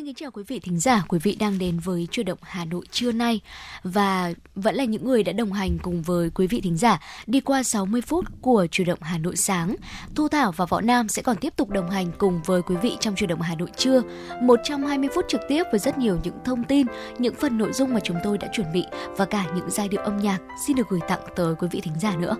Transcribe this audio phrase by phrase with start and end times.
[0.00, 2.64] Xin kính chào quý vị thính giả, quý vị đang đến với Chuyển động Hà
[2.64, 3.40] Nội trưa nay
[3.82, 7.40] và vẫn là những người đã đồng hành cùng với quý vị thính giả đi
[7.40, 9.76] qua 60 phút của Chuyển động Hà Nội sáng.
[10.14, 12.96] Thu Thảo và Võ Nam sẽ còn tiếp tục đồng hành cùng với quý vị
[13.00, 14.02] trong Chuyển động Hà Nội trưa,
[14.42, 16.86] 120 phút trực tiếp với rất nhiều những thông tin,
[17.18, 18.84] những phần nội dung mà chúng tôi đã chuẩn bị
[19.16, 22.00] và cả những giai điệu âm nhạc xin được gửi tặng tới quý vị thính
[22.00, 22.36] giả nữa.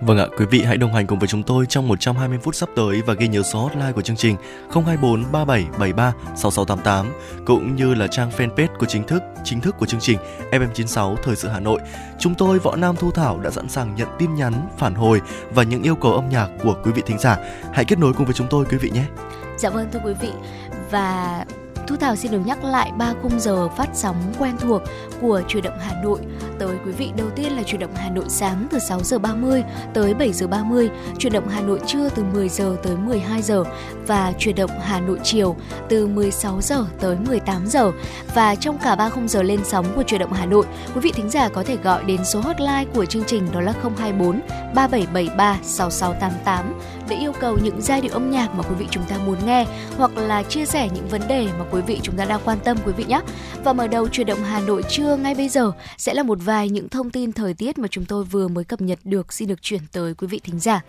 [0.00, 2.68] Vâng ạ, quý vị hãy đồng hành cùng với chúng tôi trong 120 phút sắp
[2.76, 4.36] tới và ghi nhớ số hotline của chương trình
[4.70, 6.87] 024 3773 6688
[7.44, 10.18] cũng như là trang fanpage của chính thức chính thức của chương trình
[10.50, 11.80] FM96 Thời sự Hà Nội.
[12.18, 15.20] Chúng tôi Võ Nam Thu Thảo đã sẵn sàng nhận tin nhắn, phản hồi
[15.50, 17.36] và những yêu cầu âm nhạc của quý vị thính giả.
[17.72, 19.04] Hãy kết nối cùng với chúng tôi quý vị nhé.
[19.58, 20.30] Dạ vâng thưa quý vị
[20.90, 21.44] và
[21.88, 24.82] Thu Thảo xin được nhắc lại ba khung giờ phát sóng quen thuộc
[25.20, 26.20] của Chuyển động Hà Nội
[26.58, 27.10] tới quý vị.
[27.16, 29.64] Đầu tiên là Chuyển động Hà Nội sáng từ 6 giờ 30
[29.94, 33.64] tới 7 giờ 30, Chuyển động Hà Nội trưa từ 10 giờ tới 12 giờ
[34.06, 35.56] và Chuyển động Hà Nội chiều
[35.88, 37.90] từ 16 giờ tới 18 giờ.
[38.34, 41.12] Và trong cả ba khung giờ lên sóng của Chuyển động Hà Nội, quý vị
[41.14, 44.40] thính giả có thể gọi đến số hotline của chương trình đó là 024
[44.74, 49.18] 3773 6688 để yêu cầu những giai điệu âm nhạc mà quý vị chúng ta
[49.18, 52.40] muốn nghe hoặc là chia sẻ những vấn đề mà quý vị chúng ta đang
[52.44, 53.20] quan tâm quý vị nhé.
[53.64, 56.68] Và mở đầu chuyển động Hà Nội trưa ngay bây giờ sẽ là một vài
[56.68, 59.62] những thông tin thời tiết mà chúng tôi vừa mới cập nhật được xin được
[59.62, 60.80] chuyển tới quý vị thính giả.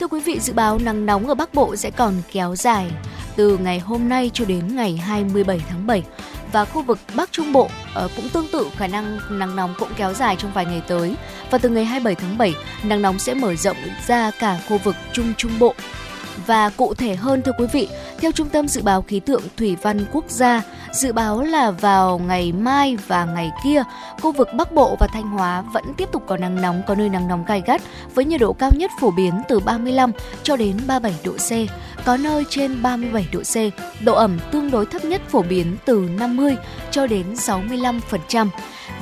[0.00, 2.90] Thưa quý vị, dự báo nắng nóng ở Bắc Bộ sẽ còn kéo dài
[3.36, 6.02] từ ngày hôm nay cho đến ngày 27 tháng 7
[6.54, 9.88] và khu vực Bắc Trung Bộ ờ, cũng tương tự khả năng nắng nóng cũng
[9.96, 11.14] kéo dài trong vài ngày tới.
[11.50, 14.96] Và từ ngày 27 tháng 7, nắng nóng sẽ mở rộng ra cả khu vực
[15.12, 15.74] Trung Trung Bộ.
[16.46, 19.76] Và cụ thể hơn thưa quý vị, theo Trung tâm Dự báo Khí tượng Thủy
[19.82, 23.82] văn Quốc gia, dự báo là vào ngày mai và ngày kia,
[24.20, 27.08] khu vực Bắc Bộ và Thanh Hóa vẫn tiếp tục có nắng nóng, có nơi
[27.08, 27.82] nắng nóng gai gắt
[28.14, 30.12] với nhiệt độ cao nhất phổ biến từ 35
[30.42, 31.50] cho đến 37 độ C,
[32.04, 33.56] có nơi trên 37 độ C.
[34.04, 36.56] Độ ẩm tương đối thấp nhất phổ biến từ 50
[36.90, 38.48] cho đến 65%.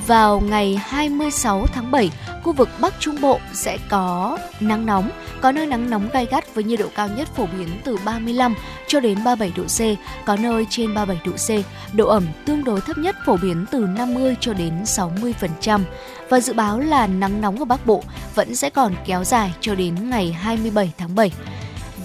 [0.07, 2.09] Vào ngày 26 tháng 7,
[2.43, 5.09] khu vực Bắc Trung Bộ sẽ có nắng nóng,
[5.41, 8.55] có nơi nắng nóng gai gắt với nhiệt độ cao nhất phổ biến từ 35
[8.87, 9.79] cho đến 37 độ C,
[10.25, 11.65] có nơi trên 37 độ C.
[11.95, 15.81] Độ ẩm tương đối thấp nhất phổ biến từ 50 cho đến 60%.
[16.29, 18.03] Và dự báo là nắng nóng ở Bắc Bộ
[18.35, 21.31] vẫn sẽ còn kéo dài cho đến ngày 27 tháng 7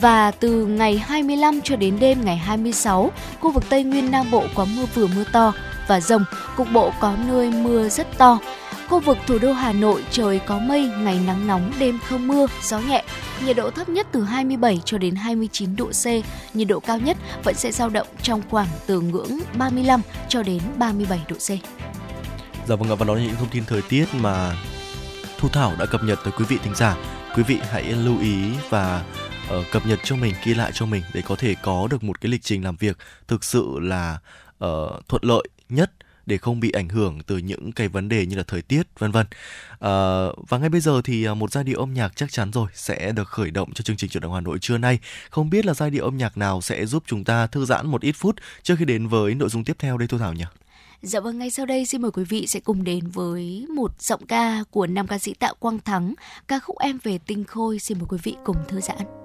[0.01, 3.11] và từ ngày 25 cho đến đêm ngày 26,
[3.41, 5.53] khu vực Tây Nguyên Nam Bộ có mưa vừa mưa to
[5.89, 6.25] và rông,
[6.57, 8.39] cục bộ có nơi mưa rất to.
[8.89, 12.47] Khu vực thủ đô Hà Nội trời có mây, ngày nắng nóng, đêm không mưa,
[12.63, 13.05] gió nhẹ.
[13.47, 16.07] Nhiệt độ thấp nhất từ 27 cho đến 29 độ C,
[16.55, 20.63] nhiệt độ cao nhất vẫn sẽ dao động trong khoảng từ ngưỡng 35 cho đến
[20.79, 21.49] 37 độ C.
[22.69, 24.57] Dạ vâng ạ, và đó là những thông tin thời tiết mà
[25.39, 26.97] Thu Thảo đã cập nhật tới quý vị thính giả.
[27.37, 29.05] Quý vị hãy lưu ý và
[29.59, 32.21] uh, cập nhật cho mình, ghi lại cho mình để có thể có được một
[32.21, 32.99] cái lịch trình làm việc
[33.29, 34.19] thực sự là
[34.65, 35.93] uh, thuận lợi nhất
[36.27, 39.13] để không bị ảnh hưởng từ những cái vấn đề như là thời tiết vân
[39.13, 39.27] vân.
[39.81, 39.93] À,
[40.49, 43.13] và ngay bây giờ thì à, một giai điệu âm nhạc chắc chắn rồi sẽ
[43.13, 44.99] được khởi động cho chương trình chuyển động Hà Nội trưa nay.
[45.31, 48.01] Không biết là giai điệu âm nhạc nào sẽ giúp chúng ta thư giãn một
[48.01, 50.45] ít phút trước khi đến với nội dung tiếp theo đây Thu Thảo nhỉ?
[51.03, 54.27] Dạ vâng, ngay sau đây xin mời quý vị sẽ cùng đến với một giọng
[54.27, 56.15] ca của nam ca sĩ Tạ Quang Thắng,
[56.49, 57.79] ca khúc Em về tinh khôi.
[57.79, 59.18] Xin mời quý vị cùng thư giãn.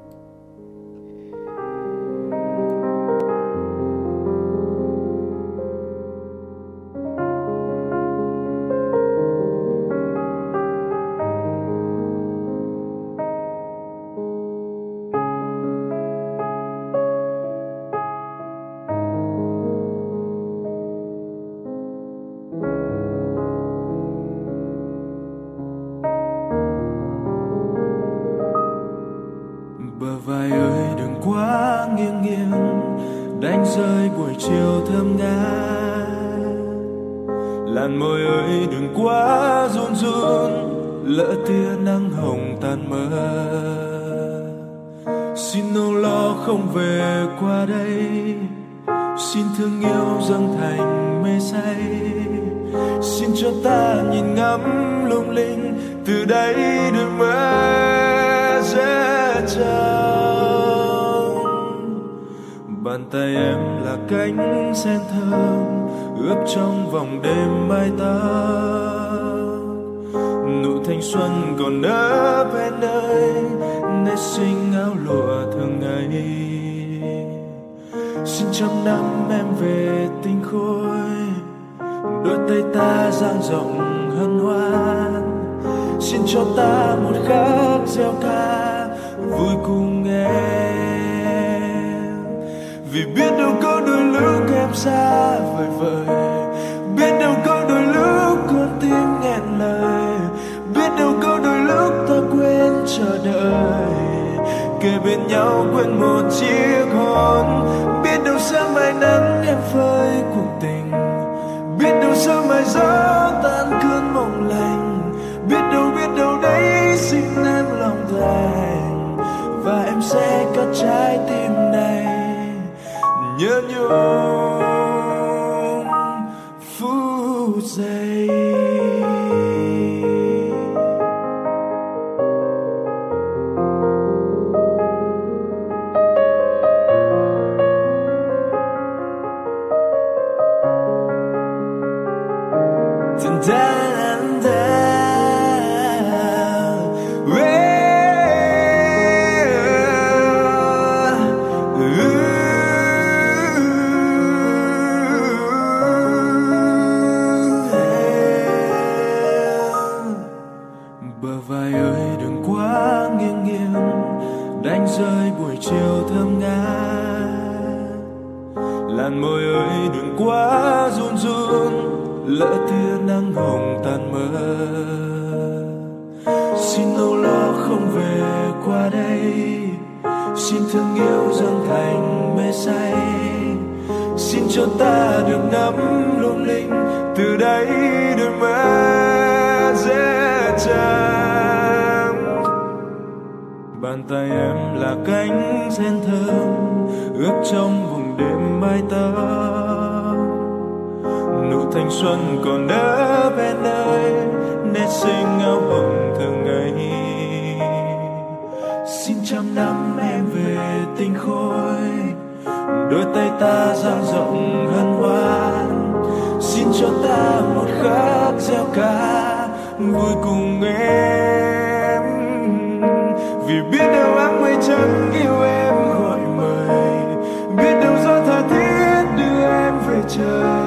[230.18, 230.64] trời.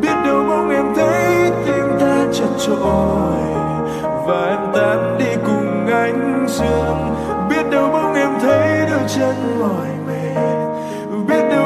[0.00, 2.76] Biết đâu mong em thấy tim ta chật trội
[4.26, 7.14] và em tan đi cùng ánh dương
[7.50, 10.40] biết đâu mong em thấy đôi chân mỏi mệt.
[11.28, 11.65] Biết đâu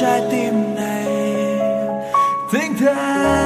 [0.00, 1.06] trái tim này.
[2.52, 3.45] Thênh thang.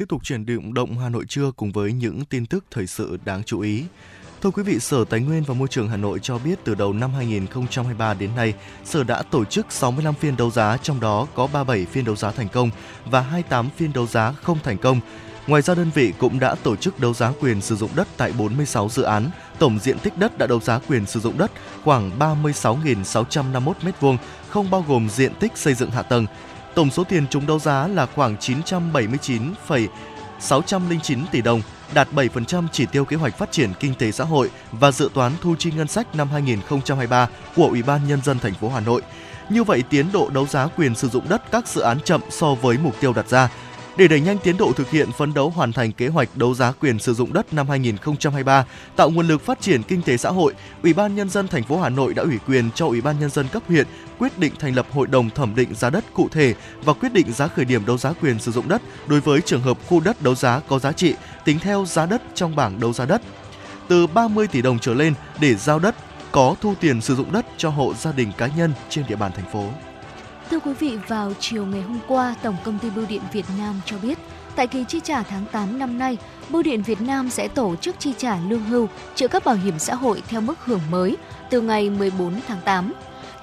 [0.00, 3.18] tiếp tục chuyển động động Hà Nội trưa cùng với những tin tức thời sự
[3.24, 3.84] đáng chú ý.
[4.42, 6.92] Thưa quý vị, Sở Tài nguyên và Môi trường Hà Nội cho biết từ đầu
[6.92, 8.54] năm 2023 đến nay,
[8.84, 12.30] Sở đã tổ chức 65 phiên đấu giá, trong đó có 37 phiên đấu giá
[12.30, 12.70] thành công
[13.04, 15.00] và 28 phiên đấu giá không thành công.
[15.46, 18.32] Ngoài ra đơn vị cũng đã tổ chức đấu giá quyền sử dụng đất tại
[18.38, 21.50] 46 dự án, tổng diện tích đất đã đấu giá quyền sử dụng đất
[21.84, 24.16] khoảng 36.651 m2,
[24.48, 26.26] không bao gồm diện tích xây dựng hạ tầng,
[26.74, 31.62] Tổng số tiền chúng đấu giá là khoảng 979,609 tỷ đồng,
[31.94, 35.32] đạt 7% chỉ tiêu kế hoạch phát triển kinh tế xã hội và dự toán
[35.40, 39.02] thu chi ngân sách năm 2023 của Ủy ban nhân dân thành phố Hà Nội.
[39.48, 42.54] Như vậy, tiến độ đấu giá quyền sử dụng đất các dự án chậm so
[42.54, 43.48] với mục tiêu đặt ra,
[43.96, 46.72] để đẩy nhanh tiến độ thực hiện phấn đấu hoàn thành kế hoạch đấu giá
[46.72, 48.64] quyền sử dụng đất năm 2023,
[48.96, 51.80] tạo nguồn lực phát triển kinh tế xã hội, Ủy ban nhân dân thành phố
[51.80, 53.86] Hà Nội đã ủy quyền cho Ủy ban nhân dân cấp huyện
[54.18, 56.54] quyết định thành lập hội đồng thẩm định giá đất cụ thể
[56.84, 59.62] và quyết định giá khởi điểm đấu giá quyền sử dụng đất đối với trường
[59.62, 62.92] hợp khu đất đấu giá có giá trị tính theo giá đất trong bảng đấu
[62.92, 63.22] giá đất
[63.88, 65.94] từ 30 tỷ đồng trở lên để giao đất
[66.32, 69.32] có thu tiền sử dụng đất cho hộ gia đình cá nhân trên địa bàn
[69.32, 69.64] thành phố.
[70.50, 73.80] Thưa quý vị, vào chiều ngày hôm qua, Tổng công ty Bưu điện Việt Nam
[73.84, 74.18] cho biết,
[74.56, 76.16] tại kỳ chi trả tháng 8 năm nay,
[76.48, 79.78] Bưu điện Việt Nam sẽ tổ chức chi trả lương hưu, trợ cấp bảo hiểm
[79.78, 81.16] xã hội theo mức hưởng mới
[81.50, 82.92] từ ngày 14 tháng 8.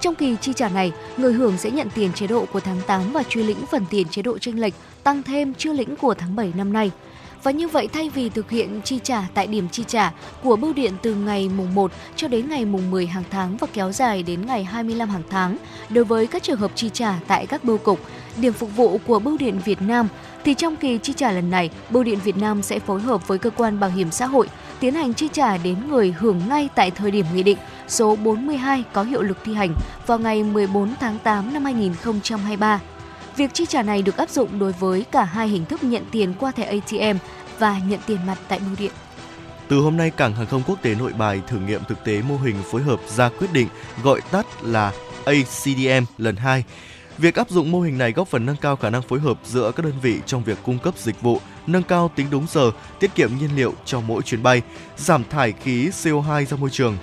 [0.02, 3.02] Trong kỳ chi trả này, người hưởng sẽ nhận tiền chế độ của tháng 8
[3.14, 4.74] và truy lĩnh phần tiền chế độ chênh lệch
[5.04, 6.92] tăng thêm chưa lĩnh của tháng 7 năm nay.
[7.48, 10.14] Và như vậy thay vì thực hiện chi trả tại điểm chi trả
[10.44, 13.68] của bưu điện từ ngày mùng 1 cho đến ngày mùng 10 hàng tháng và
[13.74, 15.58] kéo dài đến ngày 25 hàng tháng,
[15.90, 18.00] đối với các trường hợp chi trả tại các bưu cục,
[18.38, 20.08] điểm phục vụ của Bưu điện Việt Nam
[20.44, 23.38] thì trong kỳ chi trả lần này, Bưu điện Việt Nam sẽ phối hợp với
[23.38, 24.50] cơ quan bảo hiểm xã hội
[24.80, 28.84] tiến hành chi trả đến người hưởng ngay tại thời điểm nghị định số 42
[28.94, 29.74] có hiệu lực thi hành
[30.08, 32.80] vào ngày 14 tháng 8 năm 2023.
[33.38, 36.34] Việc chi trả này được áp dụng đối với cả hai hình thức nhận tiền
[36.40, 37.18] qua thẻ ATM
[37.60, 38.92] và nhận tiền mặt tại bưu điện.
[39.68, 42.38] Từ hôm nay, Cảng hàng không quốc tế Nội Bài thử nghiệm thực tế mô
[42.38, 43.68] hình phối hợp ra quyết định
[44.04, 44.92] gọi tắt là
[45.26, 46.64] ACDM lần 2.
[47.18, 49.72] Việc áp dụng mô hình này góp phần nâng cao khả năng phối hợp giữa
[49.72, 53.16] các đơn vị trong việc cung cấp dịch vụ, nâng cao tính đúng giờ, tiết
[53.16, 54.62] kiệm nhiên liệu cho mỗi chuyến bay,
[54.98, 56.98] giảm thải khí CO2 ra môi trường,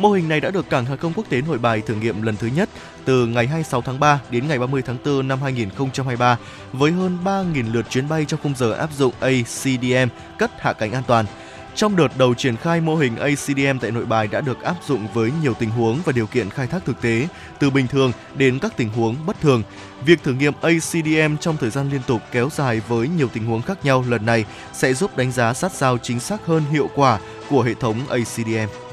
[0.00, 2.36] Mô hình này đã được Cảng hàng không quốc tế Nội Bài thử nghiệm lần
[2.36, 2.68] thứ nhất
[3.10, 6.38] từ ngày 26 tháng 3 đến ngày 30 tháng 4 năm 2023
[6.72, 10.92] với hơn 3.000 lượt chuyến bay trong khung giờ áp dụng ACDM cất hạ cánh
[10.92, 11.26] an toàn.
[11.74, 15.08] Trong đợt đầu triển khai mô hình ACDM tại Nội Bài đã được áp dụng
[15.14, 18.58] với nhiều tình huống và điều kiện khai thác thực tế, từ bình thường đến
[18.58, 19.62] các tình huống bất thường.
[20.04, 23.62] Việc thử nghiệm ACDM trong thời gian liên tục kéo dài với nhiều tình huống
[23.62, 27.18] khác nhau lần này sẽ giúp đánh giá sát sao chính xác hơn hiệu quả
[27.48, 28.89] của hệ thống ACDM.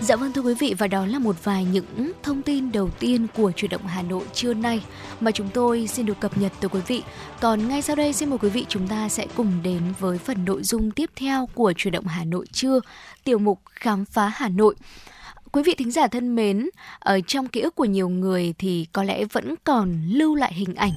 [0.00, 3.26] Dạ vâng thưa quý vị và đó là một vài những thông tin đầu tiên
[3.36, 4.82] của chuyển động Hà Nội trưa nay
[5.20, 7.02] mà chúng tôi xin được cập nhật tới quý vị.
[7.40, 10.44] Còn ngay sau đây xin mời quý vị chúng ta sẽ cùng đến với phần
[10.44, 12.80] nội dung tiếp theo của chuyển động Hà Nội trưa,
[13.24, 14.74] tiểu mục khám phá Hà Nội.
[15.52, 19.02] Quý vị thính giả thân mến, ở trong ký ức của nhiều người thì có
[19.02, 20.92] lẽ vẫn còn lưu lại hình ảnh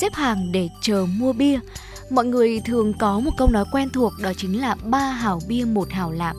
[0.00, 1.58] xếp hàng để chờ mua bia
[2.10, 5.64] mọi người thường có một câu nói quen thuộc, đó chính là ba hảo bia,
[5.64, 6.34] một hảo lạc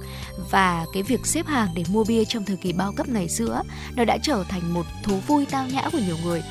[0.51, 3.61] và cái việc xếp hàng để mua bia trong thời kỳ bao cấp ngày xưa
[3.95, 6.43] nó đã trở thành một thú vui tao nhã của nhiều người.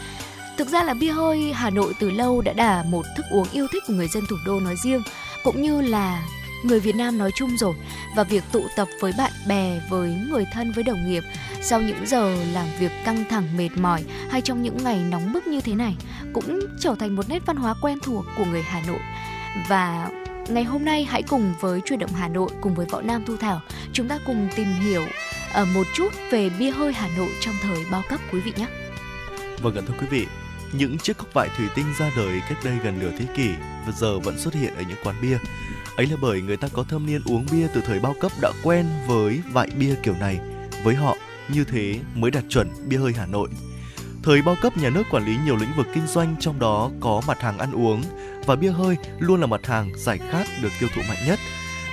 [0.58, 3.66] Thực ra là bia hơi Hà Nội từ lâu đã là một thức uống yêu
[3.72, 5.02] thích của người dân thủ đô nói riêng,
[5.44, 6.22] cũng như là
[6.64, 7.74] người Việt Nam nói chung rồi
[8.16, 11.22] và việc tụ tập với bạn bè, với người thân, với đồng nghiệp
[11.62, 15.46] sau những giờ làm việc căng thẳng mệt mỏi hay trong những ngày nóng bức
[15.46, 15.96] như thế này
[16.32, 19.00] cũng trở thành một nét văn hóa quen thuộc của người Hà Nội.
[19.68, 20.08] Và
[20.48, 23.36] ngày hôm nay hãy cùng với truyền động Hà Nội cùng với Võ Nam Thu
[23.36, 23.60] Thảo
[23.92, 25.04] chúng ta cùng tìm hiểu
[25.52, 28.66] ờ, một chút về bia hơi Hà Nội trong thời bao cấp quý vị nhé.
[29.62, 30.26] Vâng ạ thưa quý vị,
[30.72, 33.48] những chiếc cốc vải thủy tinh ra đời cách đây gần nửa thế kỷ
[33.86, 35.38] và giờ vẫn xuất hiện ở những quán bia.
[35.96, 38.52] Ấy là bởi người ta có thâm niên uống bia từ thời bao cấp đã
[38.62, 40.38] quen với vại bia kiểu này.
[40.84, 41.16] Với họ,
[41.48, 43.48] như thế mới đạt chuẩn bia hơi Hà Nội.
[44.22, 47.22] Thời bao cấp nhà nước quản lý nhiều lĩnh vực kinh doanh trong đó có
[47.26, 48.02] mặt hàng ăn uống
[48.46, 51.38] và bia hơi luôn là mặt hàng giải khát được tiêu thụ mạnh nhất.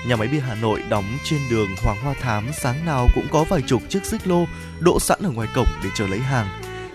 [0.07, 3.43] Nhà máy bia Hà Nội đóng trên đường Hoàng Hoa Thám sáng nào cũng có
[3.43, 4.45] vài chục chiếc xích lô
[4.79, 6.47] đỗ sẵn ở ngoài cổng để chờ lấy hàng.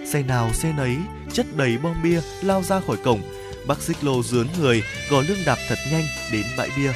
[0.06, 0.96] Xe nào xe nấy
[1.32, 3.20] chất đầy bom bia lao ra khỏi cổng
[3.66, 6.92] bác xích lô dướn người gò lưng đạp thật nhanh đến bãi bia.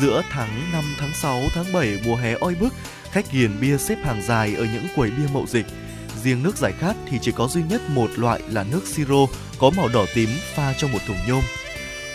[0.00, 2.74] Giữa tháng 5, tháng 6, tháng 7 mùa hè oi bức,
[3.10, 5.66] khách nghiền bia xếp hàng dài ở những quầy bia mậu dịch.
[6.22, 9.26] Riêng nước giải khát thì chỉ có duy nhất một loại là nước siro
[9.58, 11.42] có màu đỏ tím pha trong một thùng nhôm.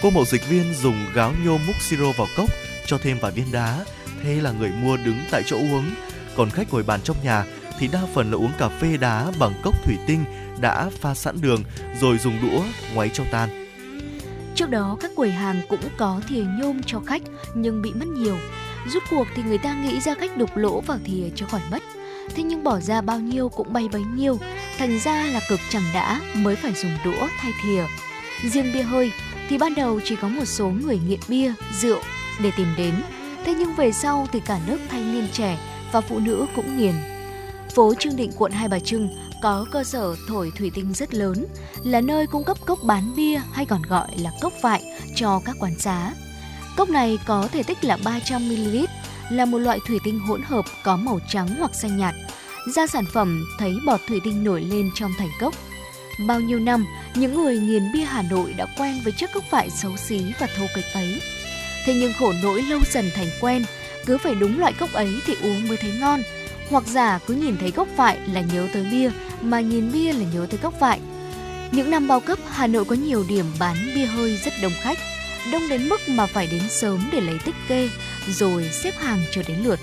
[0.02, 2.50] Cô mậu dịch viên dùng gáo nhôm múc siro vào cốc,
[2.86, 3.86] cho thêm vài viên đá,
[4.24, 5.92] thế là người mua đứng tại chỗ uống.
[6.36, 7.46] Còn khách ngồi bàn trong nhà
[7.80, 10.24] thì đa phần là uống cà phê đá bằng cốc thủy tinh
[10.62, 11.64] đã pha sẵn đường
[12.02, 13.50] rồi dùng đũa ngoáy cho tan.
[14.56, 17.22] Trước đó các quầy hàng cũng có thìa nhôm cho khách
[17.56, 18.38] nhưng bị mất nhiều.
[18.88, 21.84] Rút cuộc thì người ta nghĩ ra cách đục lỗ vào thìa cho khỏi mất.
[22.36, 24.40] Thế nhưng bỏ ra bao nhiêu cũng bay bấy nhiêu,
[24.78, 27.84] thành ra là cực chẳng đã mới phải dùng đũa thay thìa.
[28.50, 29.12] Riêng bia hơi
[29.50, 32.00] thì ban đầu chỉ có một số người nghiện bia, rượu
[32.44, 32.94] để tìm đến.
[33.46, 35.58] Thế nhưng về sau thì cả nước thanh niên trẻ
[35.92, 36.96] và phụ nữ cũng nghiền.
[37.76, 39.10] Phố Trương Định quận Hai Bà Trưng
[39.44, 41.46] có cơ sở thổi thủy tinh rất lớn,
[41.84, 44.84] là nơi cung cấp cốc bán bia hay còn gọi là cốc vại
[45.16, 46.14] cho các quán xá.
[46.78, 48.86] Cốc này có thể tích là 300ml,
[49.30, 52.16] là một loại thủy tinh hỗn hợp có màu trắng hoặc xanh nhạt.
[52.76, 55.54] Ra sản phẩm thấy bọt thủy tinh nổi lên trong thành cốc.
[56.28, 56.86] Bao nhiêu năm,
[57.16, 60.48] những người nghiền bia Hà Nội đã quen với chiếc cốc vại xấu xí và
[60.58, 61.22] thô kịch ấy.
[61.86, 63.66] Thế nhưng khổ nỗi lâu dần thành quen,
[64.06, 66.22] cứ phải đúng loại cốc ấy thì uống mới thấy ngon.
[66.70, 70.26] Hoặc giả cứ nhìn thấy gốc vải là nhớ tới bia, mà nhìn bia là
[70.34, 71.00] nhớ tới gốc vải.
[71.72, 74.98] Những năm bao cấp, Hà Nội có nhiều điểm bán bia hơi rất đông khách.
[75.52, 77.90] Đông đến mức mà phải đến sớm để lấy tích kê,
[78.28, 79.80] rồi xếp hàng chờ đến lượt.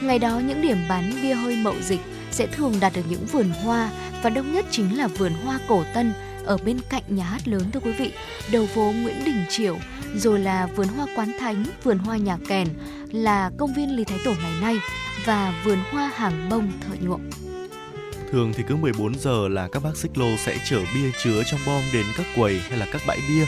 [0.00, 3.50] Ngày đó những điểm bán bia hơi mậu dịch sẽ thường đặt ở những vườn
[3.64, 3.90] hoa
[4.22, 6.12] và đông nhất chính là vườn hoa cổ tân
[6.44, 8.12] ở bên cạnh nhà hát lớn thưa quý vị,
[8.52, 9.78] đầu phố Nguyễn Đình Chiểu,
[10.14, 12.68] rồi là vườn hoa Quán Thánh, vườn hoa Nhà Kèn,
[13.12, 14.76] là công viên Lý Thái Tổ ngày nay
[15.24, 17.20] và vườn hoa Hàng Bông Thợ Nhuộm.
[18.32, 21.60] Thường thì cứ 14 giờ là các bác xích lô sẽ chở bia chứa trong
[21.66, 23.44] bom đến các quầy hay là các bãi bia.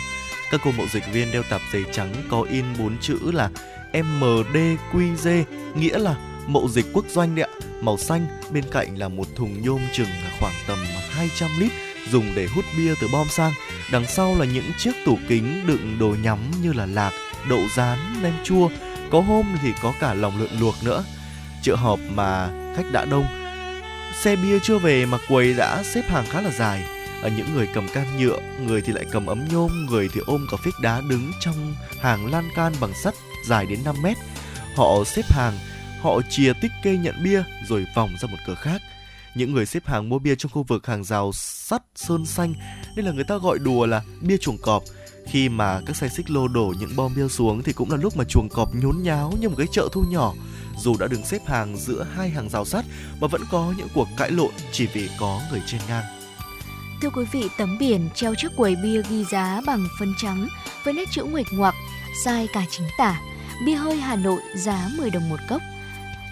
[0.50, 3.50] Các cô mậu dịch viên đeo tạp dề trắng có in bốn chữ là
[3.92, 7.66] mdqz nghĩa là mậu dịch quốc doanh đấy ạ.
[7.80, 10.08] Màu xanh, bên cạnh là một thùng nhôm chừng
[10.40, 10.78] khoảng tầm
[11.10, 11.72] 200 lít
[12.10, 13.52] dùng để hút bia từ bom sang.
[13.92, 17.12] Đằng sau là những chiếc tủ kính đựng đồ nhắm như là lạc,
[17.50, 18.68] đậu rán, nem chua.
[19.10, 21.04] Có hôm thì có cả lòng lợn luộc nữa.
[21.62, 23.24] Chợ họp mà khách đã đông.
[24.22, 26.84] Xe bia chưa về mà quầy đã xếp hàng khá là dài.
[27.22, 30.46] Ở những người cầm can nhựa, người thì lại cầm ấm nhôm, người thì ôm
[30.50, 33.14] cả phích đá đứng trong hàng lan can bằng sắt
[33.46, 34.16] dài đến 5 mét.
[34.76, 35.58] Họ xếp hàng,
[36.00, 38.82] họ chìa tích kê nhận bia rồi vòng ra một cửa khác
[39.34, 42.54] những người xếp hàng mua bia trong khu vực hàng rào sắt sơn xanh
[42.96, 44.82] nên là người ta gọi đùa là bia chuồng cọp
[45.26, 48.16] khi mà các xe xích lô đổ những bom bia xuống thì cũng là lúc
[48.16, 50.34] mà chuồng cọp nhốn nháo như một cái chợ thu nhỏ
[50.80, 52.84] dù đã đứng xếp hàng giữa hai hàng rào sắt
[53.20, 56.04] mà vẫn có những cuộc cãi lộn chỉ vì có người trên ngang
[57.02, 60.48] Thưa quý vị, tấm biển treo trước quầy bia ghi giá bằng phấn trắng
[60.84, 61.74] với nét chữ nguệch ngoạc,
[62.24, 63.20] sai cả chính tả.
[63.66, 65.62] Bia hơi Hà Nội giá 10 đồng một cốc.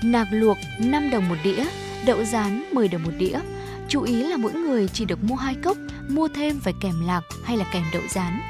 [0.03, 1.64] Nạc luộc 5 đồng một đĩa,
[2.07, 3.40] đậu rán 10 đồng một đĩa.
[3.88, 5.77] Chú ý là mỗi người chỉ được mua hai cốc,
[6.09, 8.40] mua thêm phải kèm lạc hay là kèm đậu rán.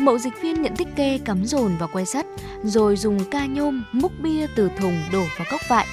[0.00, 2.26] Mậu dịch viên nhận tích kê cắm dồn vào que sắt,
[2.62, 5.86] rồi dùng ca nhôm múc bia từ thùng đổ vào cốc vại.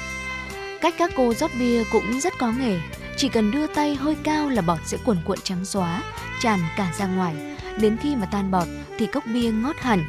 [0.81, 2.79] Cách các cô rót bia cũng rất có nghề,
[3.17, 6.03] chỉ cần đưa tay hơi cao là bọt sẽ cuồn cuộn trắng xóa,
[6.41, 7.35] tràn cả ra ngoài.
[7.79, 8.67] Đến khi mà tan bọt
[8.97, 10.05] thì cốc bia ngót hẳn.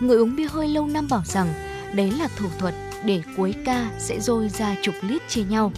[0.00, 1.48] Người uống bia hơi lâu năm bảo rằng
[1.92, 5.72] đấy là thủ thuật để cuối ca sẽ rôi ra chục lít chia nhau.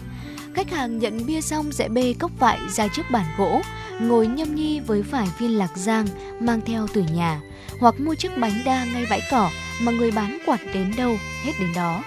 [0.54, 3.60] Khách hàng nhận bia xong sẽ bê cốc vại ra trước bàn gỗ,
[4.00, 6.06] ngồi nhâm nhi với vài viên lạc giang
[6.40, 7.40] mang theo từ nhà,
[7.78, 9.50] hoặc mua chiếc bánh đa ngay bãi cỏ
[9.80, 12.02] mà người bán quạt đến đâu hết đến đó.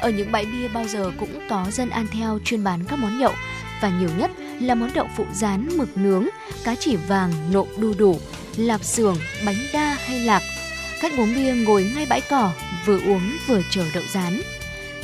[0.00, 3.18] Ở những bãi bia bao giờ cũng có dân ăn theo chuyên bán các món
[3.18, 3.32] nhậu
[3.80, 6.26] và nhiều nhất là món đậu phụ rán mực nướng,
[6.64, 8.20] cá chỉ vàng nộm đu đủ,
[8.56, 10.42] lạp xưởng, bánh đa hay lạc.
[10.98, 12.52] Khách uống bia ngồi ngay bãi cỏ,
[12.86, 14.40] vừa uống vừa chờ đậu rán.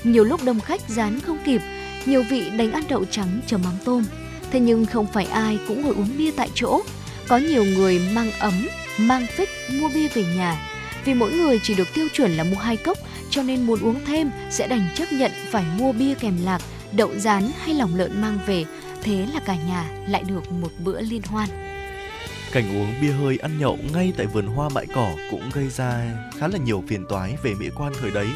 [0.05, 1.63] Nhiều lúc đông khách rán không kịp,
[2.07, 4.05] nhiều vị đánh ăn đậu trắng chấm mắm tôm.
[4.51, 6.81] Thế nhưng không phải ai cũng ngồi uống bia tại chỗ.
[7.29, 8.69] Có nhiều người mang ấm,
[8.99, 10.57] mang phích mua bia về nhà.
[11.05, 12.99] Vì mỗi người chỉ được tiêu chuẩn là mua hai cốc,
[13.31, 17.11] cho nên muốn uống thêm sẽ đành chấp nhận phải mua bia kèm lạc, đậu
[17.17, 18.65] rán hay lòng lợn mang về.
[19.03, 21.49] Thế là cả nhà lại được một bữa liên hoan.
[22.53, 26.03] Cảnh uống bia hơi ăn nhậu ngay tại vườn hoa bãi cỏ cũng gây ra
[26.39, 28.29] khá là nhiều phiền toái về mỹ quan thời đấy.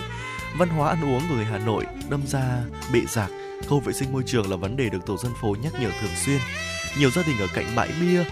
[0.59, 2.59] Văn hóa ăn uống của người Hà Nội đâm ra
[2.93, 3.31] bệ rạc,
[3.69, 6.11] khâu vệ sinh môi trường là vấn đề được tổ dân phố nhắc nhở thường
[6.25, 6.39] xuyên.
[6.99, 8.25] Nhiều gia đình ở cạnh bãi bia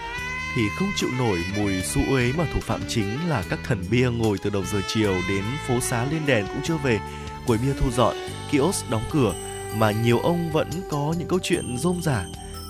[0.55, 4.09] thì không chịu nổi mùi xú uế mà thủ phạm chính là các thần bia
[4.09, 6.99] ngồi từ đầu giờ chiều đến phố xá lên đèn cũng chưa về,
[7.47, 8.15] quầy bia thu dọn,
[8.51, 9.33] kiosk đóng cửa
[9.77, 12.25] mà nhiều ông vẫn có những câu chuyện rôm rả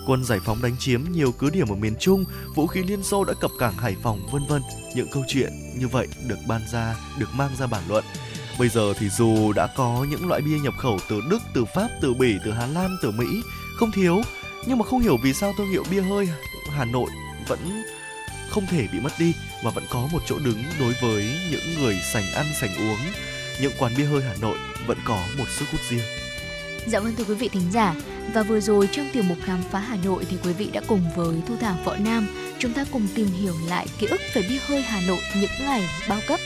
[0.06, 3.24] quân giải phóng đánh chiếm nhiều cứ điểm ở miền Trung, vũ khí Liên Xô
[3.24, 4.62] đã cập cảng Hải Phòng vân vân.
[4.96, 8.04] Những câu chuyện như vậy được ban ra, được mang ra bản luận.
[8.60, 11.88] Bây giờ thì dù đã có những loại bia nhập khẩu từ Đức, từ Pháp,
[12.02, 13.26] từ Bỉ, từ Hà Lan, từ Mỹ
[13.78, 14.22] không thiếu,
[14.67, 16.30] nhưng mà không hiểu vì sao thương hiệu bia hơi
[16.70, 17.10] Hà Nội
[17.51, 17.83] vẫn
[18.49, 19.33] không thể bị mất đi
[19.63, 22.99] mà vẫn có một chỗ đứng đối với những người sành ăn sành uống.
[23.61, 26.03] Những quán bia hơi Hà Nội vẫn có một sức hút riêng.
[26.87, 27.95] Dạ vâng thưa quý vị thính giả,
[28.33, 31.01] và vừa rồi trong tiểu mục khám phá Hà Nội thì quý vị đã cùng
[31.15, 32.27] với Thu Thảo Võ Nam
[32.59, 35.83] chúng ta cùng tìm hiểu lại ký ức về bia hơi Hà Nội những ngày
[36.09, 36.39] bao cấp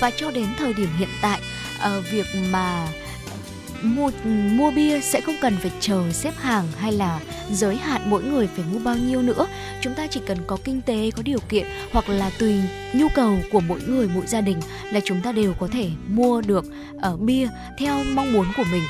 [0.00, 1.40] và cho đến thời điểm hiện tại
[1.80, 2.88] ờ, việc mà
[3.82, 8.22] mua mua bia sẽ không cần phải chờ xếp hàng hay là giới hạn mỗi
[8.22, 9.46] người phải mua bao nhiêu nữa.
[9.80, 12.54] Chúng ta chỉ cần có kinh tế có điều kiện hoặc là tùy
[12.92, 14.60] nhu cầu của mỗi người mỗi gia đình
[14.92, 16.64] là chúng ta đều có thể mua được
[17.00, 18.82] ở uh, bia theo mong muốn của mình.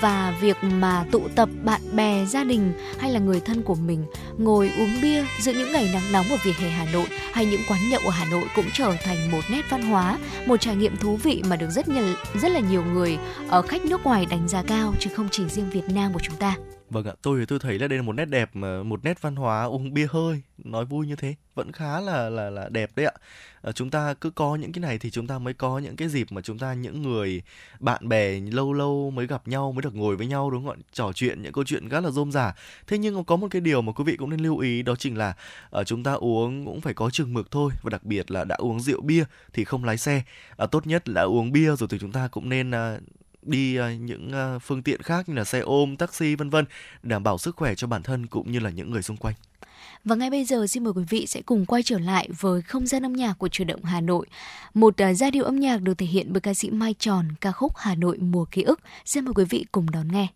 [0.00, 4.06] Và việc mà tụ tập bạn bè, gia đình hay là người thân của mình
[4.38, 7.60] ngồi uống bia giữa những ngày nắng nóng ở vỉa hè Hà Nội hay những
[7.68, 10.96] quán nhậu ở Hà Nội cũng trở thành một nét văn hóa, một trải nghiệm
[10.96, 14.48] thú vị mà được rất nhiều rất là nhiều người ở khách nước ngoài đánh
[14.48, 16.56] giá cao chứ không chỉ riêng Việt Nam của chúng ta.
[16.90, 19.22] Vâng ạ, tôi thì tôi thấy là đây là một nét đẹp mà một nét
[19.22, 22.90] văn hóa uống bia hơi, nói vui như thế vẫn khá là là là đẹp
[22.96, 23.12] đấy ạ.
[23.62, 26.08] À, chúng ta cứ có những cái này thì chúng ta mới có những cái
[26.08, 27.42] dịp mà chúng ta những người
[27.80, 30.84] bạn bè lâu lâu mới gặp nhau mới được ngồi với nhau đúng không ạ?
[30.92, 32.54] Trò chuyện những câu chuyện rất là rôm rả.
[32.86, 35.18] Thế nhưng có một cái điều mà quý vị cũng nên lưu ý đó chính
[35.18, 35.34] là
[35.70, 38.56] à, chúng ta uống cũng phải có chừng mực thôi và đặc biệt là đã
[38.56, 40.22] uống rượu bia thì không lái xe.
[40.56, 42.98] À, tốt nhất là uống bia rồi thì chúng ta cũng nên à,
[43.48, 46.64] đi ờ, những ờ, phương tiện khác như là xe ôm, taxi vân vân
[47.02, 49.34] đảm bảo sức khỏe cho bản thân cũng như là những người xung quanh.
[50.04, 52.86] Và ngay bây giờ xin mời quý vị sẽ cùng quay trở lại với không
[52.86, 54.26] gian âm nhạc của truyền động Hà Nội.
[54.74, 57.52] Một uh, giai điệu âm nhạc được thể hiện bởi ca sĩ Mai Tròn, ca
[57.52, 58.80] khúc Hà Nội mùa ký ức.
[59.04, 60.28] Xin mời quý vị cùng đón nghe.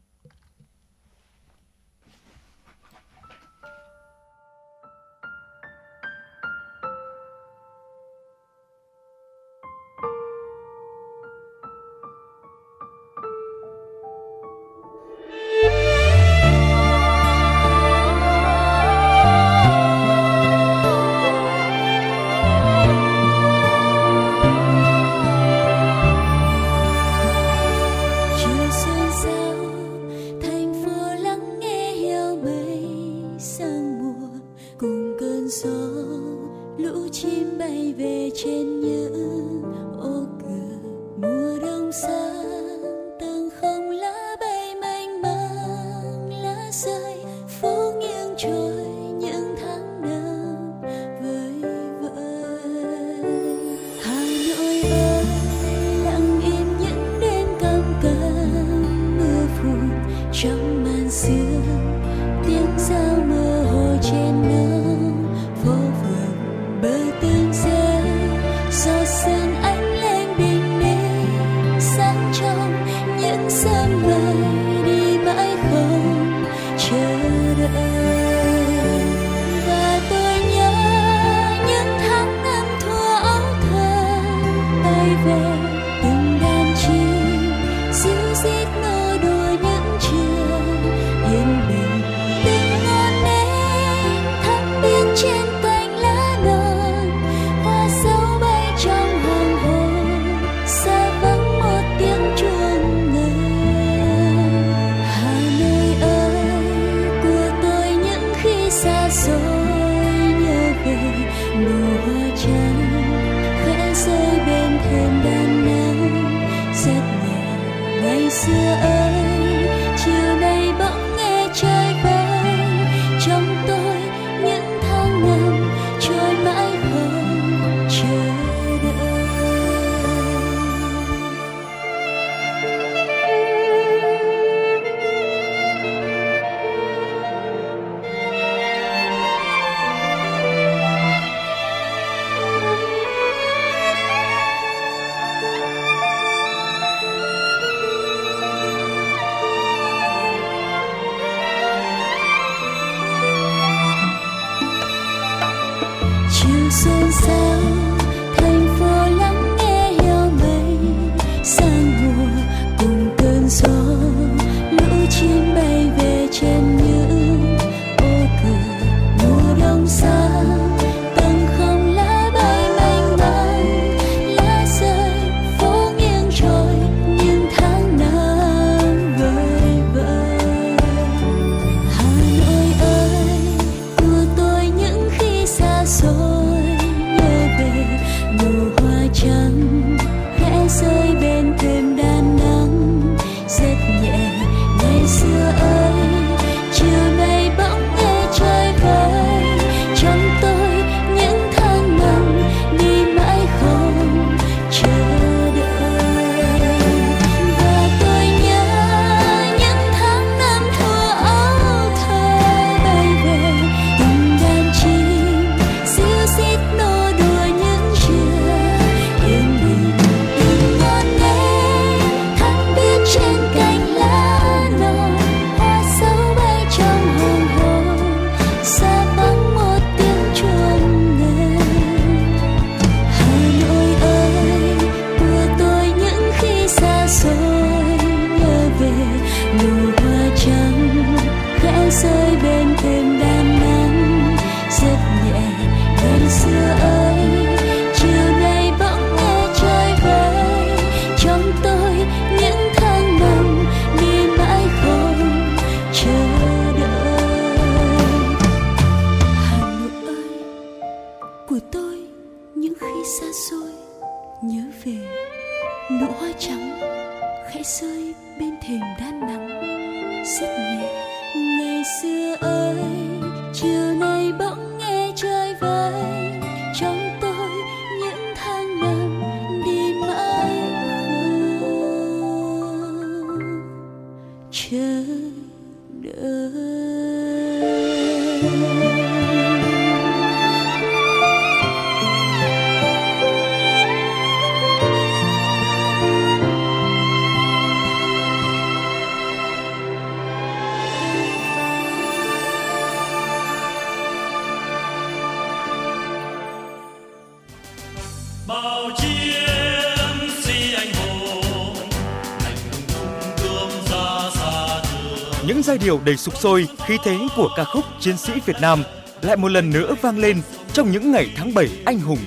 [315.88, 318.82] Điệu đầy sục sôi, khí thế của ca khúc Chiến sĩ Việt Nam
[319.22, 320.40] lại một lần nữa vang lên
[320.72, 322.18] trong những ngày tháng 7 anh hùng.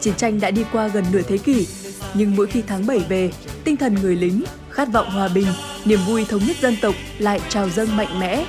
[0.00, 1.66] Chiến tranh đã đi qua gần nửa thế kỷ,
[2.14, 3.30] nhưng mỗi khi tháng 7 về,
[3.64, 5.46] tinh thần người lính, khát vọng hòa bình,
[5.84, 8.44] niềm vui thống nhất dân tộc lại trào dâng mạnh mẽ.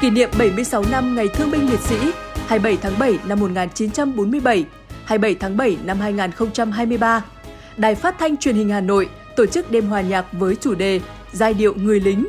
[0.00, 1.96] Kỷ niệm 76 năm Ngày Thương binh Liệt sĩ
[2.46, 4.64] 27 tháng 7 năm 1947,
[5.04, 7.22] 27 tháng 7 năm 2023.
[7.80, 11.00] Đài Phát thanh Truyền hình Hà Nội tổ chức đêm hòa nhạc với chủ đề
[11.32, 12.26] Giai điệu người lính.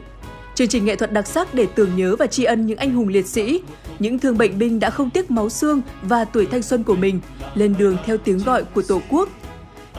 [0.55, 3.07] Chương trình nghệ thuật đặc sắc để tưởng nhớ và tri ân những anh hùng
[3.07, 3.61] liệt sĩ,
[3.99, 7.19] những thương bệnh binh đã không tiếc máu xương và tuổi thanh xuân của mình
[7.55, 9.29] lên đường theo tiếng gọi của Tổ quốc.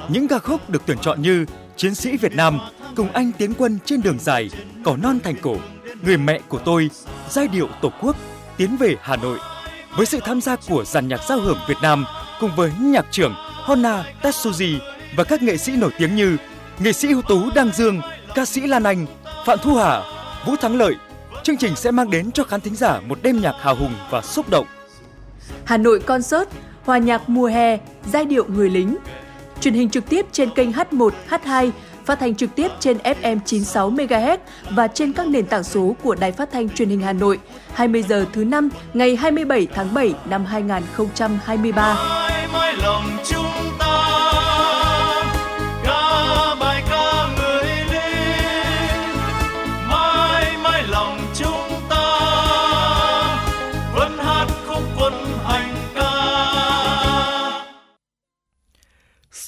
[0.08, 2.58] Những ca khúc được tuyển chọn như Chiến sĩ Việt Nam,
[2.96, 4.50] Cùng anh tiến quân trên đường dài,
[4.84, 5.56] Cỏ non thành cổ,
[6.04, 6.90] Người mẹ của tôi,
[7.30, 8.16] Giai điệu Tổ quốc,
[8.56, 9.38] Tiến về Hà Nội.
[9.96, 12.04] Với sự tham gia của dàn nhạc giao hưởng Việt Nam
[12.40, 13.34] cùng với nhạc trưởng
[13.64, 14.78] Honna Tetsuji
[15.16, 16.36] và các nghệ sĩ nổi tiếng như
[16.78, 18.00] nghệ sĩ ưu tú Đăng Dương,
[18.34, 19.06] ca sĩ Lan Anh,
[19.46, 20.02] Phạm Thu Hà,
[20.46, 20.94] Vũ Thắng Lợi.
[21.42, 24.22] Chương trình sẽ mang đến cho khán thính giả một đêm nhạc hào hùng và
[24.22, 24.66] xúc động.
[25.64, 26.48] Hà Nội Concert,
[26.84, 27.78] hòa nhạc mùa hè,
[28.12, 28.96] giai điệu người lính.
[29.60, 31.70] Truyền hình trực tiếp trên kênh H1, H2,
[32.04, 34.38] phát thanh trực tiếp trên FM 96 MHz
[34.70, 37.38] và trên các nền tảng số của Đài Phát thanh Truyền hình Hà Nội.
[37.74, 41.94] 20 giờ thứ năm ngày 27 tháng 7 năm 2023.
[41.94, 43.46] mãi mãi lòng chúng
[43.78, 44.11] ta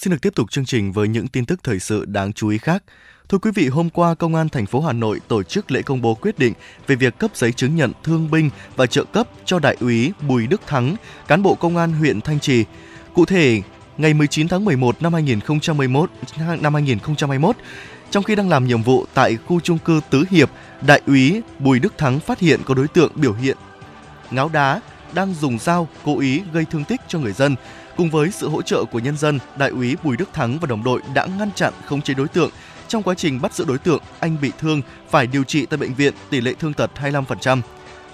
[0.05, 2.59] Xin được tiếp tục chương trình với những tin tức thời sự đáng chú ý
[2.59, 2.83] khác.
[3.29, 6.03] Thưa quý vị, hôm qua Công an thành phố Hà Nội tổ chức lễ công
[6.03, 6.53] bố quyết định
[6.87, 10.47] về việc cấp giấy chứng nhận thương binh và trợ cấp cho đại úy Bùi
[10.47, 10.97] Đức Thắng,
[11.29, 12.64] cán bộ công an huyện Thanh Trì.
[13.14, 13.62] Cụ thể,
[13.97, 16.11] ngày 19 tháng 11 năm 2011
[16.61, 17.57] năm 2021,
[18.11, 20.51] trong khi đang làm nhiệm vụ tại khu trung cư Tứ Hiệp,
[20.87, 23.57] đại úy Bùi Đức Thắng phát hiện có đối tượng biểu hiện
[24.31, 24.81] ngáo đá
[25.14, 27.57] đang dùng dao cố ý gây thương tích cho người dân.
[27.97, 30.85] Cùng với sự hỗ trợ của nhân dân, đại úy Bùi Đức Thắng và đồng
[30.85, 32.51] đội đã ngăn chặn khống chế đối tượng.
[32.89, 35.95] Trong quá trình bắt giữ đối tượng, anh bị thương phải điều trị tại bệnh
[35.95, 37.61] viện, tỷ lệ thương tật 25%.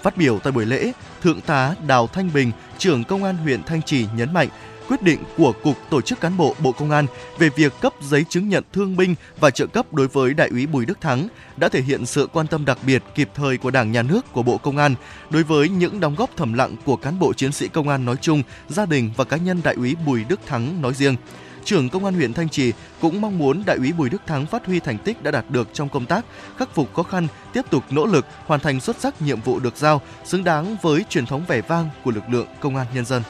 [0.01, 0.91] Phát biểu tại buổi lễ,
[1.21, 4.47] Thượng tá Đào Thanh Bình, trưởng Công an huyện Thanh Trì nhấn mạnh
[4.91, 7.05] quyết định của Cục Tổ chức Cán bộ Bộ Công an
[7.37, 10.65] về việc cấp giấy chứng nhận thương binh và trợ cấp đối với Đại úy
[10.65, 11.27] Bùi Đức Thắng
[11.57, 14.43] đã thể hiện sự quan tâm đặc biệt kịp thời của Đảng, Nhà nước, của
[14.43, 14.95] Bộ Công an
[15.29, 18.15] đối với những đóng góp thầm lặng của cán bộ chiến sĩ công an nói
[18.21, 21.15] chung, gia đình và cá nhân Đại úy Bùi Đức Thắng nói riêng.
[21.63, 24.65] Trưởng Công an huyện Thanh Trì cũng mong muốn Đại úy Bùi Đức Thắng phát
[24.65, 26.25] huy thành tích đã đạt được trong công tác,
[26.57, 29.77] khắc phục khó khăn, tiếp tục nỗ lực hoàn thành xuất sắc nhiệm vụ được
[29.77, 33.23] giao, xứng đáng với truyền thống vẻ vang của lực lượng công an nhân dân.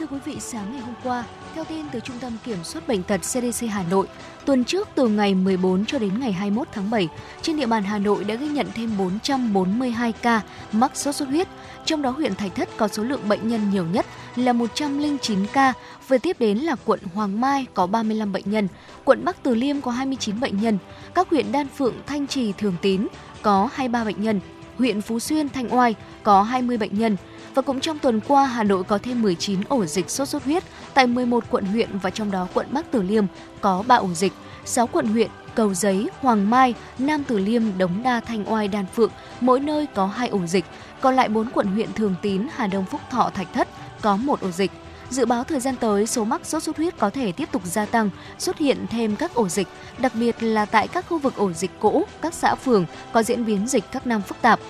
[0.00, 3.02] Thưa quý vị, sáng ngày hôm qua, theo tin từ Trung tâm Kiểm soát Bệnh
[3.02, 4.06] tật CDC Hà Nội,
[4.46, 7.08] tuần trước từ ngày 14 cho đến ngày 21 tháng 7,
[7.42, 10.40] trên địa bàn Hà Nội đã ghi nhận thêm 442 ca
[10.72, 11.48] mắc sốt xuất huyết,
[11.84, 15.72] trong đó huyện Thạch Thất có số lượng bệnh nhân nhiều nhất là 109 ca,
[16.08, 18.68] vừa tiếp đến là quận Hoàng Mai có 35 bệnh nhân,
[19.04, 20.78] quận Bắc Từ Liêm có 29 bệnh nhân,
[21.14, 23.06] các huyện Đan Phượng, Thanh Trì, Thường Tín
[23.42, 24.40] có 23 bệnh nhân,
[24.78, 27.16] huyện Phú Xuyên, Thanh Oai có 20 bệnh nhân,
[27.54, 30.62] và cũng trong tuần qua, Hà Nội có thêm 19 ổ dịch sốt xuất huyết
[30.94, 33.24] tại 11 quận huyện và trong đó quận Bắc Từ Liêm
[33.60, 34.32] có 3 ổ dịch,
[34.64, 38.86] 6 quận huyện Cầu Giấy, Hoàng Mai, Nam Từ Liêm, Đống Đa, Thanh Oai, Đan
[38.94, 39.10] Phượng,
[39.40, 40.64] mỗi nơi có 2 ổ dịch,
[41.00, 43.68] còn lại 4 quận huyện Thường Tín, Hà Đông, Phúc Thọ, Thạch Thất
[44.02, 44.70] có 1 ổ dịch.
[45.10, 47.86] Dự báo thời gian tới, số mắc sốt xuất huyết có thể tiếp tục gia
[47.86, 51.52] tăng, xuất hiện thêm các ổ dịch, đặc biệt là tại các khu vực ổ
[51.52, 54.60] dịch cũ, các xã phường có diễn biến dịch các năm phức tạp.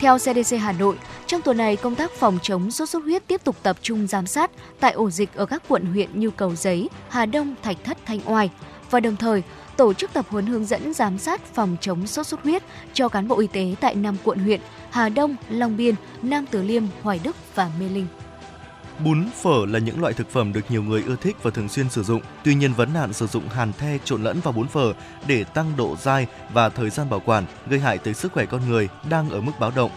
[0.00, 3.44] Theo CDC Hà Nội, trong tuần này công tác phòng chống sốt xuất huyết tiếp
[3.44, 6.88] tục tập trung giám sát tại ổ dịch ở các quận huyện như Cầu Giấy,
[7.08, 8.50] Hà Đông, Thạch Thất, Thanh Oai
[8.90, 9.42] và đồng thời
[9.76, 13.28] tổ chức tập huấn hướng dẫn giám sát phòng chống sốt xuất huyết cho cán
[13.28, 17.20] bộ y tế tại năm quận huyện Hà Đông, Long Biên, Nam Từ Liêm, Hoài
[17.24, 18.06] Đức và Mê Linh.
[19.04, 21.90] Bún phở là những loại thực phẩm được nhiều người ưa thích và thường xuyên
[21.90, 22.20] sử dụng.
[22.44, 24.92] Tuy nhiên vấn nạn sử dụng hàn the trộn lẫn vào bún phở
[25.26, 28.68] để tăng độ dai và thời gian bảo quản gây hại tới sức khỏe con
[28.68, 29.90] người đang ở mức báo động.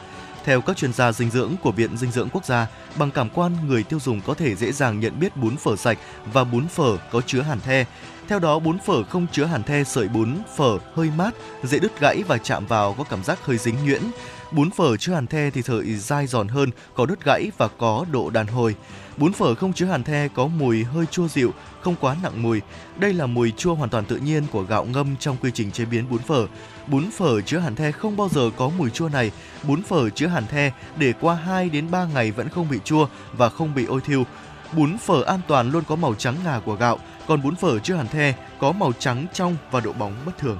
[0.46, 3.68] Theo các chuyên gia dinh dưỡng của Viện Dinh dưỡng Quốc gia, bằng cảm quan
[3.68, 5.98] người tiêu dùng có thể dễ dàng nhận biết bún phở sạch
[6.34, 7.86] và bún phở có chứa hàn the.
[8.28, 11.32] Theo đó, bún phở không chứa hàn the sợi bún phở hơi mát,
[11.64, 14.02] dễ đứt gãy và chạm vào có cảm giác hơi dính nhuyễn.
[14.52, 18.06] Bún phở chứa hàn the thì sợi dai giòn hơn, có đứt gãy và có
[18.12, 18.76] độ đàn hồi.
[19.18, 22.62] Bún phở không chứa hàn the có mùi hơi chua dịu, không quá nặng mùi.
[23.00, 25.86] Đây là mùi chua hoàn toàn tự nhiên của gạo ngâm trong quy trình chế
[25.86, 26.48] biến bún phở.
[26.88, 29.32] Bún phở chứa hàn the không bao giờ có mùi chua này.
[29.64, 33.08] Bún phở chứa hàn the để qua 2 đến 3 ngày vẫn không bị chua
[33.34, 34.24] và không bị ôi thiêu.
[34.74, 37.96] Bún phở an toàn luôn có màu trắng ngà của gạo, còn bún phở chứa
[37.96, 40.58] hàn the có màu trắng trong và độ bóng bất thường.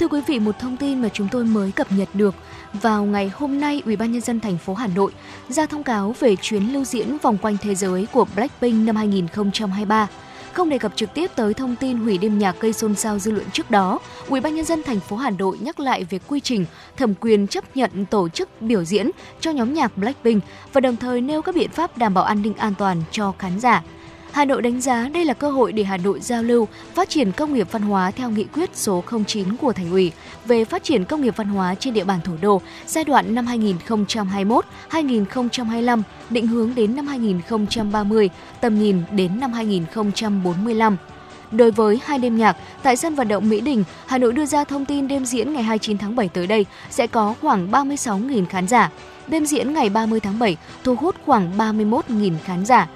[0.00, 2.34] Thưa quý vị, một thông tin mà chúng tôi mới cập nhật được
[2.72, 5.12] vào ngày hôm nay, Ủy ban nhân dân thành phố Hà Nội
[5.48, 10.08] ra thông cáo về chuyến lưu diễn vòng quanh thế giới của Blackpink năm 2023.
[10.52, 13.30] Không đề cập trực tiếp tới thông tin hủy đêm nhạc gây xôn xao dư
[13.30, 16.40] luận trước đó, Ủy ban nhân dân thành phố Hà Nội nhắc lại về quy
[16.40, 20.96] trình thẩm quyền chấp nhận tổ chức biểu diễn cho nhóm nhạc Blackpink và đồng
[20.96, 23.82] thời nêu các biện pháp đảm bảo an ninh an toàn cho khán giả.
[24.34, 27.32] Hà Nội đánh giá đây là cơ hội để Hà Nội giao lưu, phát triển
[27.32, 30.12] công nghiệp văn hóa theo nghị quyết số 09 của Thành ủy
[30.44, 33.46] về phát triển công nghiệp văn hóa trên địa bàn thủ đô giai đoạn năm
[34.90, 40.96] 2021-2025, định hướng đến năm 2030, tầm nhìn đến năm 2045.
[41.50, 44.64] Đối với hai đêm nhạc, tại sân vận động Mỹ Đình, Hà Nội đưa ra
[44.64, 48.68] thông tin đêm diễn ngày 29 tháng 7 tới đây sẽ có khoảng 36.000 khán
[48.68, 48.90] giả.
[49.26, 52.88] Đêm diễn ngày 30 tháng 7 thu hút khoảng 31.000 khán giả.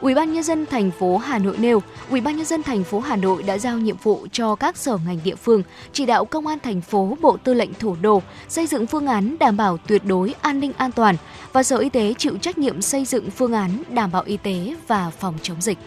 [0.00, 3.00] Ủy ban nhân dân thành phố Hà Nội nêu, Ủy ban nhân dân thành phố
[3.00, 6.46] Hà Nội đã giao nhiệm vụ cho các sở ngành địa phương chỉ đạo công
[6.46, 10.02] an thành phố, Bộ Tư lệnh Thủ đô xây dựng phương án đảm bảo tuyệt
[10.04, 11.16] đối an ninh an toàn
[11.52, 14.74] và Sở Y tế chịu trách nhiệm xây dựng phương án đảm bảo y tế
[14.88, 15.78] và phòng chống dịch.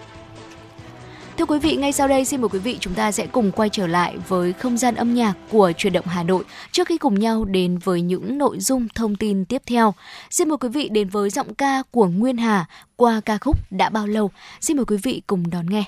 [1.39, 3.69] Thưa quý vị, ngay sau đây xin mời quý vị chúng ta sẽ cùng quay
[3.69, 7.19] trở lại với không gian âm nhạc của truyền động Hà Nội trước khi cùng
[7.19, 9.93] nhau đến với những nội dung thông tin tiếp theo.
[10.29, 13.89] Xin mời quý vị đến với giọng ca của Nguyên Hà qua ca khúc Đã
[13.89, 14.31] bao lâu.
[14.61, 15.83] Xin mời quý vị cùng đón nghe.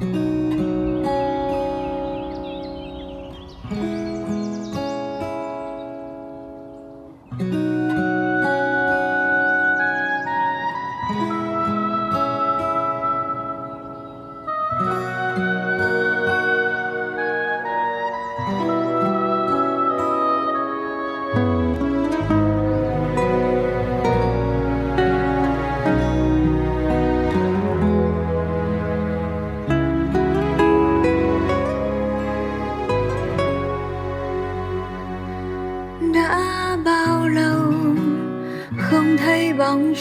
[0.00, 0.85] Đã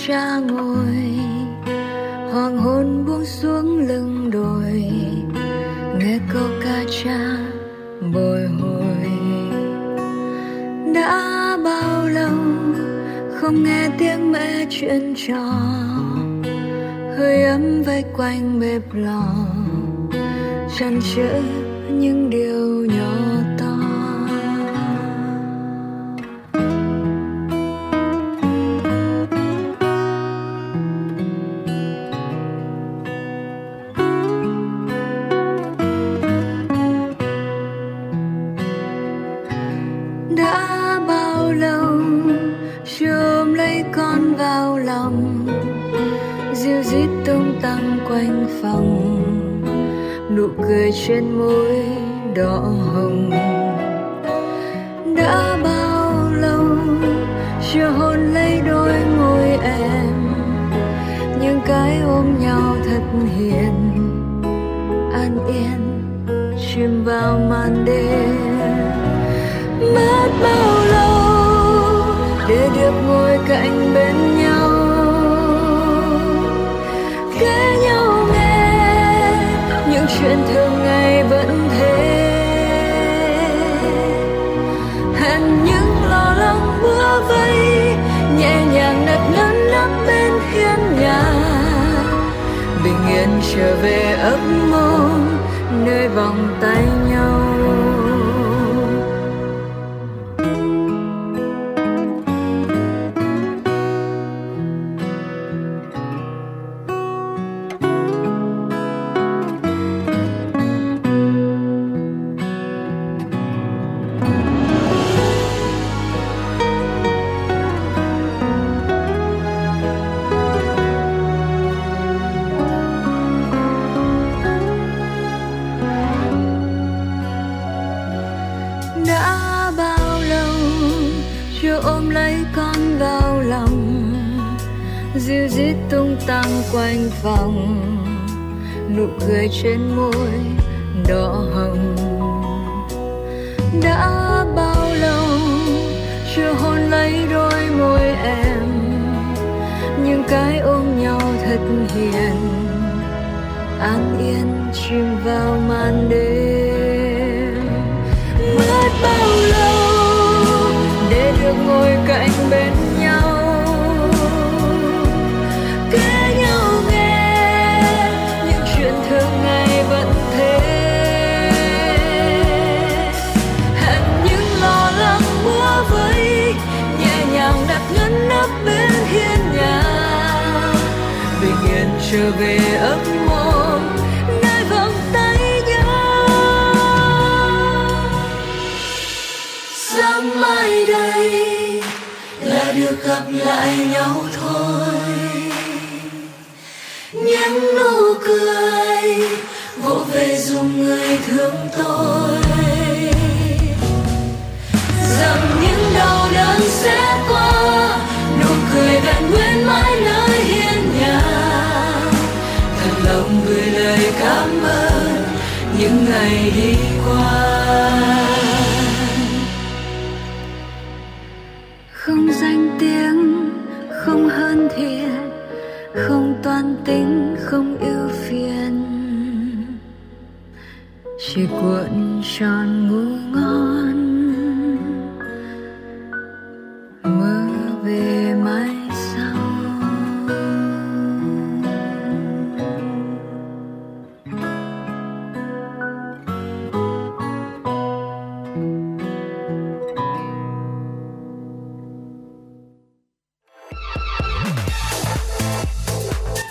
[0.08, 1.20] cha ngồi.
[2.32, 4.84] Hoàng hôn buông xuống lưng đồi.
[6.00, 7.38] Nghe câu ca cha
[8.14, 9.10] bồi hồi.
[10.96, 12.38] Đã bao lâu
[13.36, 15.54] không nghe tiếng mẹ chuyện trò?
[17.18, 19.36] Hơi ấm vây quanh bếp lò.
[20.78, 21.30] Chăn chữ
[21.92, 23.35] những điều nhỏ.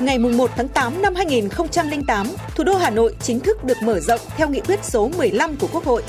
[0.04, 4.20] Ngày 1 tháng 8 năm 2008, thủ đô Hà Nội chính thức được mở rộng
[4.36, 6.02] theo nghị quyết số 15 của Quốc hội.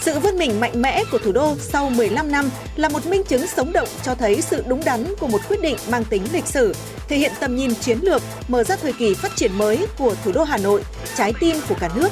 [0.00, 3.46] Sự vươn mình mạnh mẽ của thủ đô sau 15 năm là một minh chứng
[3.46, 6.74] sống động cho thấy sự đúng đắn của một quyết định mang tính lịch sử,
[7.08, 10.32] thể hiện tầm nhìn chiến lược, mở ra thời kỳ phát triển mới của thủ
[10.32, 10.84] đô Hà Nội,
[11.16, 12.08] trái tim của cả nước.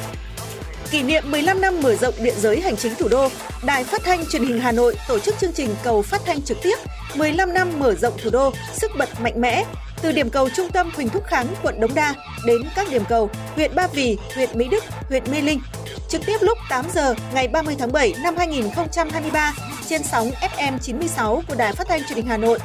[0.90, 3.28] Kỷ niệm 15 năm mở rộng địa giới hành chính thủ đô,
[3.66, 6.58] Đài Phát thanh Truyền hình Hà Nội tổ chức chương trình cầu phát thanh trực
[6.62, 6.78] tiếp
[7.14, 9.64] 15 năm mở rộng thủ đô, sức bật mạnh mẽ
[10.02, 12.14] từ điểm cầu trung tâm Huỳnh Thúc Kháng, quận Đống Đa
[12.46, 15.60] đến các điểm cầu huyện Ba Vì, huyện Mỹ Đức, huyện Mê Linh.
[16.08, 19.54] Trực tiếp lúc 8 giờ ngày 30 tháng 7 năm 2023
[19.88, 22.58] trên sóng FM 96 của Đài Phát thanh Truyền hình Hà Nội.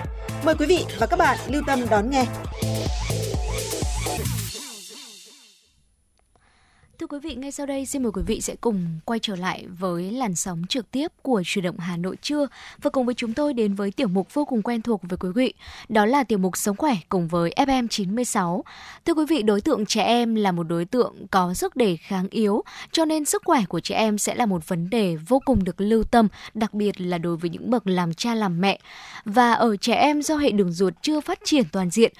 [0.43, 2.25] Mời quý vị và các bạn lưu tâm đón nghe.
[6.99, 9.65] Thưa quý vị, ngay sau đây xin mời quý vị sẽ cùng quay trở lại
[9.79, 12.47] với làn sóng trực tiếp của truyền động Hà Nội trưa
[12.81, 15.29] và cùng với chúng tôi đến với tiểu mục vô cùng quen thuộc với quý
[15.35, 15.53] vị.
[15.89, 18.63] Đó là tiểu mục Sống khỏe cùng với FM 96.
[19.05, 22.27] Thưa quý vị, đối tượng trẻ em là một đối tượng có sức đề kháng
[22.29, 25.63] yếu, cho nên sức khỏe của trẻ em sẽ là một vấn đề vô cùng
[25.63, 28.79] được lưu tâm, đặc biệt là đối với những bậc làm cha làm mẹ.
[29.25, 32.13] Và ở trẻ em do hệ đường ruột chưa phát triển toàn diện,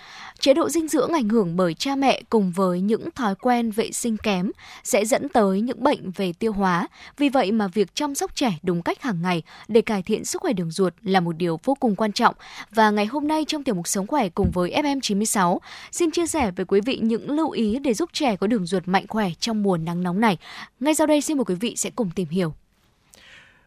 [0.44, 3.92] chế độ dinh dưỡng ảnh hưởng bởi cha mẹ cùng với những thói quen vệ
[3.92, 4.52] sinh kém
[4.84, 6.88] sẽ dẫn tới những bệnh về tiêu hóa.
[7.18, 10.42] Vì vậy mà việc chăm sóc trẻ đúng cách hàng ngày để cải thiện sức
[10.42, 12.36] khỏe đường ruột là một điều vô cùng quan trọng.
[12.72, 15.58] Và ngày hôm nay trong tiểu mục Sống khỏe cùng với FM96,
[15.92, 18.88] xin chia sẻ với quý vị những lưu ý để giúp trẻ có đường ruột
[18.88, 20.38] mạnh khỏe trong mùa nắng nóng này.
[20.80, 22.54] Ngay sau đây xin mời quý vị sẽ cùng tìm hiểu.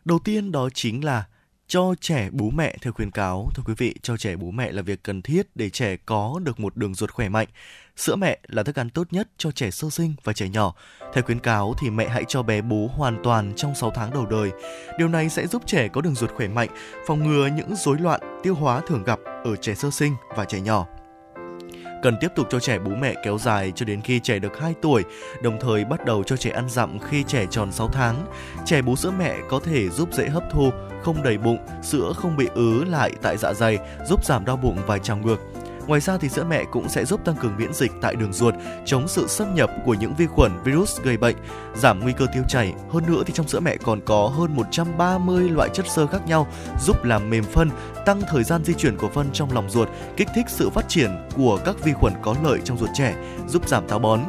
[0.05, 1.25] Đầu tiên đó chính là
[1.69, 3.49] cho trẻ bú mẹ theo khuyến cáo.
[3.55, 6.61] Thưa quý vị, cho trẻ bú mẹ là việc cần thiết để trẻ có được
[6.61, 7.49] một đường ruột khỏe mạnh.
[7.97, 10.75] Sữa mẹ là thức ăn tốt nhất cho trẻ sơ sinh và trẻ nhỏ.
[11.15, 14.27] Theo khuyến cáo thì mẹ hãy cho bé bú hoàn toàn trong 6 tháng đầu
[14.27, 14.51] đời.
[14.99, 16.69] Điều này sẽ giúp trẻ có đường ruột khỏe mạnh,
[17.07, 20.61] phòng ngừa những rối loạn tiêu hóa thường gặp ở trẻ sơ sinh và trẻ
[20.61, 20.87] nhỏ
[22.07, 24.75] cần tiếp tục cho trẻ bú mẹ kéo dài cho đến khi trẻ được 2
[24.83, 25.05] tuổi,
[25.43, 28.27] đồng thời bắt đầu cho trẻ ăn dặm khi trẻ tròn 6 tháng.
[28.65, 30.71] Trẻ bú sữa mẹ có thể giúp dễ hấp thu,
[31.03, 33.79] không đầy bụng, sữa không bị ứ lại tại dạ dày,
[34.09, 35.39] giúp giảm đau bụng và trào ngược.
[35.87, 38.55] Ngoài ra thì sữa mẹ cũng sẽ giúp tăng cường miễn dịch tại đường ruột,
[38.85, 41.37] chống sự xâm nhập của những vi khuẩn, virus gây bệnh,
[41.75, 42.73] giảm nguy cơ tiêu chảy.
[42.91, 46.47] Hơn nữa thì trong sữa mẹ còn có hơn 130 loại chất xơ khác nhau
[46.81, 47.71] giúp làm mềm phân,
[48.07, 51.11] tăng thời gian di chuyển của phân trong lòng ruột, kích thích sự phát triển
[51.37, 53.15] của các vi khuẩn có lợi trong ruột trẻ,
[53.49, 54.21] giúp giảm táo bón.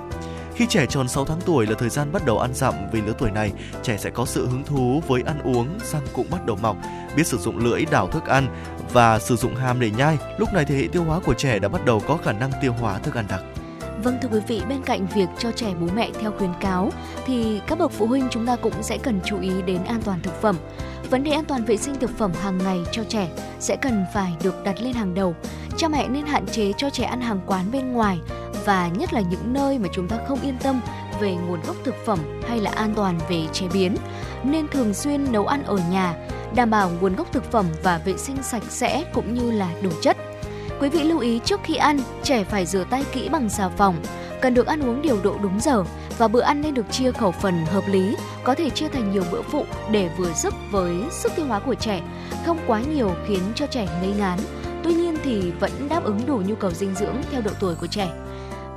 [0.55, 3.13] Khi trẻ tròn 6 tháng tuổi là thời gian bắt đầu ăn dặm vì lứa
[3.17, 3.51] tuổi này,
[3.83, 6.77] trẻ sẽ có sự hứng thú với ăn uống, răng cũng bắt đầu mọc,
[7.17, 8.47] biết sử dụng lưỡi đảo thức ăn
[8.93, 10.17] và sử dụng hàm để nhai.
[10.37, 12.73] Lúc này thì hệ tiêu hóa của trẻ đã bắt đầu có khả năng tiêu
[12.79, 13.41] hóa thức ăn đặc.
[14.03, 16.91] Vâng thưa quý vị, bên cạnh việc cho trẻ bố mẹ theo khuyến cáo
[17.25, 20.19] thì các bậc phụ huynh chúng ta cũng sẽ cần chú ý đến an toàn
[20.23, 20.57] thực phẩm.
[21.09, 24.33] Vấn đề an toàn vệ sinh thực phẩm hàng ngày cho trẻ sẽ cần phải
[24.43, 25.35] được đặt lên hàng đầu.
[25.77, 28.19] Cha mẹ nên hạn chế cho trẻ ăn hàng quán bên ngoài
[28.65, 30.81] và nhất là những nơi mà chúng ta không yên tâm
[31.19, 33.95] về nguồn gốc thực phẩm hay là an toàn về chế biến
[34.43, 36.15] nên thường xuyên nấu ăn ở nhà
[36.55, 39.89] đảm bảo nguồn gốc thực phẩm và vệ sinh sạch sẽ cũng như là đủ
[40.01, 40.17] chất
[40.81, 43.95] quý vị lưu ý trước khi ăn trẻ phải rửa tay kỹ bằng xà phòng
[44.41, 45.83] cần được ăn uống điều độ đúng giờ
[46.17, 49.23] và bữa ăn nên được chia khẩu phần hợp lý, có thể chia thành nhiều
[49.31, 52.01] bữa phụ để vừa sức với sức tiêu hóa của trẻ,
[52.45, 54.39] không quá nhiều khiến cho trẻ ngây ngán.
[54.83, 57.87] Tuy nhiên thì vẫn đáp ứng đủ nhu cầu dinh dưỡng theo độ tuổi của
[57.87, 58.09] trẻ.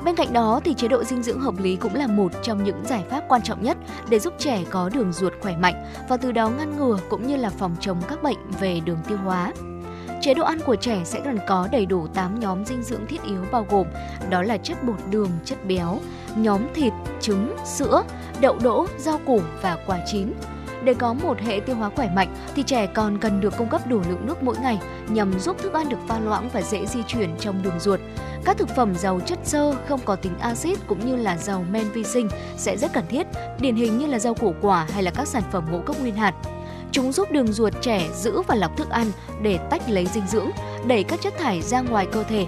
[0.05, 2.85] Bên cạnh đó thì chế độ dinh dưỡng hợp lý cũng là một trong những
[2.85, 3.77] giải pháp quan trọng nhất
[4.09, 7.37] để giúp trẻ có đường ruột khỏe mạnh và từ đó ngăn ngừa cũng như
[7.37, 9.53] là phòng chống các bệnh về đường tiêu hóa.
[10.21, 13.23] Chế độ ăn của trẻ sẽ cần có đầy đủ 8 nhóm dinh dưỡng thiết
[13.23, 13.87] yếu bao gồm
[14.31, 15.99] đó là chất bột đường, chất béo,
[16.37, 18.03] nhóm thịt, trứng, sữa,
[18.41, 20.33] đậu đỗ, rau củ và quả chín.
[20.85, 23.87] Để có một hệ tiêu hóa khỏe mạnh thì trẻ còn cần được cung cấp
[23.87, 27.03] đủ lượng nước mỗi ngày nhằm giúp thức ăn được pha loãng và dễ di
[27.07, 28.01] chuyển trong đường ruột.
[28.45, 31.91] Các thực phẩm giàu chất xơ không có tính axit cũng như là giàu men
[31.91, 33.27] vi sinh sẽ rất cần thiết,
[33.61, 36.17] điển hình như là rau củ quả hay là các sản phẩm ngũ cốc nguyên
[36.17, 36.35] hạt.
[36.93, 39.13] Chúng giúp đường ruột trẻ giữ và lọc thức ăn
[39.43, 40.51] để tách lấy dinh dưỡng,
[40.87, 42.47] đẩy các chất thải ra ngoài cơ thể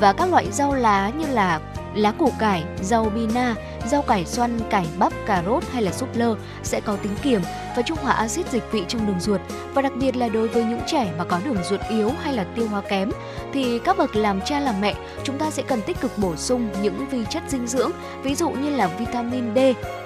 [0.00, 1.60] và các loại rau lá như là
[1.94, 3.54] lá củ cải, rau bina,
[3.86, 7.40] rau cải xoăn, cải bắp, cà rốt hay là súp lơ sẽ có tính kiềm
[7.76, 9.40] và trung hòa axit dịch vị trong đường ruột.
[9.74, 12.44] Và đặc biệt là đối với những trẻ mà có đường ruột yếu hay là
[12.54, 13.10] tiêu hóa kém
[13.52, 16.68] thì các bậc làm cha làm mẹ chúng ta sẽ cần tích cực bổ sung
[16.82, 17.90] những vi chất dinh dưỡng
[18.22, 19.58] ví dụ như là vitamin D,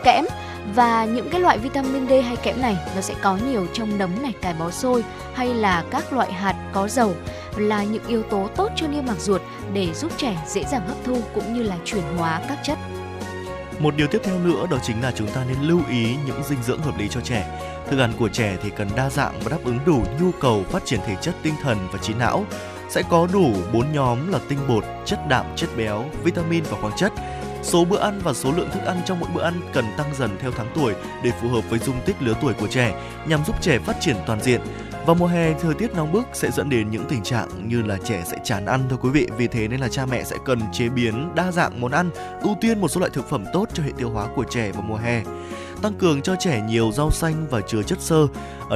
[0.05, 0.25] kẽm.
[0.75, 4.23] Và những cái loại vitamin D hay kẽm này nó sẽ có nhiều trong nấm
[4.23, 7.15] này, cải bó xôi hay là các loại hạt có dầu
[7.59, 9.43] là những yếu tố tốt cho niêm mạc ruột
[9.73, 12.79] để giúp trẻ dễ dàng hấp thu cũng như là chuyển hóa các chất.
[13.79, 16.63] Một điều tiếp theo nữa đó chính là chúng ta nên lưu ý những dinh
[16.63, 17.61] dưỡng hợp lý cho trẻ.
[17.91, 20.85] Thức ăn của trẻ thì cần đa dạng và đáp ứng đủ nhu cầu phát
[20.85, 22.45] triển thể chất tinh thần và trí não.
[22.89, 26.97] Sẽ có đủ 4 nhóm là tinh bột, chất đạm, chất béo, vitamin và khoáng
[26.97, 27.13] chất.
[27.63, 30.31] Số bữa ăn và số lượng thức ăn trong mỗi bữa ăn cần tăng dần
[30.41, 33.57] theo tháng tuổi để phù hợp với dung tích lứa tuổi của trẻ nhằm giúp
[33.61, 34.61] trẻ phát triển toàn diện.
[35.09, 37.99] Vào mùa hè, thời tiết nóng bức sẽ dẫn đến những tình trạng như là
[38.05, 39.27] trẻ sẽ chán ăn thôi quý vị.
[39.37, 42.11] Vì thế nên là cha mẹ sẽ cần chế biến đa dạng món ăn,
[42.43, 44.83] ưu tiên một số loại thực phẩm tốt cho hệ tiêu hóa của trẻ vào
[44.83, 45.23] mùa hè
[45.83, 48.27] tăng cường cho trẻ nhiều rau xanh và chứa chất xơ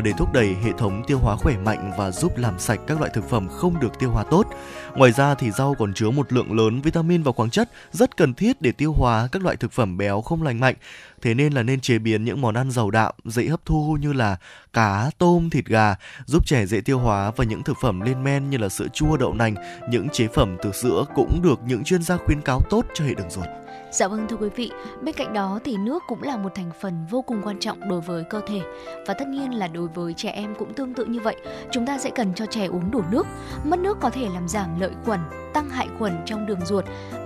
[0.02, 3.10] để thúc đẩy hệ thống tiêu hóa khỏe mạnh và giúp làm sạch các loại
[3.14, 4.46] thực phẩm không được tiêu hóa tốt.
[4.94, 8.34] Ngoài ra thì rau còn chứa một lượng lớn vitamin và khoáng chất rất cần
[8.34, 10.74] thiết để tiêu hóa các loại thực phẩm béo không lành mạnh.
[11.22, 14.12] Thế nên là nên chế biến những món ăn giàu đạm, dễ hấp thu như
[14.12, 14.36] là
[14.72, 15.94] cá, tôm, thịt gà,
[16.26, 19.16] giúp trẻ dễ tiêu hóa và những thực phẩm lên men như là sữa chua,
[19.16, 19.54] đậu nành,
[19.90, 23.14] những chế phẩm từ sữa cũng được những chuyên gia khuyến cáo tốt cho hệ
[23.14, 23.61] đường ruột.
[23.92, 24.70] Dạ vâng thưa quý vị,
[25.02, 28.00] bên cạnh đó thì nước cũng là một thành phần vô cùng quan trọng đối
[28.00, 28.60] với cơ thể
[29.06, 31.36] và tất nhiên là đối với trẻ em cũng tương tự như vậy.
[31.70, 33.26] Chúng ta sẽ cần cho trẻ uống đủ nước.
[33.64, 35.20] Mất nước có thể làm giảm lợi khuẩn,
[35.54, 36.84] tăng hại khuẩn trong đường ruột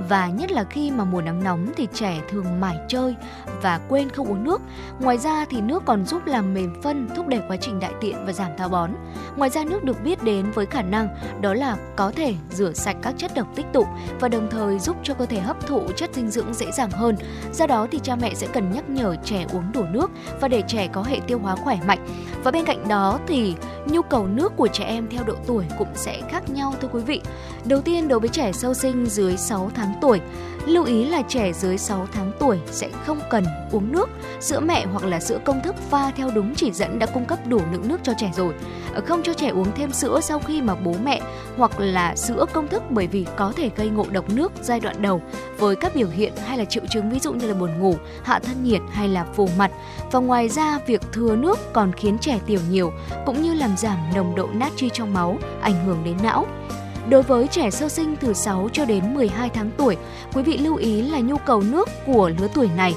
[0.08, 3.14] và nhất là khi mà mùa nắng nóng thì trẻ thường mải chơi
[3.62, 4.60] và quên không uống nước.
[5.00, 8.26] Ngoài ra thì nước còn giúp làm mềm phân, thúc đẩy quá trình đại tiện
[8.26, 8.90] và giảm táo bón.
[9.36, 11.08] Ngoài ra nước được biết đến với khả năng
[11.40, 13.86] đó là có thể rửa sạch các chất độc tích tụ
[14.20, 17.16] và đồng thời giúp cho cơ thể hấp thụ chất dinh dưỡng dễ dàng hơn.
[17.52, 20.62] Do đó thì cha mẹ sẽ cần nhắc nhở trẻ uống đủ nước và để
[20.68, 22.06] trẻ có hệ tiêu hóa khỏe mạnh.
[22.44, 23.54] Và bên cạnh đó thì
[23.86, 27.00] nhu cầu nước của trẻ em theo độ tuổi cũng sẽ khác nhau thưa quý
[27.02, 27.20] vị.
[27.64, 30.20] Đầu tiên đối với trẻ sơ sinh dưới 6 tháng tuổi,
[30.66, 34.08] lưu ý là trẻ dưới 6 tháng tuổi sẽ không cần uống nước,
[34.40, 37.38] sữa mẹ hoặc là sữa công thức pha theo đúng chỉ dẫn đã cung cấp
[37.46, 38.54] đủ lượng nước cho trẻ rồi.
[38.94, 41.20] Ờ, không cho trẻ uống thêm sữa sau khi mà bố mẹ
[41.56, 45.02] hoặc là sữa công thức bởi vì có thể gây ngộ độc nước giai đoạn
[45.02, 45.22] đầu
[45.58, 48.38] với các biểu hiện hay là triệu chứng ví dụ như là buồn ngủ, hạ
[48.38, 49.70] thân nhiệt hay là phù mặt.
[50.12, 52.92] Và ngoài ra việc thừa nước còn khiến trẻ tiểu nhiều
[53.26, 56.46] cũng như làm giảm nồng độ natri trong máu, ảnh hưởng đến não.
[57.10, 59.96] Đối với trẻ sơ sinh từ 6 cho đến 12 tháng tuổi,
[60.34, 62.94] quý vị lưu ý là nhu cầu nước của lứa tuổi này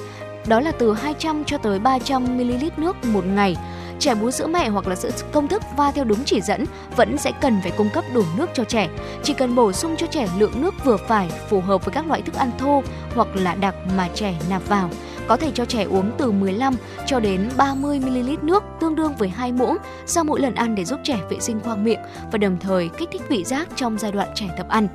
[0.48, 3.56] đó là từ 200 cho tới 300 ml nước một ngày
[4.00, 7.18] trẻ bú sữa mẹ hoặc là sữa công thức và theo đúng chỉ dẫn vẫn
[7.18, 8.90] sẽ cần phải cung cấp đủ nước cho trẻ.
[9.24, 12.22] Chỉ cần bổ sung cho trẻ lượng nước vừa phải phù hợp với các loại
[12.22, 12.84] thức ăn thô
[13.16, 14.90] hoặc là đặc mà trẻ nạp vào
[15.30, 16.74] có thể cho trẻ uống từ 15
[17.06, 20.86] cho đến 30 ml nước tương đương với 2 muỗng sau mỗi lần ăn để
[20.86, 22.00] giúp trẻ vệ sinh khoang miệng
[22.32, 24.88] và đồng thời kích thích vị giác trong giai đoạn trẻ tập ăn.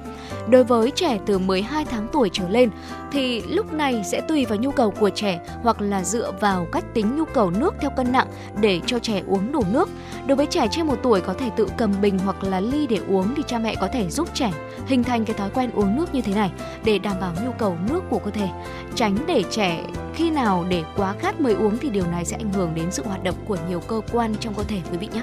[0.49, 2.71] Đối với trẻ từ 12 tháng tuổi trở lên,
[3.13, 6.85] thì lúc này sẽ tùy vào nhu cầu của trẻ hoặc là dựa vào cách
[6.95, 8.29] tính nhu cầu nước theo cân nặng
[8.61, 9.89] để cho trẻ uống đủ nước.
[10.27, 13.01] Đối với trẻ trên một tuổi có thể tự cầm bình hoặc là ly để
[13.09, 14.53] uống thì cha mẹ có thể giúp trẻ
[14.87, 16.51] hình thành cái thói quen uống nước như thế này
[16.85, 18.49] để đảm bảo nhu cầu nước của cơ thể.
[18.95, 19.81] Tránh để trẻ
[20.15, 22.91] khi khi nào để quá khát mới uống thì điều này sẽ ảnh hưởng đến
[22.91, 25.23] sự hoạt động của nhiều cơ quan trong cơ thể quý vị nhé.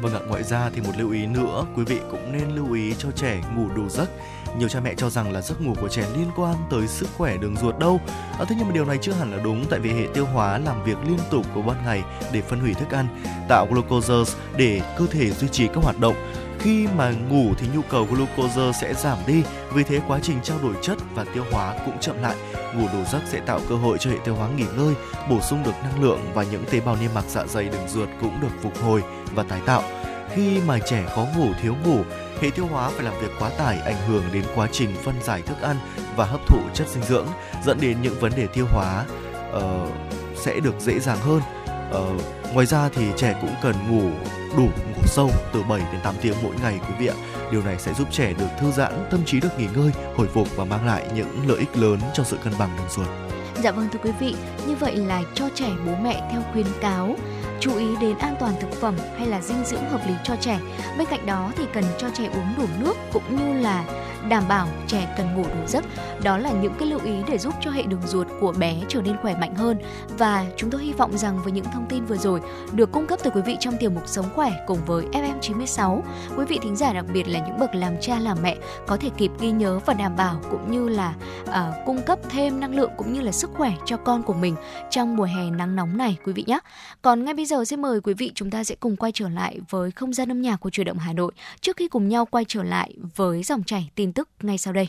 [0.00, 2.94] Vâng ạ, ngoài ra thì một lưu ý nữa, quý vị cũng nên lưu ý
[2.98, 4.10] cho trẻ ngủ đủ giấc.
[4.58, 7.36] Nhiều cha mẹ cho rằng là giấc ngủ của trẻ liên quan tới sức khỏe
[7.36, 8.00] đường ruột đâu.
[8.38, 10.58] À, thế nhưng mà điều này chưa hẳn là đúng tại vì hệ tiêu hóa
[10.58, 13.06] làm việc liên tục của ban ngày để phân hủy thức ăn,
[13.48, 16.14] tạo glucose để cơ thể duy trì các hoạt động
[16.62, 19.42] khi mà ngủ thì nhu cầu glucose sẽ giảm đi,
[19.72, 22.36] vì thế quá trình trao đổi chất và tiêu hóa cũng chậm lại.
[22.74, 24.94] Ngủ đủ giấc sẽ tạo cơ hội cho hệ tiêu hóa nghỉ ngơi,
[25.30, 28.08] bổ sung được năng lượng và những tế bào niêm mạc dạ dày đường ruột
[28.20, 29.02] cũng được phục hồi
[29.34, 29.82] và tái tạo.
[30.34, 31.98] Khi mà trẻ khó ngủ thiếu ngủ,
[32.40, 35.42] hệ tiêu hóa phải làm việc quá tải ảnh hưởng đến quá trình phân giải
[35.42, 35.76] thức ăn
[36.16, 37.26] và hấp thụ chất dinh dưỡng,
[37.64, 39.04] dẫn đến những vấn đề tiêu hóa
[39.56, 39.62] uh,
[40.36, 41.40] sẽ được dễ dàng hơn.
[41.90, 42.22] Uh,
[42.54, 44.10] ngoài ra thì trẻ cũng cần ngủ
[44.56, 47.14] đủ ngủ sâu từ 7 đến 8 tiếng mỗi ngày quý vị ạ.
[47.52, 50.56] Điều này sẽ giúp trẻ được thư giãn, tâm trí được nghỉ ngơi, hồi phục
[50.56, 53.06] và mang lại những lợi ích lớn cho sự cân bằng đường ruột.
[53.62, 54.34] Dạ vâng thưa quý vị,
[54.66, 57.16] như vậy là cho trẻ bố mẹ theo khuyến cáo
[57.60, 60.60] chú ý đến an toàn thực phẩm hay là dinh dưỡng hợp lý cho trẻ.
[60.98, 63.84] Bên cạnh đó thì cần cho trẻ uống đủ nước cũng như là
[64.28, 65.84] đảm bảo trẻ cần ngủ đủ giấc.
[66.22, 69.02] Đó là những cái lưu ý để giúp cho hệ đường ruột của bé trở
[69.02, 69.78] nên khỏe mạnh hơn
[70.18, 72.40] và chúng tôi hy vọng rằng với những thông tin vừa rồi
[72.72, 76.00] được cung cấp từ quý vị trong tiểu mục Sống khỏe cùng với FM96,
[76.36, 78.56] quý vị thính giả đặc biệt là những bậc làm cha làm mẹ
[78.86, 81.54] có thể kịp ghi nhớ và đảm bảo cũng như là uh,
[81.86, 84.56] cung cấp thêm năng lượng cũng như là sức khỏe cho con của mình
[84.90, 86.58] trong mùa hè nắng nóng này quý vị nhé.
[87.02, 89.60] Còn ngay bây giờ xin mời quý vị chúng ta sẽ cùng quay trở lại
[89.70, 92.44] với không gian âm nhạc của truyền động Hà Nội trước khi cùng nhau quay
[92.48, 94.88] trở lại với dòng chảy tin tức ngay sau đây.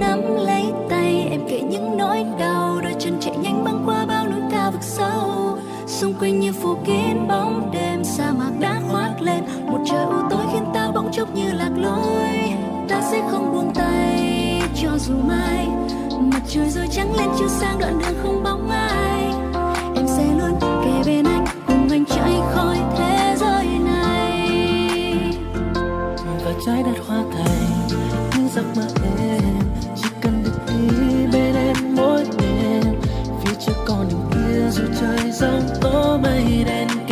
[0.00, 2.80] nắm lấy tay, em kể những nỗi đau.
[2.82, 5.58] Đôi chân chạy nhanh băng qua bao núi cao vực sâu.
[5.86, 9.44] Xung quanh như phủ kín bóng đêm, sa mạc đã khoác lên.
[9.66, 13.74] Một trời u tối khiến ta bỗng chốc như lạc lối ta sẽ không buông
[13.74, 15.68] tay, cho dù mai
[16.20, 19.32] mặt trời rồi trắng lên chiếu sang đoạn đường không bóng ai.
[19.96, 24.48] Em sẽ luôn kề bên anh, cùng anh chạy khỏi thế giới này.
[26.44, 27.88] Và trái đất hoa thành
[28.36, 28.86] những giấc mơ
[29.18, 29.54] em,
[29.96, 32.82] chỉ cần được đi bên em mỗi đêm.
[33.44, 37.09] Phía trước con đường kia dù trời giông tố mây đen kia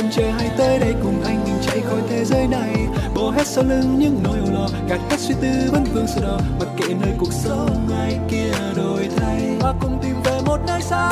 [0.00, 2.86] chân trời hãy tới đây cùng anh mình chạy khỏi thế giới này.
[3.14, 6.20] Bỏ hết sau lưng những nỗi âu lo, gạt hết suy tư, vẫn vương sơ
[6.20, 6.38] đỏ.
[6.60, 9.56] Mặc kệ nơi cuộc sống ai kia đổi thay.
[9.60, 11.10] Và cùng tìm về một nơi xa,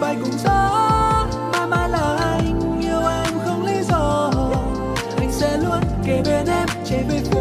[0.00, 1.28] bay cùng gió.
[1.52, 4.30] Mãi mãi là anh, yêu em không lý do.
[5.18, 7.40] Anh sẽ luôn kề bên em, chạy về phía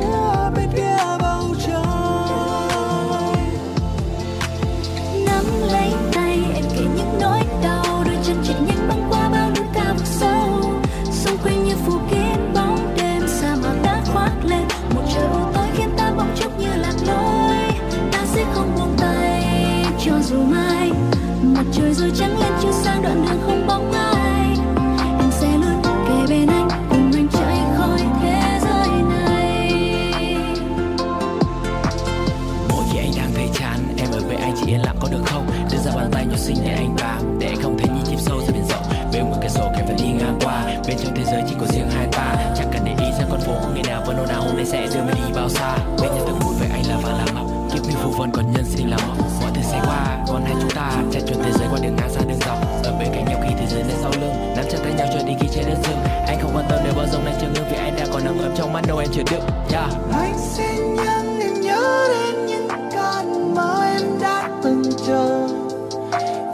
[41.49, 42.53] chỉ có riêng hai ta.
[42.57, 44.87] Chẳng cần để ý ra con phố ngày nào vẫn nôn nào hôm nay sẽ
[44.93, 45.77] đưa mình đi bao xa.
[46.01, 47.47] Bên nhau từng vui với anh là và là ngọc.
[47.73, 49.17] Kiếp như phù vân còn nhân sinh là mộng.
[49.41, 52.09] Mọi thứ sẽ qua còn hai chúng ta chạy chuồn thế giới qua đường ngang
[52.09, 52.57] xa đường dọc.
[52.83, 55.25] Ở bên cạnh nhau khi thế giới lại sau lưng, Nắm chặt tay nhau cho
[55.27, 57.65] đi khi trái đất dừng Anh không quan tâm nếu bao dòng này chưa ngưng
[57.71, 59.89] Vì anh đã còn nắng ấm trong mắt đâu, em chưa đựng yeah.
[60.13, 65.47] anh xin nhắn em nhớ đến những con mơ em đã từng chờ.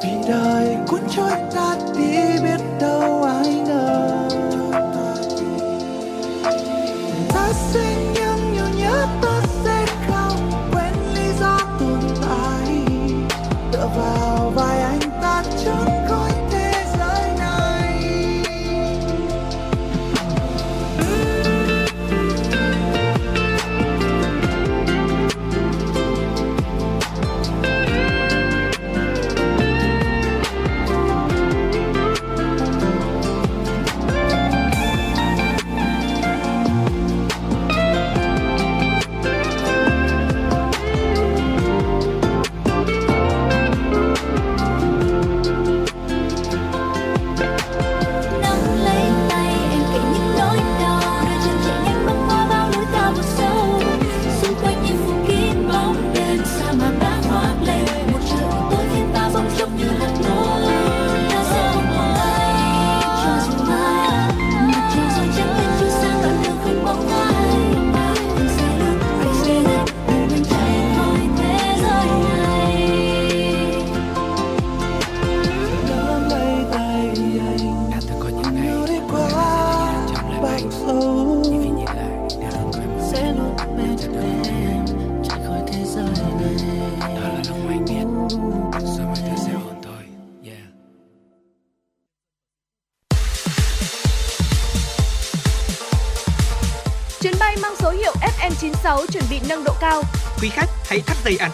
[0.03, 1.31] Vì đời cuốn trôi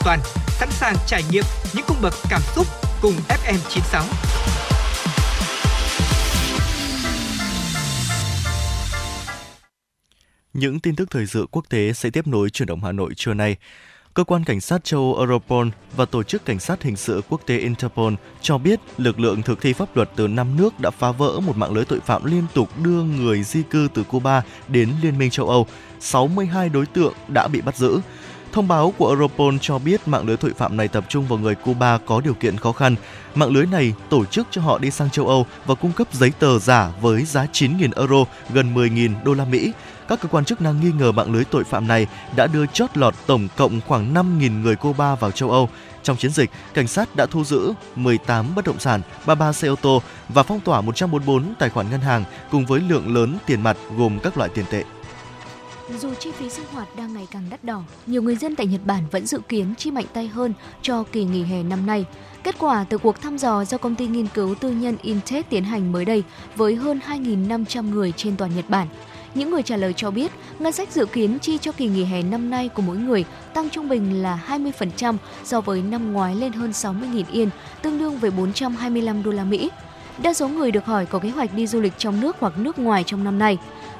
[0.07, 1.43] toàn, sẵn sàng trải nghiệm
[1.73, 2.67] những cung bậc cảm xúc
[3.01, 4.03] cùng FM96.
[10.53, 13.33] Những tin tức thời sự quốc tế sẽ tiếp nối chuyển động Hà Nội trưa
[13.33, 13.55] nay.
[14.13, 17.41] Cơ quan cảnh sát châu Âu Europol và Tổ chức Cảnh sát Hình sự Quốc
[17.45, 21.11] tế Interpol cho biết lực lượng thực thi pháp luật từ năm nước đã phá
[21.11, 24.89] vỡ một mạng lưới tội phạm liên tục đưa người di cư từ Cuba đến
[25.01, 25.67] Liên minh châu Âu.
[25.99, 27.99] 62 đối tượng đã bị bắt giữ.
[28.57, 31.55] Thông báo của Europol cho biết mạng lưới tội phạm này tập trung vào người
[31.55, 32.95] Cuba có điều kiện khó khăn.
[33.35, 36.31] Mạng lưới này tổ chức cho họ đi sang châu Âu và cung cấp giấy
[36.39, 39.71] tờ giả với giá 9.000 euro, gần 10.000 đô la Mỹ.
[40.07, 42.97] Các cơ quan chức năng nghi ngờ mạng lưới tội phạm này đã đưa chót
[42.97, 45.69] lọt tổng cộng khoảng 5.000 người Cuba vào châu Âu.
[46.03, 49.75] Trong chiến dịch, cảnh sát đã thu giữ 18 bất động sản, 33 xe ô
[49.75, 53.77] tô và phong tỏa 144 tài khoản ngân hàng cùng với lượng lớn tiền mặt
[53.97, 54.83] gồm các loại tiền tệ.
[55.95, 58.81] Dù chi phí sinh hoạt đang ngày càng đắt đỏ, nhiều người dân tại Nhật
[58.85, 62.05] Bản vẫn dự kiến chi mạnh tay hơn cho kỳ nghỉ hè năm nay.
[62.43, 65.63] Kết quả từ cuộc thăm dò do công ty nghiên cứu tư nhân Intech tiến
[65.63, 66.23] hành mới đây
[66.55, 68.87] với hơn 2.500 người trên toàn Nhật Bản.
[69.35, 72.21] Những người trả lời cho biết, ngân sách dự kiến chi cho kỳ nghỉ hè
[72.21, 76.53] năm nay của mỗi người tăng trung bình là 20% so với năm ngoái lên
[76.53, 77.49] hơn 60.000 yên,
[77.81, 79.69] tương đương với 425 đô la Mỹ.
[80.23, 82.79] Đa số người được hỏi có kế hoạch đi du lịch trong nước hoặc nước
[82.79, 83.57] ngoài trong năm nay.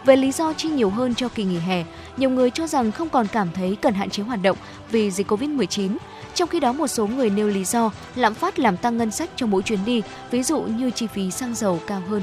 [0.08, 1.84] Về lý do chi nhiều hơn cho kỳ nghỉ hè,
[2.18, 4.58] nhiều người cho rằng không còn cảm thấy cần hạn chế hoạt động
[4.92, 5.98] vì dịch Covid-19.
[6.34, 9.30] Trong khi đó, một số người nêu lý do lạm phát làm tăng ngân sách
[9.36, 10.02] cho mỗi chuyến đi,
[10.32, 12.22] ví dụ như chi phí xăng dầu cao hơn.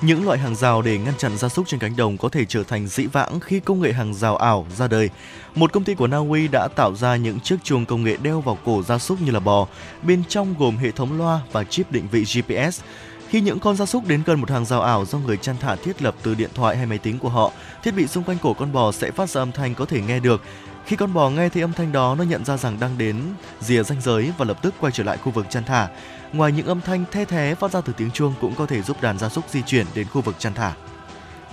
[0.00, 2.62] Những loại hàng rào để ngăn chặn gia súc trên cánh đồng có thể trở
[2.62, 5.10] thành dĩ vãng khi công nghệ hàng rào ảo ra đời.
[5.54, 8.40] Một công ty của Na Uy đã tạo ra những chiếc chuồng công nghệ đeo
[8.40, 9.66] vào cổ gia súc như là bò,
[10.02, 12.80] bên trong gồm hệ thống loa và chip định vị GPS.
[13.28, 15.76] Khi những con gia súc đến gần một hàng rào ảo do người chăn thả
[15.76, 17.52] thiết lập từ điện thoại hay máy tính của họ,
[17.82, 20.20] thiết bị xung quanh cổ con bò sẽ phát ra âm thanh có thể nghe
[20.20, 20.42] được.
[20.86, 23.16] Khi con bò nghe thấy âm thanh đó, nó nhận ra rằng đang đến
[23.60, 25.88] rìa ranh giới và lập tức quay trở lại khu vực chăn thả.
[26.32, 29.02] Ngoài những âm thanh the thé phát ra từ tiếng chuông cũng có thể giúp
[29.02, 30.72] đàn gia súc di chuyển đến khu vực chăn thả.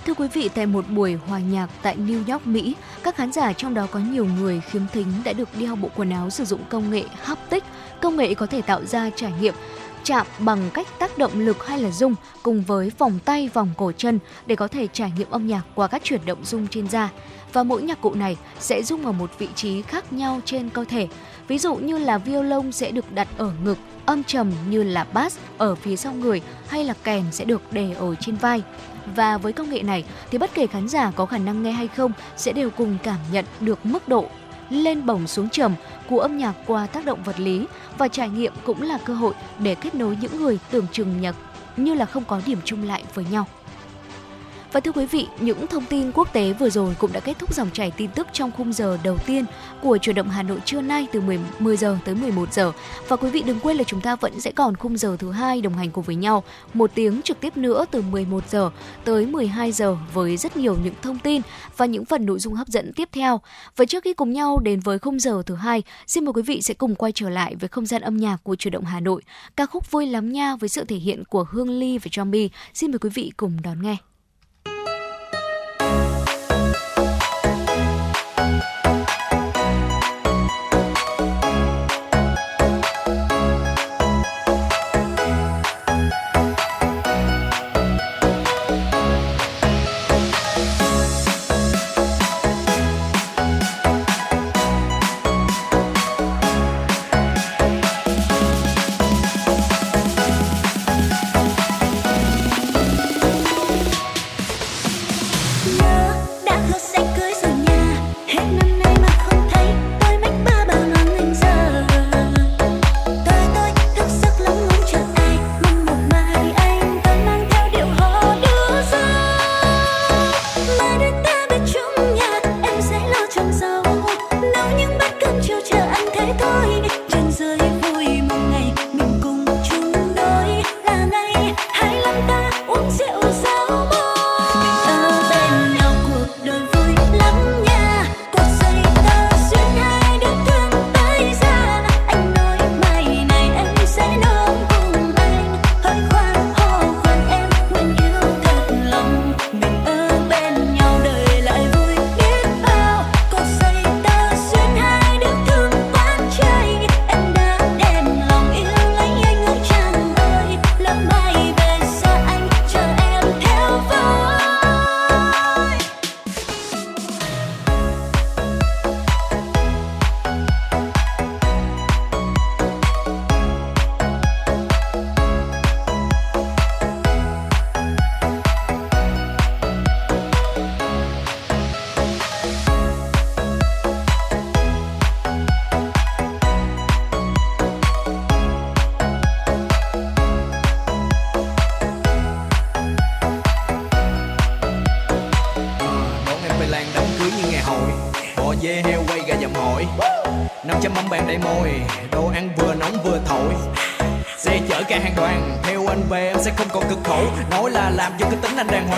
[0.06, 3.52] Thưa quý vị, tại một buổi hòa nhạc tại New York, Mỹ, các khán giả
[3.52, 6.60] trong đó có nhiều người khiếm thính đã được đeo bộ quần áo sử dụng
[6.68, 7.64] công nghệ haptic.
[8.00, 9.54] Công nghệ có thể tạo ra trải nghiệm
[10.04, 13.92] chạm bằng cách tác động lực hay là rung cùng với vòng tay, vòng cổ
[13.96, 17.10] chân để có thể trải nghiệm âm nhạc qua các chuyển động rung trên da.
[17.52, 20.84] Và mỗi nhạc cụ này sẽ rung ở một vị trí khác nhau trên cơ
[20.84, 21.08] thể.
[21.48, 25.38] Ví dụ như là violon sẽ được đặt ở ngực, âm trầm như là bass
[25.58, 28.62] ở phía sau người hay là kèn sẽ được để ở trên vai.
[29.16, 31.88] Và với công nghệ này thì bất kể khán giả có khả năng nghe hay
[31.88, 34.26] không sẽ đều cùng cảm nhận được mức độ
[34.70, 35.74] lên bổng xuống trầm
[36.12, 37.66] của âm nhạc qua tác động vật lý
[37.98, 41.36] và trải nghiệm cũng là cơ hội để kết nối những người tưởng chừng nhạc
[41.76, 43.46] như là không có điểm chung lại với nhau.
[44.72, 47.54] Và thưa quý vị, những thông tin quốc tế vừa rồi cũng đã kết thúc
[47.54, 49.44] dòng chảy tin tức trong khung giờ đầu tiên
[49.82, 52.72] của chuyển động Hà Nội trưa nay từ 10, 10 giờ tới 11 giờ.
[53.08, 55.60] Và quý vị đừng quên là chúng ta vẫn sẽ còn khung giờ thứ hai
[55.60, 56.44] đồng hành cùng với nhau
[56.74, 58.70] một tiếng trực tiếp nữa từ 11 giờ
[59.04, 61.42] tới 12 giờ với rất nhiều những thông tin
[61.76, 63.40] và những phần nội dung hấp dẫn tiếp theo.
[63.76, 66.62] Và trước khi cùng nhau đến với khung giờ thứ hai, xin mời quý vị
[66.62, 69.22] sẽ cùng quay trở lại với không gian âm nhạc của chuyển động Hà Nội.
[69.56, 72.48] Ca khúc vui lắm nha với sự thể hiện của Hương Ly và Zombie.
[72.74, 73.96] Xin mời quý vị cùng đón nghe.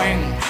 [0.05, 0.44] mind.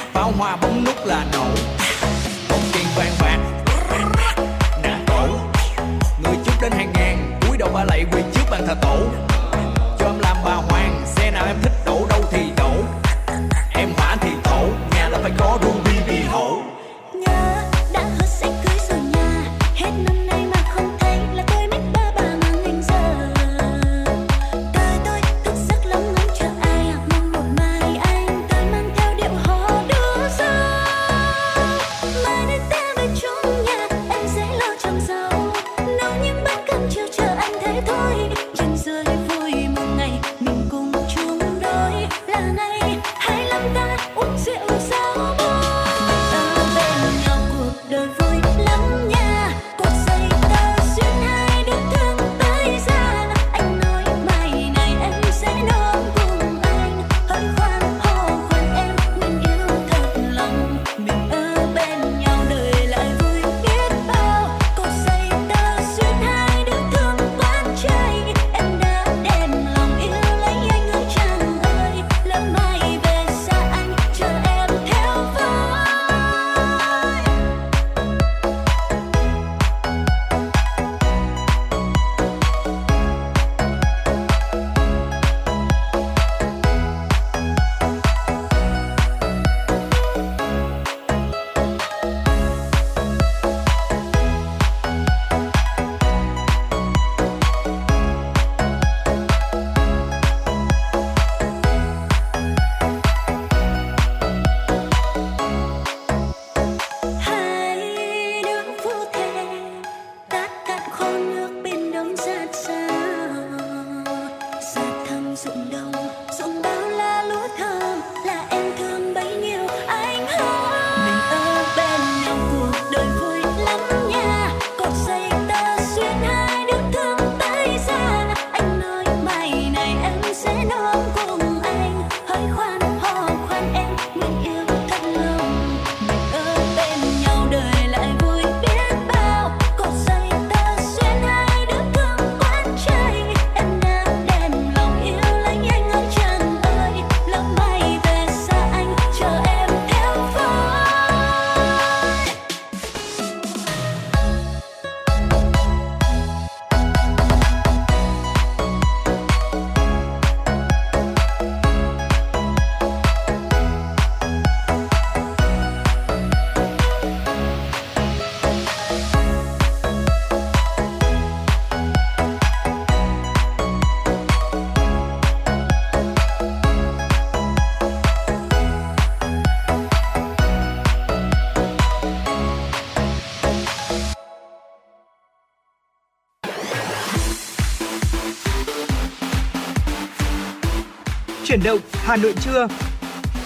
[191.46, 192.68] Chuyển động Hà Nội trưa.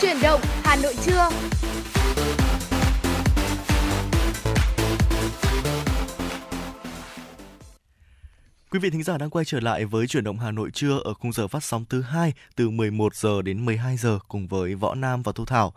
[0.02, 1.30] Chuyển động Hà Nội trưa.
[8.72, 11.14] Quý vị thính giả đang quay trở lại với chuyển động Hà Nội trưa ở
[11.14, 14.96] khung giờ phát sóng thứ hai từ 11 giờ đến 12 giờ cùng với Võ
[14.96, 15.74] Nam và Thu Thảo.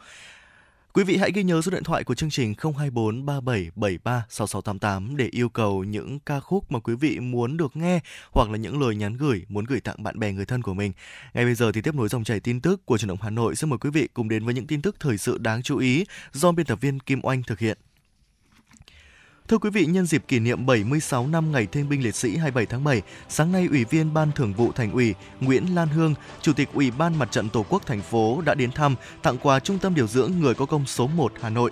[0.95, 5.28] Quý vị hãy ghi nhớ số điện thoại của chương trình 024 3773 6688 để
[5.32, 8.97] yêu cầu những ca khúc mà quý vị muốn được nghe hoặc là những lời
[8.97, 10.93] nhắn gửi, muốn gửi tặng bạn bè, người thân của mình.
[11.34, 13.57] Ngay bây giờ thì tiếp nối dòng chảy tin tức của truyền động Hà Nội
[13.57, 16.05] sẽ mời quý vị cùng đến với những tin tức thời sự đáng chú ý
[16.32, 17.78] do biên tập viên Kim Oanh thực hiện.
[19.49, 22.66] Thưa quý vị, nhân dịp kỷ niệm 76 năm Ngày Thương binh Liệt sĩ 27
[22.66, 26.53] tháng 7, sáng nay Ủy viên Ban Thường vụ Thành ủy Nguyễn Lan Hương, Chủ
[26.53, 29.78] tịch Ủy ban Mặt trận Tổ quốc thành phố đã đến thăm, tặng quà Trung
[29.78, 31.70] tâm điều dưỡng người có công số 1 Hà Nội.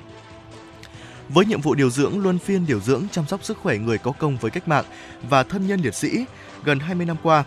[1.28, 4.12] Với nhiệm vụ điều dưỡng luân phiên điều dưỡng chăm sóc sức khỏe người có
[4.12, 4.84] công với cách mạng
[5.28, 6.24] và thân nhân liệt sĩ,
[6.64, 7.44] gần 20 năm qua,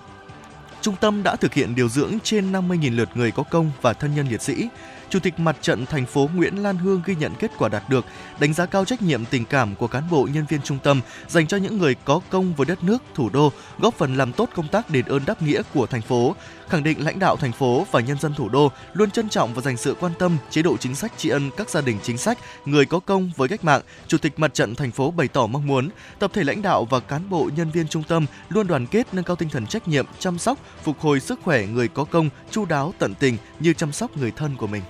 [0.81, 4.15] Trung tâm đã thực hiện điều dưỡng trên 50.000 lượt người có công và thân
[4.15, 4.67] nhân liệt sĩ,
[5.13, 8.05] Chủ tịch Mặt trận thành phố Nguyễn Lan Hương ghi nhận kết quả đạt được,
[8.39, 11.47] đánh giá cao trách nhiệm tình cảm của cán bộ nhân viên trung tâm dành
[11.47, 14.67] cho những người có công với đất nước, thủ đô, góp phần làm tốt công
[14.67, 16.35] tác đền ơn đáp nghĩa của thành phố,
[16.69, 19.61] khẳng định lãnh đạo thành phố và nhân dân thủ đô luôn trân trọng và
[19.61, 22.37] dành sự quan tâm, chế độ chính sách tri ân các gia đình chính sách,
[22.65, 23.81] người có công với cách mạng.
[24.07, 25.89] Chủ tịch Mặt trận thành phố bày tỏ mong muốn
[26.19, 29.23] tập thể lãnh đạo và cán bộ nhân viên trung tâm luôn đoàn kết nâng
[29.23, 32.65] cao tinh thần trách nhiệm, chăm sóc, phục hồi sức khỏe người có công, chu
[32.65, 34.81] đáo tận tình như chăm sóc người thân của mình.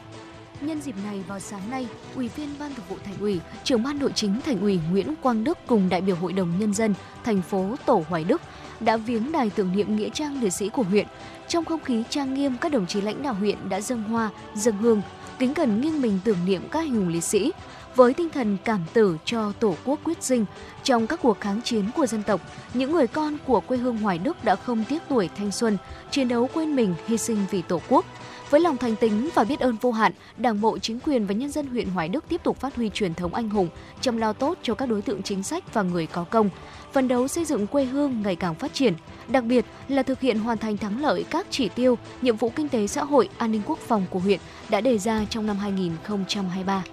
[0.64, 4.00] Nhân dịp này vào sáng nay, Ủy viên Ban Thường vụ Thành ủy, Trưởng ban
[4.00, 6.94] Nội chính Thành ủy Nguyễn Quang Đức cùng đại biểu Hội đồng nhân dân
[7.24, 8.42] thành phố Tổ Hoài Đức
[8.80, 11.08] đã viếng đài tưởng niệm nghĩa trang liệt sĩ của huyện.
[11.48, 14.78] Trong không khí trang nghiêm, các đồng chí lãnh đạo huyện đã dâng hoa, dâng
[14.78, 15.02] hương,
[15.40, 17.52] kính cẩn nghiêng mình tưởng niệm các anh hùng liệt sĩ
[17.96, 20.46] với tinh thần cảm tử cho Tổ quốc quyết sinh
[20.84, 22.42] trong các cuộc kháng chiến của dân tộc,
[22.74, 25.78] những người con của quê hương Hoài Đức đã không tiếc tuổi thanh xuân,
[26.12, 28.06] chiến đấu quên mình hy sinh vì Tổ quốc.
[28.54, 31.52] Với lòng thành kính và biết ơn vô hạn, Đảng bộ, chính quyền và nhân
[31.52, 33.70] dân huyện Hoài Đức tiếp tục phát huy truyền thống anh hùng,
[34.02, 36.50] chăm lo tốt cho các đối tượng chính sách và người có công,
[36.94, 38.94] phấn đấu xây dựng quê hương ngày càng phát triển,
[39.28, 42.70] đặc biệt là thực hiện hoàn thành thắng lợi các chỉ tiêu, nhiệm vụ kinh
[42.70, 44.40] tế xã hội, an ninh quốc phòng của huyện
[44.70, 46.84] đã đề ra trong năm 2023.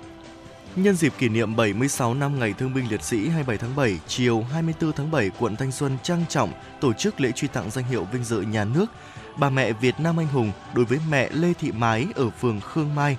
[0.77, 4.45] Nhân dịp kỷ niệm 76 năm Ngày Thương binh Liệt sĩ 27 tháng 7, chiều
[4.53, 8.07] 24 tháng 7, quận Thanh Xuân trang trọng tổ chức lễ truy tặng danh hiệu
[8.13, 8.87] vinh dự nhà nước
[9.37, 12.95] Bà mẹ Việt Nam anh hùng đối với mẹ Lê Thị Mái ở phường Khương
[12.95, 13.16] Mai.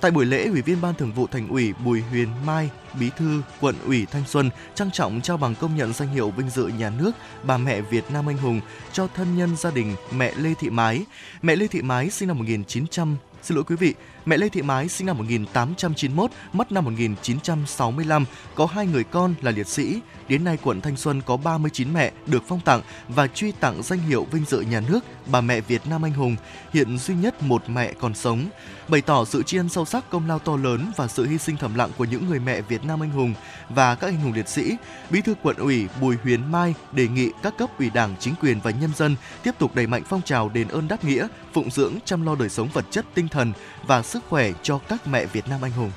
[0.00, 2.70] Tại buổi lễ, Ủy viên Ban Thường vụ Thành ủy Bùi Huyền Mai,
[3.00, 6.50] Bí thư Quận ủy Thanh Xuân trang trọng trao bằng công nhận danh hiệu vinh
[6.50, 7.12] dự nhà nước
[7.42, 8.60] Bà mẹ Việt Nam anh hùng
[8.92, 11.04] cho thân nhân gia đình mẹ Lê Thị Mái.
[11.42, 13.94] Mẹ Lê Thị Mái sinh năm 1900 Xin lỗi quý vị,
[14.26, 18.24] mẹ Lê Thị Mái sinh năm 1891, mất năm 1965,
[18.54, 20.00] có hai người con là liệt sĩ.
[20.28, 23.98] Đến nay quận Thanh Xuân có 39 mẹ được phong tặng và truy tặng danh
[23.98, 26.36] hiệu vinh dự nhà nước bà mẹ Việt Nam anh hùng,
[26.72, 28.46] hiện duy nhất một mẹ còn sống.
[28.92, 31.56] Bày tỏ sự tri ân sâu sắc công lao to lớn và sự hy sinh
[31.56, 33.34] thầm lặng của những người mẹ Việt Nam anh hùng
[33.68, 34.76] và các anh hùng liệt sĩ,
[35.10, 38.60] Bí thư quận ủy Bùi Huyền Mai đề nghị các cấp ủy Đảng, chính quyền
[38.60, 41.94] và nhân dân tiếp tục đẩy mạnh phong trào đền ơn đáp nghĩa, phụng dưỡng
[42.04, 43.52] chăm lo đời sống vật chất, tinh thần
[43.86, 45.90] và sức khỏe cho các mẹ Việt Nam anh hùng.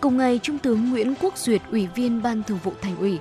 [0.00, 3.18] Cùng ngày, Trung tướng Nguyễn Quốc Duyệt, Ủy viên Ban Thường vụ Thành ủy,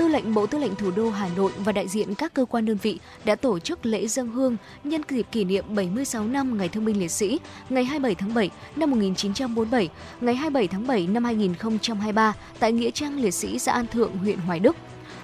[0.00, 2.64] Tư lệnh Bộ Tư lệnh Thủ đô Hà Nội và đại diện các cơ quan
[2.64, 6.68] đơn vị đã tổ chức lễ dân hương nhân dịp kỷ niệm 76 năm Ngày
[6.68, 7.38] Thương binh Liệt sĩ,
[7.70, 9.88] ngày 27 tháng 7 năm 1947,
[10.20, 14.38] ngày 27 tháng 7 năm 2023 tại Nghĩa trang Liệt sĩ xã An Thượng, huyện
[14.38, 14.76] Hoài Đức.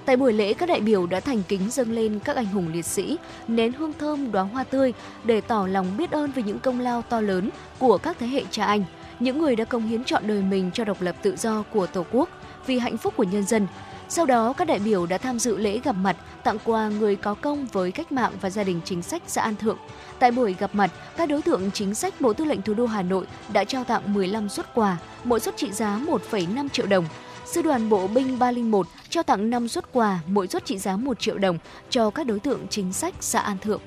[0.05, 2.85] Tại buổi lễ, các đại biểu đã thành kính dâng lên các anh hùng liệt
[2.85, 3.17] sĩ,
[3.47, 7.01] nén hương thơm đóa hoa tươi để tỏ lòng biết ơn về những công lao
[7.01, 7.49] to lớn
[7.79, 8.83] của các thế hệ cha anh,
[9.19, 12.05] những người đã công hiến trọn đời mình cho độc lập tự do của Tổ
[12.11, 12.29] quốc,
[12.67, 13.67] vì hạnh phúc của nhân dân.
[14.09, 17.33] Sau đó, các đại biểu đã tham dự lễ gặp mặt, tặng quà người có
[17.33, 19.77] công với cách mạng và gia đình chính sách xã An Thượng.
[20.19, 23.01] Tại buổi gặp mặt, các đối tượng chính sách Bộ Tư lệnh Thủ đô Hà
[23.01, 27.05] Nội đã trao tặng 15 suất quà, mỗi suất trị giá 1,5 triệu đồng.
[27.45, 31.19] Sư đoàn Bộ binh 301 trao tặng 5 suất quà, mỗi suất trị giá 1
[31.19, 31.57] triệu đồng
[31.89, 33.81] cho các đối tượng chính sách xã An Thượng.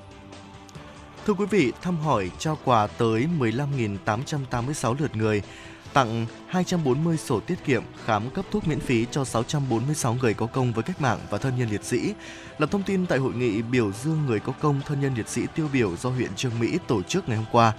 [1.27, 5.43] Thưa quý vị, thăm hỏi trao quà tới 15.886 lượt người,
[5.93, 10.72] tặng 240 sổ tiết kiệm khám cấp thuốc miễn phí cho 646 người có công
[10.72, 12.14] với cách mạng và thân nhân liệt sĩ.
[12.59, 15.43] Là thông tin tại hội nghị biểu dương người có công thân nhân liệt sĩ
[15.55, 17.72] tiêu biểu do huyện Trương Mỹ tổ chức ngày hôm qua.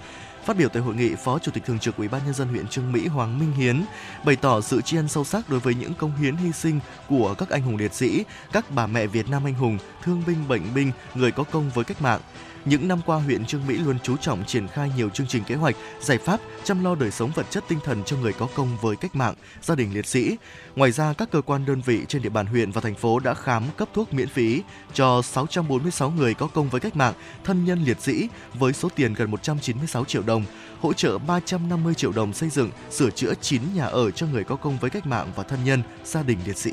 [0.44, 2.68] Phát biểu tại hội nghị, Phó Chủ tịch Thường trực Ủy ban nhân dân huyện
[2.68, 3.84] Trương Mỹ Hoàng Minh Hiến
[4.24, 7.34] bày tỏ sự tri ân sâu sắc đối với những công hiến hy sinh của
[7.34, 10.74] các anh hùng liệt sĩ, các bà mẹ Việt Nam anh hùng, thương binh bệnh
[10.74, 12.20] binh, người có công với cách mạng
[12.64, 15.54] những năm qua huyện Trương Mỹ luôn chú trọng triển khai nhiều chương trình kế
[15.54, 18.76] hoạch, giải pháp chăm lo đời sống vật chất tinh thần cho người có công
[18.80, 20.36] với cách mạng, gia đình liệt sĩ.
[20.76, 23.34] Ngoài ra, các cơ quan đơn vị trên địa bàn huyện và thành phố đã
[23.34, 24.62] khám cấp thuốc miễn phí
[24.94, 29.14] cho 646 người có công với cách mạng, thân nhân liệt sĩ với số tiền
[29.14, 30.44] gần 196 triệu đồng,
[30.80, 34.56] hỗ trợ 350 triệu đồng xây dựng, sửa chữa 9 nhà ở cho người có
[34.56, 36.72] công với cách mạng và thân nhân, gia đình liệt sĩ.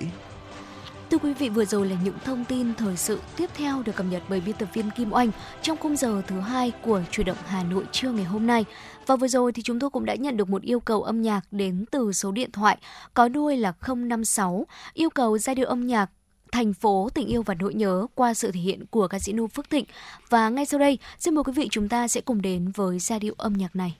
[1.11, 4.05] Thưa quý vị, vừa rồi là những thông tin thời sự tiếp theo được cập
[4.09, 5.31] nhật bởi biên tập viên Kim Oanh
[5.61, 8.65] trong khung giờ thứ hai của Chủ động Hà Nội trưa ngày hôm nay.
[9.07, 11.41] Và vừa rồi thì chúng tôi cũng đã nhận được một yêu cầu âm nhạc
[11.51, 12.77] đến từ số điện thoại
[13.13, 16.09] có đuôi là 056, yêu cầu giai điệu âm nhạc
[16.51, 19.47] thành phố tình yêu và nỗi nhớ qua sự thể hiện của ca sĩ Nu
[19.47, 19.85] Phước Thịnh.
[20.29, 23.19] Và ngay sau đây, xin mời quý vị chúng ta sẽ cùng đến với giai
[23.19, 23.97] điệu âm nhạc này.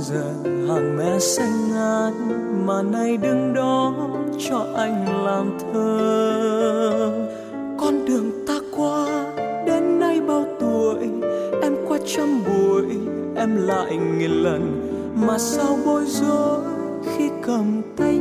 [0.00, 2.12] Giờ hàng mẹ xanh ngát
[2.66, 3.94] mà nay đứng đó
[4.38, 7.10] cho anh làm thơ.
[7.78, 9.06] Con đường ta qua,
[9.66, 11.08] đến nay bao tuổi?
[11.62, 12.84] Em qua trăm buổi,
[13.36, 14.90] em lại nghìn lần.
[15.26, 16.60] Mà sao bối rối
[17.04, 18.17] khi cầm tay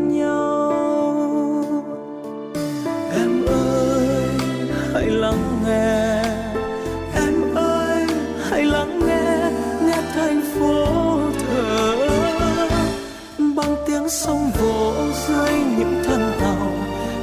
[14.10, 14.94] sông vỗ
[15.28, 16.74] dưới những thân tàu,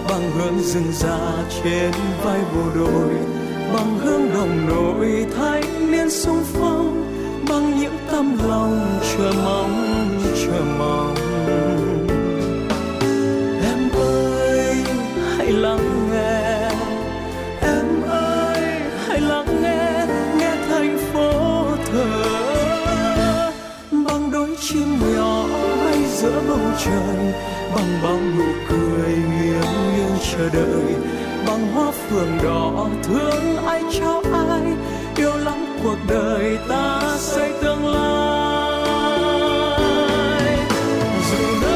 [0.08, 1.92] bằng hương rừng già trên
[2.24, 3.14] vai bộ đội,
[3.74, 7.04] bằng hương đồng nội thanh niên sung phong
[7.48, 11.14] bằng những tâm lòng chờ mong chờ mong.
[13.62, 14.76] Em ơi,
[15.36, 15.93] hãy lắng
[26.24, 27.32] giữa bầu trời
[27.74, 30.94] bằng bao nụ cười nghiêng nghiêng chờ đợi.
[31.46, 34.62] Bằng hoa phượng đỏ, thương ai trao ai,
[35.16, 38.14] yêu lắm cuộc đời ta xây tương lai.
[41.30, 41.74] Từ bao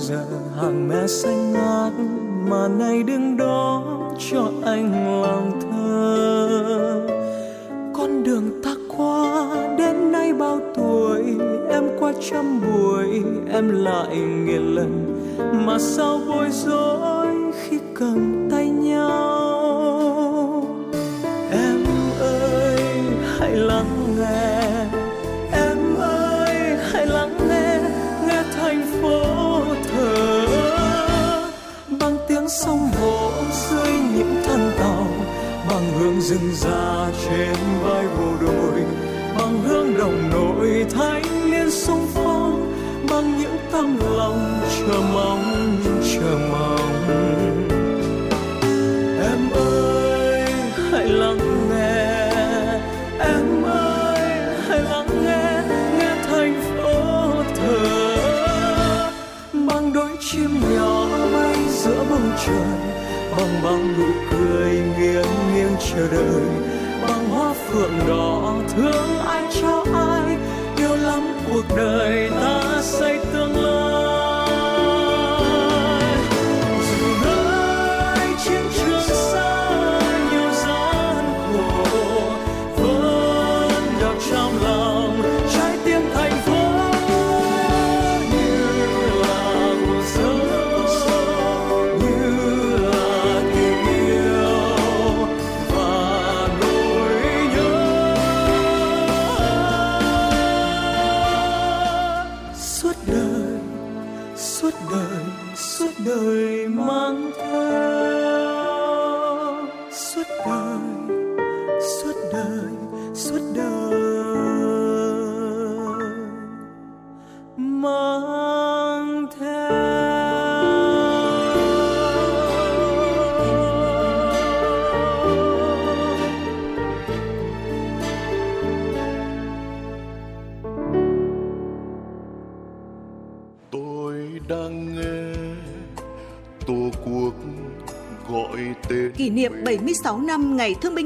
[0.00, 0.24] giờ
[0.56, 1.92] hàng me xanh ngát
[2.48, 3.82] mà nay đứng đó
[4.30, 5.19] cho anh ngồi.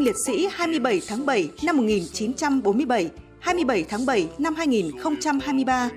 [0.05, 3.10] Binh Liệt sĩ 27 tháng 7 năm 1947,
[3.40, 5.90] 27 tháng 7 năm 2023.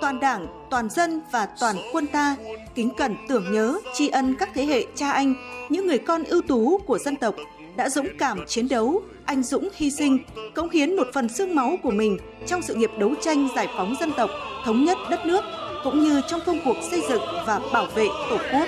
[0.00, 2.36] Toàn Đảng, toàn dân và toàn quân ta
[2.74, 5.34] kính cẩn tưởng nhớ, tri ân các thế hệ cha anh,
[5.68, 7.34] những người con ưu tú của dân tộc
[7.76, 10.18] đã dũng cảm chiến đấu, anh dũng hy sinh,
[10.54, 13.96] cống hiến một phần xương máu của mình trong sự nghiệp đấu tranh giải phóng
[14.00, 14.30] dân tộc,
[14.64, 15.44] thống nhất đất nước
[15.84, 18.66] cũng như trong công cuộc xây dựng và bảo vệ Tổ quốc.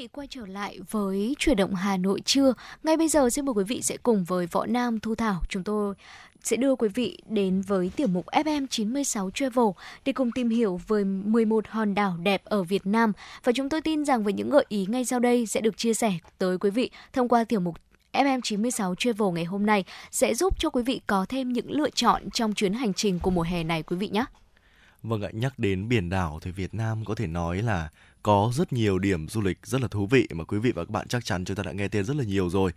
[0.00, 2.54] Vị, quay trở lại với chuyển động Hà Nội trưa.
[2.82, 5.64] Ngay bây giờ xin mời quý vị sẽ cùng với Võ Nam Thu Thảo chúng
[5.64, 5.94] tôi
[6.42, 9.64] sẽ đưa quý vị đến với tiểu mục FM 96 Travel
[10.04, 13.12] để cùng tìm hiểu về 11 hòn đảo đẹp ở Việt Nam
[13.44, 15.94] và chúng tôi tin rằng với những gợi ý ngay sau đây sẽ được chia
[15.94, 17.76] sẻ tới quý vị thông qua tiểu mục
[18.12, 21.90] FM 96 Travel ngày hôm nay sẽ giúp cho quý vị có thêm những lựa
[21.90, 24.24] chọn trong chuyến hành trình của mùa hè này quý vị nhé.
[25.02, 27.88] Vâng ạ, nhắc đến biển đảo thì Việt Nam có thể nói là
[28.22, 30.90] có rất nhiều điểm du lịch rất là thú vị mà quý vị và các
[30.90, 32.72] bạn chắc chắn chúng ta đã nghe tên rất là nhiều rồi.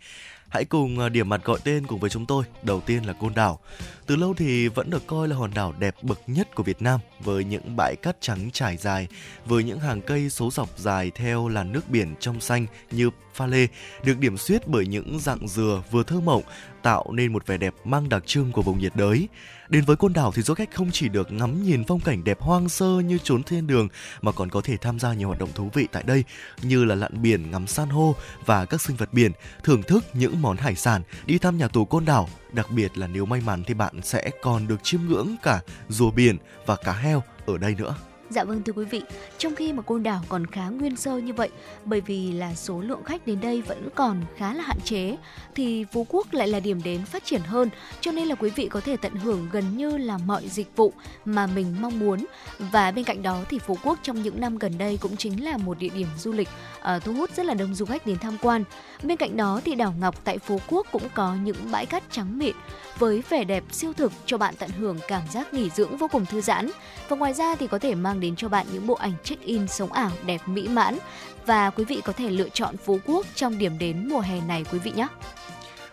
[0.54, 2.44] Hãy cùng à, điểm mặt gọi tên cùng với chúng tôi.
[2.62, 3.58] Đầu tiên là Côn Đảo.
[4.06, 7.00] Từ lâu thì vẫn được coi là hòn đảo đẹp bậc nhất của Việt Nam
[7.20, 9.06] với những bãi cát trắng trải dài,
[9.46, 13.46] với những hàng cây số dọc dài theo làn nước biển trong xanh như pha
[13.46, 13.66] lê,
[14.04, 16.42] được điểm xuyết bởi những dạng dừa vừa thơ mộng,
[16.82, 19.28] tạo nên một vẻ đẹp mang đặc trưng của vùng nhiệt đới.
[19.68, 22.40] Đến với Côn Đảo thì du khách không chỉ được ngắm nhìn phong cảnh đẹp
[22.40, 23.88] hoang sơ như trốn thiên đường
[24.22, 26.24] mà còn có thể tham gia nhiều hoạt động thú vị tại đây
[26.62, 28.14] như là lặn biển, ngắm san hô
[28.46, 29.32] và các sinh vật biển,
[29.64, 32.28] thưởng thức những món hải sản, đi thăm nhà tù Côn Đảo.
[32.52, 36.10] Đặc biệt là nếu may mắn thì bạn sẽ còn được chiêm ngưỡng cả rùa
[36.10, 37.94] biển và cá heo ở đây nữa.
[38.30, 39.02] Dạ vâng thưa quý vị,
[39.38, 41.48] trong khi mà Côn Đảo còn khá nguyên sơ như vậy,
[41.84, 45.16] bởi vì là số lượng khách đến đây vẫn còn khá là hạn chế,
[45.54, 47.70] thì Phú Quốc lại là điểm đến phát triển hơn,
[48.00, 50.92] cho nên là quý vị có thể tận hưởng gần như là mọi dịch vụ
[51.24, 52.24] mà mình mong muốn.
[52.58, 55.56] Và bên cạnh đó thì Phú Quốc trong những năm gần đây cũng chính là
[55.56, 56.48] một địa điểm du lịch
[56.78, 58.64] uh, thu hút rất là đông du khách đến tham quan.
[59.02, 62.38] Bên cạnh đó thì đảo Ngọc tại Phú Quốc cũng có những bãi cát trắng
[62.38, 62.54] mịn
[62.98, 66.26] với vẻ đẹp siêu thực cho bạn tận hưởng cảm giác nghỉ dưỡng vô cùng
[66.26, 66.70] thư giãn.
[67.08, 69.92] Và ngoài ra thì có thể mang đến cho bạn những bộ ảnh check-in sống
[69.92, 70.98] ảo đẹp mỹ mãn
[71.46, 74.64] và quý vị có thể lựa chọn Phú Quốc trong điểm đến mùa hè này
[74.72, 75.06] quý vị nhé.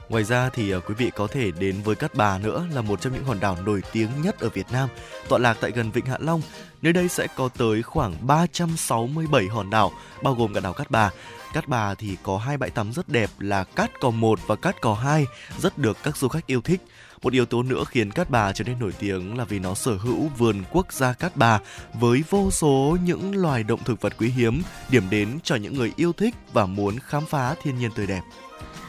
[0.10, 3.02] Ngoài ra thì ờ, quý vị có thể đến với Cát Bà nữa là một
[3.02, 4.90] trong những hòn đảo nổi tiếng nhất ở Việt Nam,
[5.30, 6.42] tọa lạc tại gần Vịnh Hạ Long.
[6.82, 9.92] Nơi đây sẽ có tới khoảng 367 hòn đảo,
[10.24, 11.12] bao gồm cả đảo Cát Bà.
[11.54, 14.82] Cát Bà thì có hai bãi tắm rất đẹp là Cát Cò 1 và Cát
[14.82, 15.26] Cò 2,
[15.60, 16.82] rất được các du khách yêu thích.
[17.24, 19.98] Một yếu tố nữa khiến Cát Bà trở nên nổi tiếng là vì nó sở
[19.98, 21.60] hữu vườn quốc gia Cát Bà
[21.94, 25.92] với vô số những loài động thực vật quý hiếm, điểm đến cho những người
[25.96, 28.22] yêu thích và muốn khám phá thiên nhiên tươi đẹp.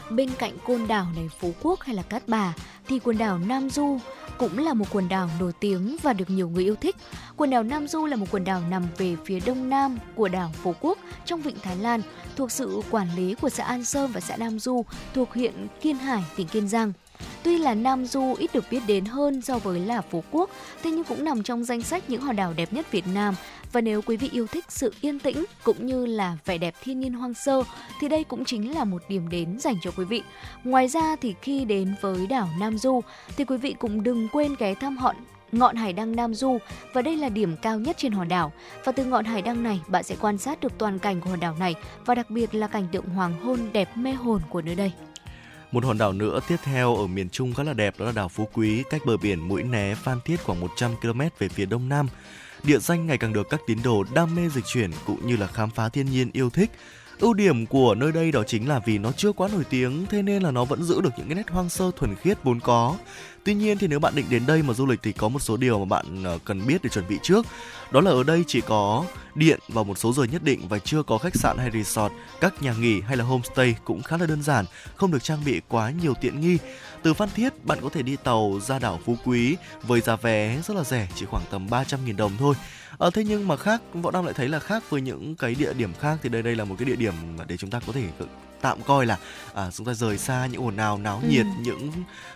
[0.09, 2.53] Bên cạnh côn đảo này Phú Quốc hay là Cát Bà
[2.87, 3.99] thì quần đảo Nam Du
[4.37, 6.95] cũng là một quần đảo nổi tiếng và được nhiều người yêu thích.
[7.37, 10.51] Quần đảo Nam Du là một quần đảo nằm về phía đông nam của đảo
[10.63, 12.01] Phú Quốc trong vịnh Thái Lan,
[12.35, 15.95] thuộc sự quản lý của xã An Sơn và xã Nam Du thuộc huyện Kiên
[15.95, 16.93] Hải, tỉnh Kiên Giang.
[17.43, 20.49] Tuy là Nam Du ít được biết đến hơn so với là Phú Quốc,
[20.83, 23.35] thế nhưng cũng nằm trong danh sách những hòn đảo đẹp nhất Việt Nam.
[23.71, 26.99] Và nếu quý vị yêu thích sự yên tĩnh cũng như là vẻ đẹp thiên
[26.99, 27.63] nhiên hoang sơ
[27.99, 30.23] thì đây cũng chính là một điểm đến dành cho quý vị.
[30.63, 33.01] Ngoài ra thì khi đến với đảo Nam Du
[33.37, 35.15] thì quý vị cũng đừng quên ghé thăm hòn
[35.53, 36.57] ngọn hải đăng Nam Du
[36.93, 38.51] và đây là điểm cao nhất trên hòn đảo.
[38.83, 41.39] Và từ ngọn hải đăng này bạn sẽ quan sát được toàn cảnh của hòn
[41.39, 41.75] đảo này
[42.05, 44.91] và đặc biệt là cảnh tượng hoàng hôn đẹp mê hồn của nơi đây.
[45.73, 48.29] Một hòn đảo nữa tiếp theo ở miền Trung khá là đẹp đó là đảo
[48.29, 51.89] Phú Quý, cách bờ biển Mũi Né, Phan Thiết khoảng 100 km về phía đông
[51.89, 52.07] nam.
[52.63, 55.47] Địa danh ngày càng được các tín đồ đam mê dịch chuyển cũng như là
[55.47, 56.71] khám phá thiên nhiên yêu thích.
[57.19, 60.21] Ưu điểm của nơi đây đó chính là vì nó chưa quá nổi tiếng, thế
[60.21, 62.95] nên là nó vẫn giữ được những cái nét hoang sơ thuần khiết vốn có.
[63.45, 65.57] Tuy nhiên thì nếu bạn định đến đây mà du lịch thì có một số
[65.57, 67.45] điều mà bạn ờ, cần biết để chuẩn bị trước.
[67.91, 69.05] Đó là ở đây chỉ có
[69.35, 72.63] điện vào một số giờ nhất định và chưa có khách sạn hay resort, các
[72.63, 74.65] nhà nghỉ hay là homestay cũng khá là đơn giản,
[74.95, 76.57] không được trang bị quá nhiều tiện nghi.
[77.03, 80.61] Từ Phan Thiết, bạn có thể đi tàu ra đảo Phú Quý với giá vé
[80.67, 82.55] rất là rẻ, chỉ khoảng tầm 300.000 đồng thôi.
[82.99, 85.73] À, thế nhưng mà khác, Võ Nam lại thấy là khác với những cái địa
[85.73, 87.13] điểm khác thì đây đây là một cái địa điểm
[87.47, 88.25] để chúng ta có thể ờ,
[88.63, 89.17] tạm coi là
[89.53, 91.51] à, chúng ta rời xa những ồn ào náo nhiệt ừ.
[91.61, 91.91] những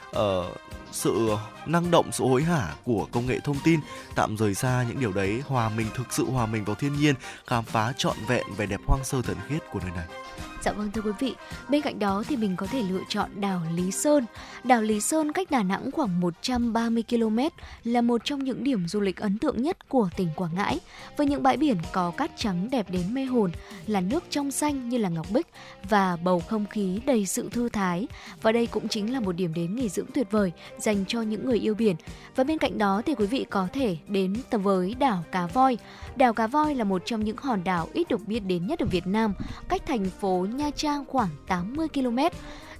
[0.09, 0.57] uh,
[0.91, 1.35] sự
[1.65, 3.79] năng động sự hối hả của công nghệ thông tin
[4.15, 7.15] tạm rời xa những điều đấy hòa mình thực sự hòa mình vào thiên nhiên
[7.47, 10.05] khám phá trọn vẹn vẻ đẹp hoang sơ thuần khiết của nơi này
[10.67, 11.35] Dạ vâng thưa quý vị,
[11.69, 14.25] bên cạnh đó thì mình có thể lựa chọn đảo Lý Sơn.
[14.63, 17.39] Đảo Lý Sơn cách Đà Nẵng khoảng 130 km
[17.83, 20.79] là một trong những điểm du lịch ấn tượng nhất của tỉnh Quảng Ngãi.
[21.17, 23.51] Với những bãi biển có cát trắng đẹp đến mê hồn,
[23.87, 25.47] là nước trong xanh như là ngọc bích
[25.89, 28.07] và bầu không khí đầy sự thư thái.
[28.41, 31.45] Và đây cũng chính là một điểm đến nghỉ dưỡng tuyệt vời dành cho những
[31.45, 31.95] người yêu biển.
[32.35, 35.77] Và bên cạnh đó thì quý vị có thể đến với đảo Cá Voi.
[36.15, 38.85] Đảo Cá Voi là một trong những hòn đảo ít được biết đến nhất ở
[38.85, 39.33] Việt Nam,
[39.69, 42.17] cách thành phố Nha Trang khoảng 80 km.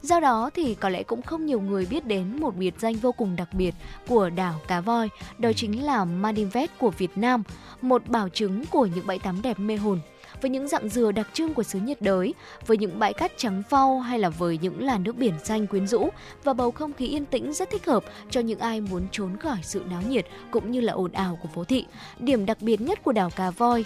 [0.02, 3.12] Do đó thì có lẽ cũng không nhiều người biết đến một biệt danh vô
[3.12, 3.76] cùng đặc biệt
[4.08, 7.44] của đảo Cá Voi, đó chính là Maldives của Việt Nam,
[7.82, 10.00] một bảo chứng của những bãi tắm đẹp mê hồn
[10.42, 12.34] với những dạng dừa đặc trưng của xứ nhiệt đới,
[12.68, 15.88] với những bãi cát trắng phau hay là với những làn nước biển xanh quyến
[15.88, 16.10] rũ
[16.44, 19.58] và bầu không khí yên tĩnh rất thích hợp cho những ai muốn trốn khỏi
[19.62, 21.86] sự náo nhiệt cũng như là ồn ào của phố thị.
[22.20, 23.86] Điểm đặc biệt nhất của đảo Cá Voi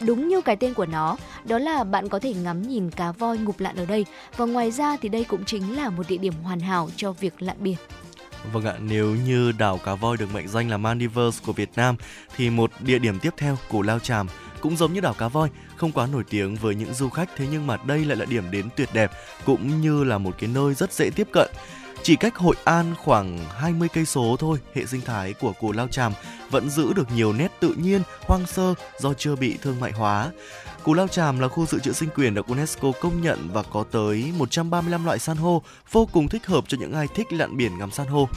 [0.00, 3.38] Đúng như cái tên của nó, đó là bạn có thể ngắm nhìn cá voi
[3.38, 4.06] ngụp lặn ở đây
[4.36, 7.42] và ngoài ra thì đây cũng chính là một địa điểm hoàn hảo cho việc
[7.42, 7.76] lặn biển.
[8.52, 11.96] Vâng ạ, nếu như đảo Cá Voi được mệnh danh là Maldives của Việt Nam
[12.36, 14.26] thì một địa điểm tiếp theo, Cổ Lao Chàm
[14.60, 17.46] cũng giống như đảo Cá Voi, không quá nổi tiếng với những du khách thế
[17.52, 19.10] nhưng mà đây lại là điểm đến tuyệt đẹp
[19.44, 21.48] cũng như là một cái nơi rất dễ tiếp cận.
[22.08, 25.88] Chỉ cách Hội An khoảng 20 cây số thôi, hệ sinh thái của Cù Lao
[25.88, 26.12] Chàm
[26.50, 30.30] vẫn giữ được nhiều nét tự nhiên, hoang sơ do chưa bị thương mại hóa.
[30.84, 33.84] Cù Lao Chàm là khu dự trữ sinh quyền được UNESCO công nhận và có
[33.90, 37.78] tới 135 loại san hô, vô cùng thích hợp cho những ai thích lặn biển
[37.78, 38.28] ngắm san hô.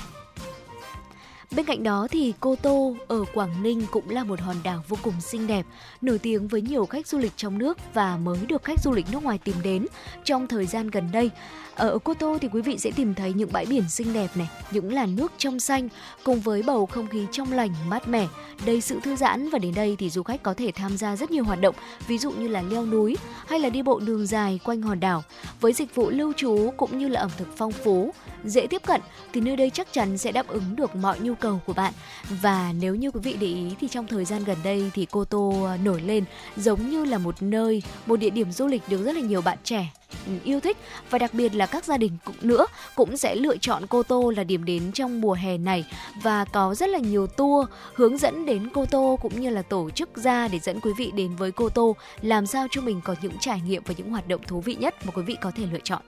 [1.56, 4.98] Bên cạnh đó thì Cô Tô ở Quảng Ninh cũng là một hòn đảo vô
[5.04, 5.66] cùng xinh đẹp,
[6.02, 9.06] nổi tiếng với nhiều khách du lịch trong nước và mới được khách du lịch
[9.12, 9.86] nước ngoài tìm đến
[10.24, 11.30] trong thời gian gần đây.
[11.76, 14.50] Ở Cô Tô thì quý vị sẽ tìm thấy những bãi biển xinh đẹp này,
[14.72, 15.90] những làn nước trong xanh
[16.24, 18.28] cùng với bầu không khí trong lành, mát mẻ,
[18.66, 21.32] đầy sự thư giãn và đến đây thì du khách có thể tham gia rất
[21.32, 21.76] nhiều hoạt động,
[22.08, 23.18] ví dụ như là leo núi
[23.48, 25.24] hay là đi bộ đường dài quanh hòn đảo.
[25.62, 28.14] Với dịch vụ lưu trú cũng như là ẩm thực phong phú,
[28.44, 29.02] dễ tiếp cận
[29.34, 31.94] thì nơi đây chắc chắn sẽ đáp ứng được mọi nhu cầu của bạn.
[32.42, 35.26] Và nếu như quý vị để ý thì trong thời gian gần đây thì Cô
[35.26, 36.24] Tô ờ, nổi lên
[36.56, 39.58] giống như là một nơi, một địa điểm du lịch được rất là nhiều bạn
[39.64, 39.92] trẻ
[40.26, 40.78] ừ, yêu thích
[41.10, 42.66] và đặc biệt là các gia đình cũng nữa
[42.96, 45.86] cũng sẽ lựa chọn Cô Tô là điểm đến trong mùa hè này
[46.24, 49.90] và có rất là nhiều tour hướng dẫn đến Cô Tô cũng như là tổ
[49.90, 53.16] chức ra để dẫn quý vị đến với Cô Tô làm sao cho mình có
[53.22, 55.66] những trải nghiệm và những hoạt động thú vị nhất mà quý vị có thể
[55.72, 56.02] lựa chọn.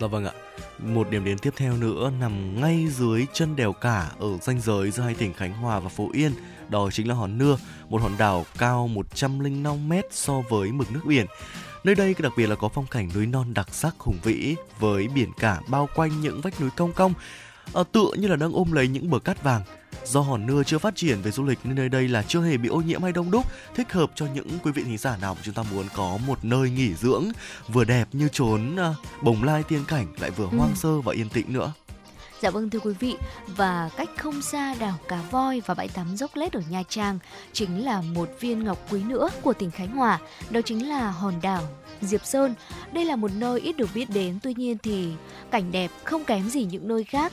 [0.00, 0.32] Dạ vâng ạ.
[0.78, 4.90] Một điểm đến tiếp theo nữa nằm ngay dưới chân đèo cả ở ranh giới
[4.90, 6.32] giữa hai tỉnh Khánh Hòa và Phú Yên.
[6.68, 7.58] Đó chính là hòn Nưa,
[7.88, 11.26] một hòn đảo cao 105 m so với mực nước biển.
[11.84, 15.08] Nơi đây đặc biệt là có phong cảnh núi non đặc sắc hùng vĩ với
[15.08, 17.14] biển cả bao quanh những vách núi cong cong,
[17.74, 19.62] à, tựa như là đang ôm lấy những bờ cát vàng.
[20.04, 22.56] Do hòn nưa chưa phát triển về du lịch nên nơi đây là chưa hề
[22.56, 25.34] bị ô nhiễm hay đông đúc, thích hợp cho những quý vị thính giả nào
[25.34, 27.24] mà chúng ta muốn có một nơi nghỉ dưỡng
[27.68, 30.76] vừa đẹp như trốn à, bồng lai tiên cảnh lại vừa hoang ừ.
[30.76, 31.72] sơ và yên tĩnh nữa.
[32.42, 36.16] Dạ vâng thưa quý vị, và cách không xa đảo Cá Voi và bãi tắm
[36.16, 37.18] dốc lết ở Nha Trang
[37.52, 40.18] chính là một viên ngọc quý nữa của tỉnh Khánh Hòa,
[40.50, 41.62] đó chính là hòn đảo
[42.00, 42.54] Diệp Sơn.
[42.92, 45.12] Đây là một nơi ít được biết đến, tuy nhiên thì
[45.50, 47.32] cảnh đẹp không kém gì những nơi khác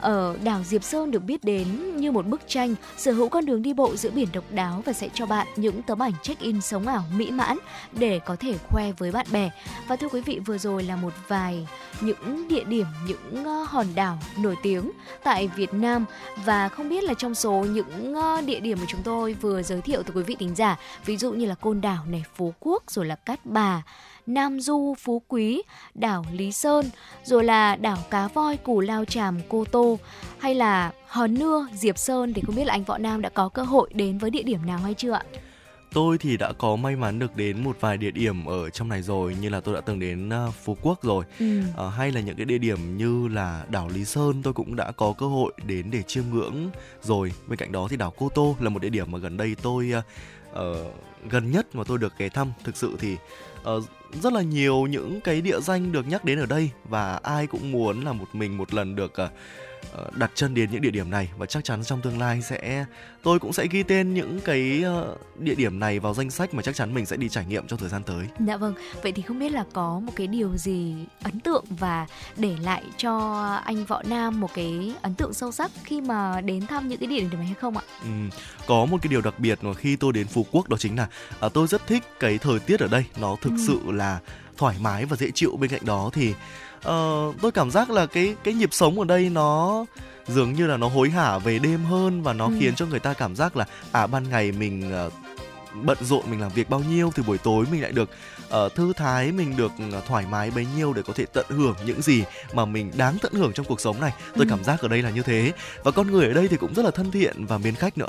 [0.00, 3.62] ở đảo Diệp Sơn được biết đến như một bức tranh sở hữu con đường
[3.62, 6.86] đi bộ giữa biển độc đáo và sẽ cho bạn những tấm ảnh check-in sống
[6.86, 7.58] ảo mỹ mãn
[7.92, 9.50] để có thể khoe với bạn bè.
[9.88, 11.68] Và thưa quý vị, vừa rồi là một vài
[12.00, 14.92] những địa điểm, những ờ, hòn đảo nổi tiếng
[15.22, 16.04] tại Việt Nam
[16.44, 19.80] và không biết là trong số những ờ, địa điểm mà chúng tôi vừa giới
[19.80, 22.82] thiệu tới quý vị tính giả, ví dụ như là Côn Đảo này, Phú Quốc
[22.90, 23.82] rồi là Cát Bà,
[24.26, 25.62] Nam Du, Phú Quý,
[25.94, 26.84] đảo Lý Sơn,
[27.24, 29.98] rồi là đảo Cá Voi, Cù Lao Tràm, Cô Tô
[30.38, 33.48] hay là Hòn Nưa, Diệp Sơn thì không biết là anh Võ Nam đã có
[33.48, 35.22] cơ hội đến với địa điểm nào hay chưa ạ?
[35.96, 39.02] tôi thì đã có may mắn được đến một vài địa điểm ở trong này
[39.02, 41.60] rồi như là tôi đã từng đến uh, Phú Quốc rồi ừ.
[41.60, 44.92] uh, hay là những cái địa điểm như là đảo Lý Sơn tôi cũng đã
[44.92, 46.70] có cơ hội đến để chiêm ngưỡng
[47.02, 49.56] rồi bên cạnh đó thì đảo Cô Tô là một địa điểm mà gần đây
[49.62, 49.92] tôi
[50.52, 50.58] uh,
[51.30, 53.16] gần nhất mà tôi được ghé thăm thực sự thì
[53.70, 53.84] uh,
[54.22, 57.72] rất là nhiều những cái địa danh được nhắc đến ở đây và ai cũng
[57.72, 59.30] muốn là một mình một lần được uh,
[60.16, 62.84] đặt chân đến những địa điểm này và chắc chắn trong tương lai sẽ
[63.22, 66.62] tôi cũng sẽ ghi tên những cái ờ, địa điểm này vào danh sách mà
[66.62, 68.26] chắc chắn mình sẽ đi trải nghiệm trong thời gian tới.
[68.46, 72.06] Dạ vâng, vậy thì không biết là có một cái điều gì ấn tượng và
[72.36, 76.66] để lại cho anh Võ Nam một cái ấn tượng sâu sắc khi mà đến
[76.66, 77.82] thăm những cái địa điểm này hay không ạ?
[78.02, 78.08] Ừ,
[78.66, 80.96] có một cái điều đặc biệt mà khi tôi đến Phú Quốc đó chính là
[80.96, 81.08] là
[81.40, 83.56] à, tôi rất thích cái thời tiết ở đây nó thực Ừ.
[83.66, 84.18] sự là
[84.56, 86.34] thoải mái và dễ chịu bên cạnh đó thì
[86.86, 89.84] ờ, tôi cảm giác là cái cái nhịp sống ở đây nó
[90.28, 92.52] dường như là nó hối hả về đêm hơn và nó Ừ.
[92.60, 95.10] khiến cho người ta cảm giác là à ban ngày mình ờ,
[95.84, 98.10] bận rộn mình làm việc bao nhiêu thì buổi tối mình lại được
[98.48, 99.72] ờ, thư thái mình được
[100.08, 103.32] thoải mái bấy nhiêu để có thể tận hưởng những gì mà mình đáng tận
[103.32, 104.50] hưởng trong cuộc sống này tôi Ừ.
[104.50, 105.52] cảm giác ở đây là như thế
[105.84, 108.08] và con người ở đây thì cũng rất là thân thiện và mến khách nữa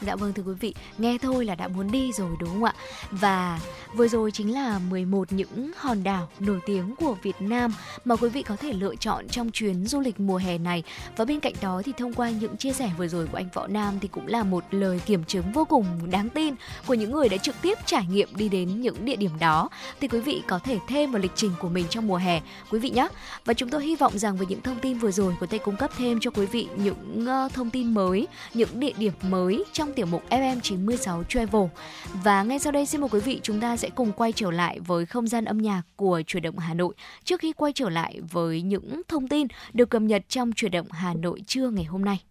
[0.00, 2.74] Dạ vâng thưa quý vị, nghe thôi là đã muốn đi rồi đúng không ạ?
[3.10, 3.60] Và
[3.94, 7.72] vừa rồi chính là 11 những hòn đảo nổi tiếng của Việt Nam
[8.04, 10.82] mà quý vị có thể lựa chọn trong chuyến du lịch mùa hè này.
[11.16, 13.66] Và bên cạnh đó thì thông qua những chia sẻ vừa rồi của anh Võ
[13.66, 16.54] Nam thì cũng là một lời kiểm chứng vô cùng đáng tin
[16.86, 19.68] của những người đã trực tiếp trải nghiệm đi đến những địa điểm đó.
[20.00, 22.78] Thì quý vị có thể thêm vào lịch trình của mình trong mùa hè quý
[22.78, 23.08] vị nhé.
[23.44, 25.76] Và chúng tôi hy vọng rằng với những thông tin vừa rồi có thể cung
[25.76, 29.87] cấp thêm cho quý vị những ờ, thông tin mới, những địa điểm mới trong
[29.92, 31.62] tiểu mục FM96 Travel.
[32.24, 34.80] Và ngay sau đây xin mời quý vị chúng ta sẽ cùng quay trở lại
[34.80, 36.94] với không gian âm nhạc của chuyển động Hà Nội
[37.24, 40.86] trước khi quay trở lại với những thông tin được cập nhật trong chuyển động
[40.90, 42.27] Hà Nội trưa ngày hôm nay.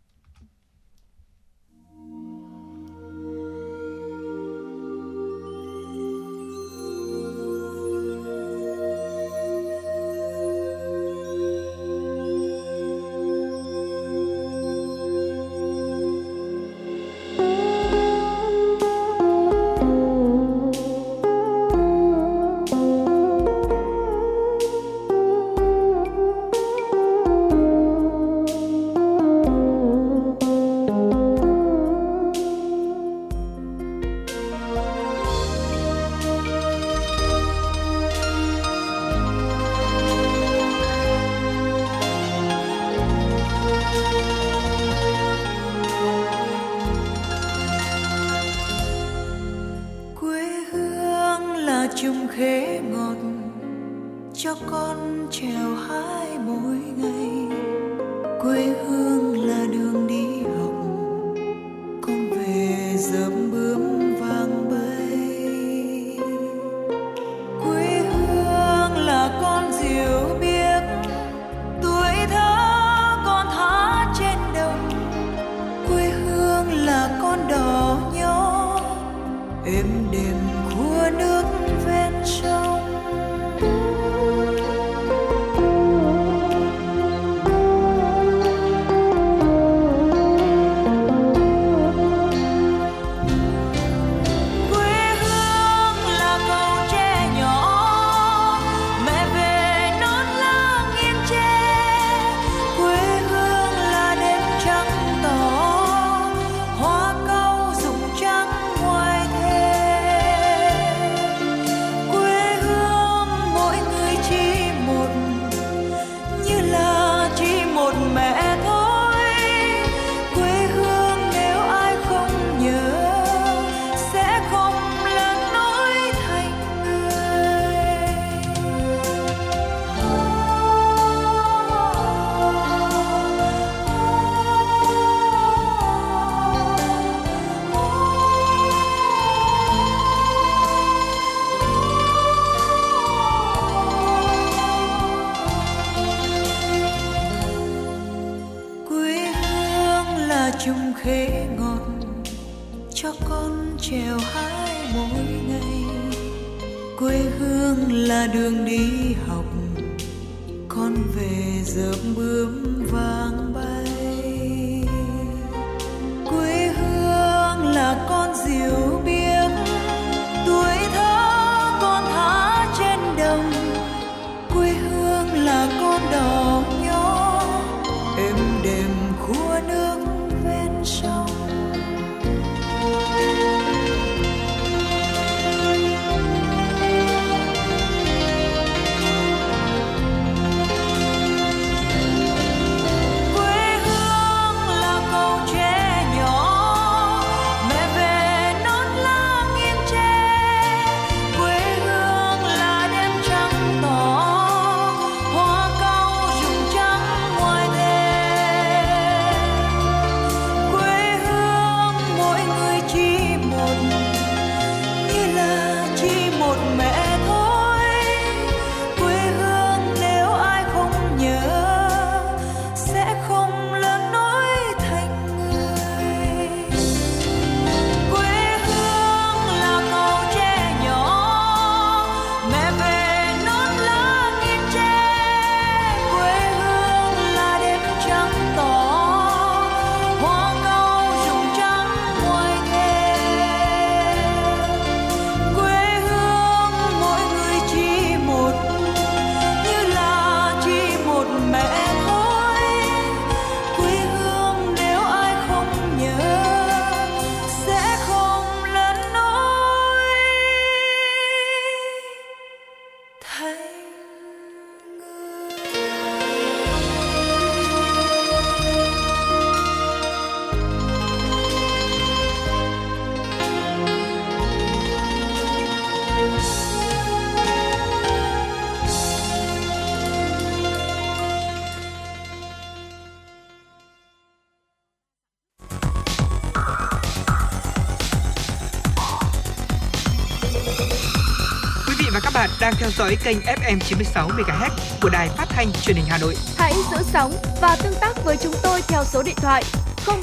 [292.68, 294.69] Đang theo dõi kênh FM 96 MHz
[295.02, 296.35] của đài phát thanh truyền hình Hà Nội.
[296.57, 299.64] Hãy giữ sóng và tương tác với chúng tôi theo số điện thoại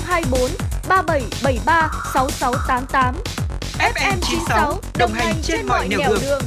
[0.04, 0.50] 024
[0.88, 3.14] 3773 6688.
[3.78, 6.18] FM 96 đồng hành trên mọi nẻo đường.
[6.22, 6.42] đường.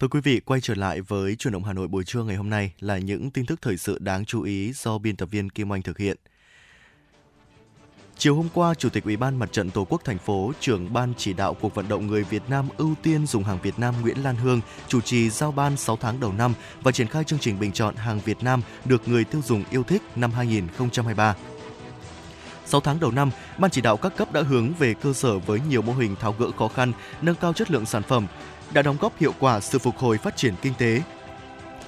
[0.00, 2.50] Thưa quý vị, quay trở lại với truyền động Hà Nội buổi trưa ngày hôm
[2.50, 5.72] nay là những tin tức thời sự đáng chú ý do biên tập viên Kim
[5.72, 6.16] Anh thực hiện.
[8.18, 11.12] Chiều hôm qua, Chủ tịch Ủy ban Mặt trận Tổ quốc thành phố, trưởng ban
[11.16, 14.22] chỉ đạo cuộc vận động người Việt Nam ưu tiên dùng hàng Việt Nam Nguyễn
[14.24, 17.60] Lan Hương chủ trì giao ban 6 tháng đầu năm và triển khai chương trình
[17.60, 21.34] bình chọn hàng Việt Nam được người tiêu dùng yêu thích năm 2023.
[22.66, 25.60] 6 tháng đầu năm, Ban chỉ đạo các cấp đã hướng về cơ sở với
[25.68, 26.92] nhiều mô hình tháo gỡ khó khăn,
[27.22, 28.26] nâng cao chất lượng sản phẩm,
[28.72, 31.02] đã đóng góp hiệu quả sự phục hồi phát triển kinh tế,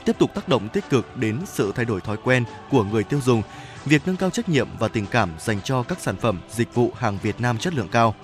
[0.05, 3.21] tiếp tục tác động tích cực đến sự thay đổi thói quen của người tiêu
[3.25, 3.43] dùng,
[3.87, 6.93] việc nâng cao trách nhiệm và tình cảm dành cho các sản phẩm, dịch vụ
[6.97, 8.15] hàng Việt Nam chất lượng cao.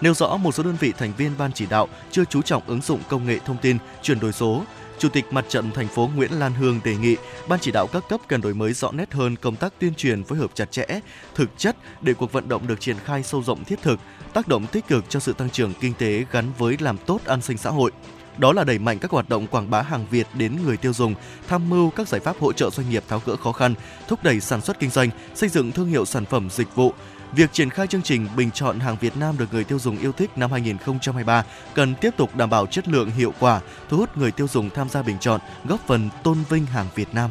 [0.00, 2.80] Nêu rõ một số đơn vị thành viên ban chỉ đạo chưa chú trọng ứng
[2.80, 4.62] dụng công nghệ thông tin, chuyển đổi số,
[4.98, 7.16] Chủ tịch Mặt trận thành phố Nguyễn Lan Hương đề nghị
[7.48, 10.24] ban chỉ đạo các cấp cần đổi mới rõ nét hơn công tác tuyên truyền
[10.24, 10.86] phối hợp chặt chẽ,
[11.34, 14.00] thực chất để cuộc vận động được triển khai sâu rộng thiết thực,
[14.32, 17.42] tác động tích cực cho sự tăng trưởng kinh tế gắn với làm tốt an
[17.42, 17.92] sinh xã hội
[18.38, 21.14] đó là đẩy mạnh các hoạt động quảng bá hàng Việt đến người tiêu dùng,
[21.48, 23.74] tham mưu các giải pháp hỗ trợ doanh nghiệp tháo gỡ khó khăn,
[24.08, 26.92] thúc đẩy sản xuất kinh doanh, xây dựng thương hiệu sản phẩm dịch vụ.
[27.32, 30.12] Việc triển khai chương trình bình chọn hàng Việt Nam được người tiêu dùng yêu
[30.12, 31.44] thích năm 2023
[31.74, 34.88] cần tiếp tục đảm bảo chất lượng hiệu quả, thu hút người tiêu dùng tham
[34.88, 37.30] gia bình chọn, góp phần tôn vinh hàng Việt Nam.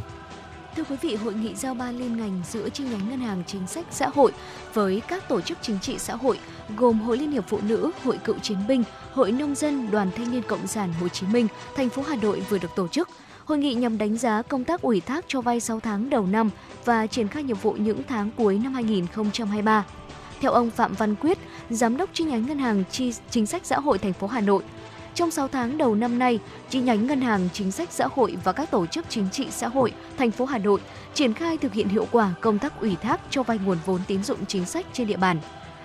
[0.76, 3.68] Thưa quý vị, hội nghị giao ban liên ngành giữa chi nhánh ngân hàng chính
[3.68, 4.32] sách xã hội
[4.74, 6.40] với các tổ chức chính trị xã hội
[6.78, 8.84] gồm Hội Liên hiệp Phụ nữ, Hội Cựu chiến binh,
[9.14, 12.44] Hội Nông dân, Đoàn Thanh niên Cộng sản Hồ Chí Minh, thành phố Hà Nội
[12.50, 13.10] vừa được tổ chức.
[13.46, 16.50] Hội nghị nhằm đánh giá công tác ủy thác cho vay 6 tháng đầu năm
[16.86, 19.86] và triển khai nhiệm vụ những tháng cuối năm 2023.
[20.42, 21.38] Theo ông Phạm Văn Quyết,
[21.70, 24.64] Giám đốc chi nhánh Ngân hàng chi chính sách xã hội thành phố Hà Nội,
[25.16, 26.40] trong 6 tháng đầu năm nay,
[26.70, 29.68] chi nhánh Ngân hàng Chính sách Xã hội và các tổ chức chính trị xã
[29.68, 30.80] hội thành phố Hà Nội
[31.14, 34.24] triển khai thực hiện hiệu quả công tác ủy thác cho vay nguồn vốn tín
[34.24, 35.40] dụng chính sách trên địa bàn.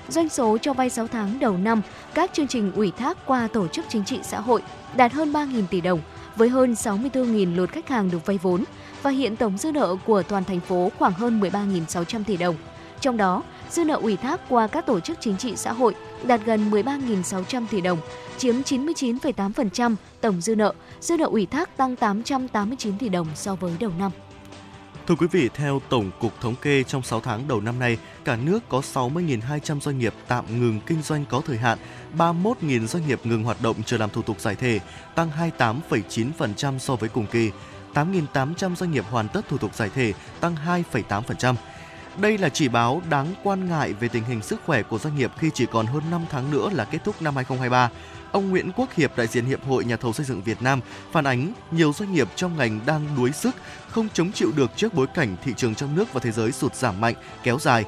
[0.09, 1.83] Doanh số cho vay 6 tháng đầu năm,
[2.15, 4.63] các chương trình ủy thác qua tổ chức chính trị xã hội
[4.97, 6.01] đạt hơn 3.000 tỷ đồng,
[6.37, 8.65] với hơn 64.000 lượt khách hàng được vay vốn
[9.03, 12.57] và hiện tổng dư nợ của toàn thành phố khoảng hơn 13.600 tỷ đồng.
[13.01, 16.41] Trong đó, dư nợ ủy thác qua các tổ chức chính trị xã hội đạt
[16.45, 17.99] gần 13.600 tỷ đồng,
[18.39, 20.73] chiếm 99,8% tổng dư nợ.
[21.01, 24.13] Dư nợ ủy thác tăng 889 tỷ đồng so với đầu năm.
[25.07, 28.37] Thưa quý vị, theo Tổng cục Thống kê trong 6 tháng đầu năm nay, cả
[28.37, 31.79] nước có 60.200 doanh nghiệp tạm ngừng kinh doanh có thời hạn,
[32.19, 34.81] 31.000 doanh nghiệp ngừng hoạt động chờ làm thủ tục giải thể,
[35.15, 37.51] tăng 28,9% so với cùng kỳ.
[37.95, 41.55] 8.800 doanh nghiệp hoàn tất thủ tục giải thể, tăng 2,8%.
[42.17, 45.31] Đây là chỉ báo đáng quan ngại về tình hình sức khỏe của doanh nghiệp
[45.39, 47.91] khi chỉ còn hơn 5 tháng nữa là kết thúc năm 2023.
[48.33, 50.81] Ông Nguyễn Quốc Hiệp, đại diện Hiệp hội Nhà thầu xây dựng Việt Nam,
[51.13, 53.57] phản ánh nhiều doanh nghiệp trong ngành đang đuối sức,
[53.89, 56.75] không chống chịu được trước bối cảnh thị trường trong nước và thế giới sụt
[56.75, 57.85] giảm mạnh, kéo dài.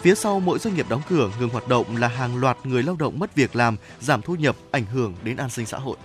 [0.00, 2.96] Phía sau mỗi doanh nghiệp đóng cửa, ngừng hoạt động là hàng loạt người lao
[2.98, 5.96] động mất việc làm, giảm thu nhập, ảnh hưởng đến an sinh xã hội.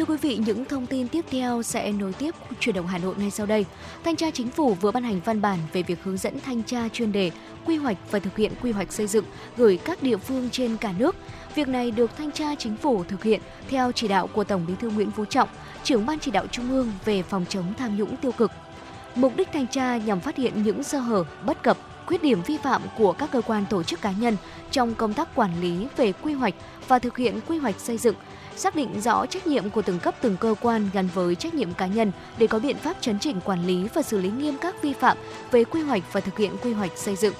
[0.00, 3.14] Thưa quý vị, những thông tin tiếp theo sẽ nối tiếp chuyển động Hà Nội
[3.18, 3.64] ngay sau đây.
[4.04, 6.88] Thanh tra Chính phủ vừa ban hành văn bản về việc hướng dẫn thanh tra
[6.88, 7.30] chuyên đề
[7.66, 9.24] quy hoạch và thực hiện quy hoạch xây dựng
[9.56, 11.16] gửi các địa phương trên cả nước.
[11.54, 14.74] Việc này được Thanh tra Chính phủ thực hiện theo chỉ đạo của Tổng Bí
[14.80, 15.48] thư Nguyễn Phú Trọng,
[15.84, 18.50] trưởng ban chỉ đạo Trung ương về phòng chống tham nhũng tiêu cực.
[19.14, 22.56] Mục đích thanh tra nhằm phát hiện những sơ hở, bất cập, khuyết điểm vi
[22.56, 24.36] phạm của các cơ quan tổ chức cá nhân
[24.70, 26.54] trong công tác quản lý về quy hoạch
[26.88, 28.14] và thực hiện quy hoạch xây dựng,
[28.60, 31.74] xác định rõ trách nhiệm của từng cấp từng cơ quan gắn với trách nhiệm
[31.74, 34.82] cá nhân để có biện pháp chấn chỉnh quản lý và xử lý nghiêm các
[34.82, 35.16] vi phạm
[35.50, 37.34] về quy hoạch và thực hiện quy hoạch xây dựng.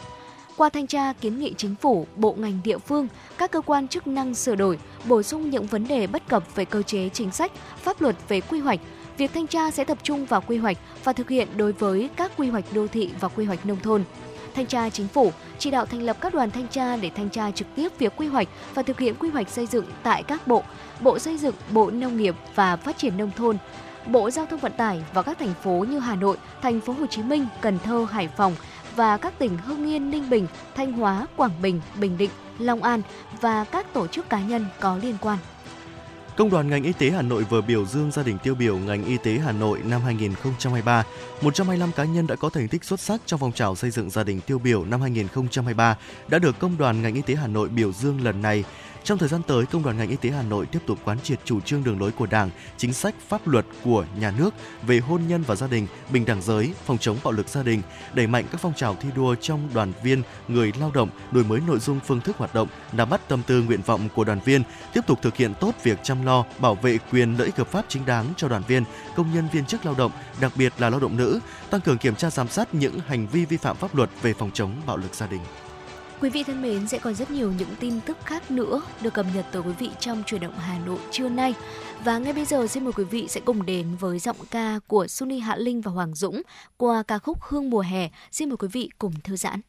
[0.57, 4.07] Qua thanh tra kiến nghị chính phủ, bộ ngành địa phương, các cơ quan chức
[4.07, 7.53] năng sửa đổi, bổ sung những vấn đề bất cập về cơ chế chính sách,
[7.83, 8.81] pháp luật về quy hoạch,
[9.19, 12.33] việc thanh tra sẽ tập trung vào quy hoạch và thực hiện đối với các
[12.37, 14.05] quy hoạch đô thị và quy hoạch nông thôn.
[14.55, 17.51] Thanh tra Chính phủ chỉ đạo thành lập các đoàn thanh tra để thanh tra
[17.51, 20.63] trực tiếp việc quy hoạch và thực hiện quy hoạch xây dựng tại các bộ,
[21.01, 23.59] Bộ Xây dựng, Bộ Nông nghiệp và Phát triển nông thôn,
[24.07, 27.07] Bộ Giao thông Vận tải và các thành phố như Hà Nội, Thành phố Hồ
[27.07, 28.55] Chí Minh, Cần Thơ, Hải Phòng
[28.97, 33.03] và các tỉnh Hưng Yên, Ninh Bình, Thanh Hóa, Quảng Bình, Bình Định, Long An
[33.41, 35.39] và các tổ chức cá nhân có liên quan.
[36.37, 39.05] Công đoàn ngành y tế Hà Nội vừa biểu dương gia đình tiêu biểu ngành
[39.05, 41.05] y tế Hà Nội năm 2023.
[41.43, 44.25] 125 cá nhân đã có thành tích xuất sắc trong phong trào xây dựng gia
[44.25, 45.97] đình tiêu biểu năm 2023
[46.29, 48.65] đã được Công đoàn ngành y tế Hà Nội biểu dương lần này.
[49.05, 51.41] Trong thời gian tới, Công đoàn ngành y tế Hà Nội tiếp tục quán triệt
[51.45, 55.23] chủ trương đường lối của Đảng, chính sách pháp luật của nhà nước về hôn
[55.29, 57.83] nhân và gia đình, bình đẳng giới, phòng chống bạo lực gia đình,
[58.15, 61.61] đẩy mạnh các phong trào thi đua trong đoàn viên, người lao động, đổi mới
[61.67, 64.63] nội dung phương thức hoạt động, nắm bắt tâm tư nguyện vọng của đoàn viên,
[64.95, 67.85] tiếp tục thực hiện tốt việc chăm lo, bảo vệ quyền lợi ích hợp pháp
[67.89, 68.85] chính đáng cho đoàn viên,
[69.17, 71.41] công nhân viên chức lao động, đặc biệt là lao động nữ,
[71.71, 74.51] tăng cường kiểm tra giám sát những hành vi vi phạm pháp luật về phòng
[74.55, 75.41] chống bạo lực gia đình.
[76.21, 79.27] Quý vị thân mến, sẽ còn rất nhiều những tin tức khác nữa được cập
[79.35, 81.55] nhật tới quý vị trong chuyển động Hà Nội trưa nay.
[82.05, 85.07] Và ngay bây giờ xin mời quý vị sẽ cùng đến với giọng ca của
[85.07, 86.43] Sunny Hạ Linh và Hoàng Dũng
[86.77, 88.11] qua ca khúc Hương mùa hè.
[88.31, 89.61] Xin mời quý vị cùng thư giãn.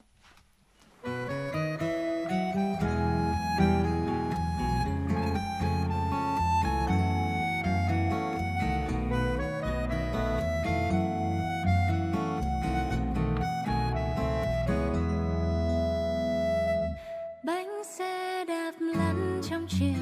[19.49, 19.93] Trong chiều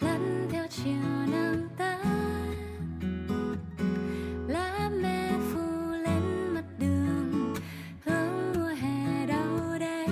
[0.00, 1.98] lăn theo chiều nắng tắt.
[4.48, 7.54] Lá me phủ lên mặt đường
[8.04, 10.06] hương mùa hè đâu đây?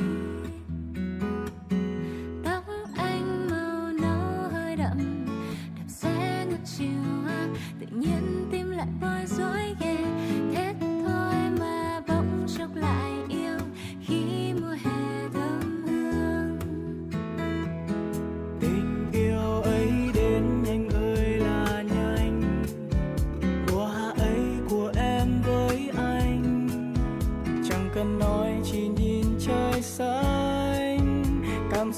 [2.44, 2.64] Tóc
[2.97, 5.27] anh màu nâu hơi đậm
[5.77, 7.02] đạp xe ngược chiều
[7.81, 9.91] tự nhiên tim lại bối rối ghê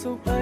[0.05, 0.34] cảm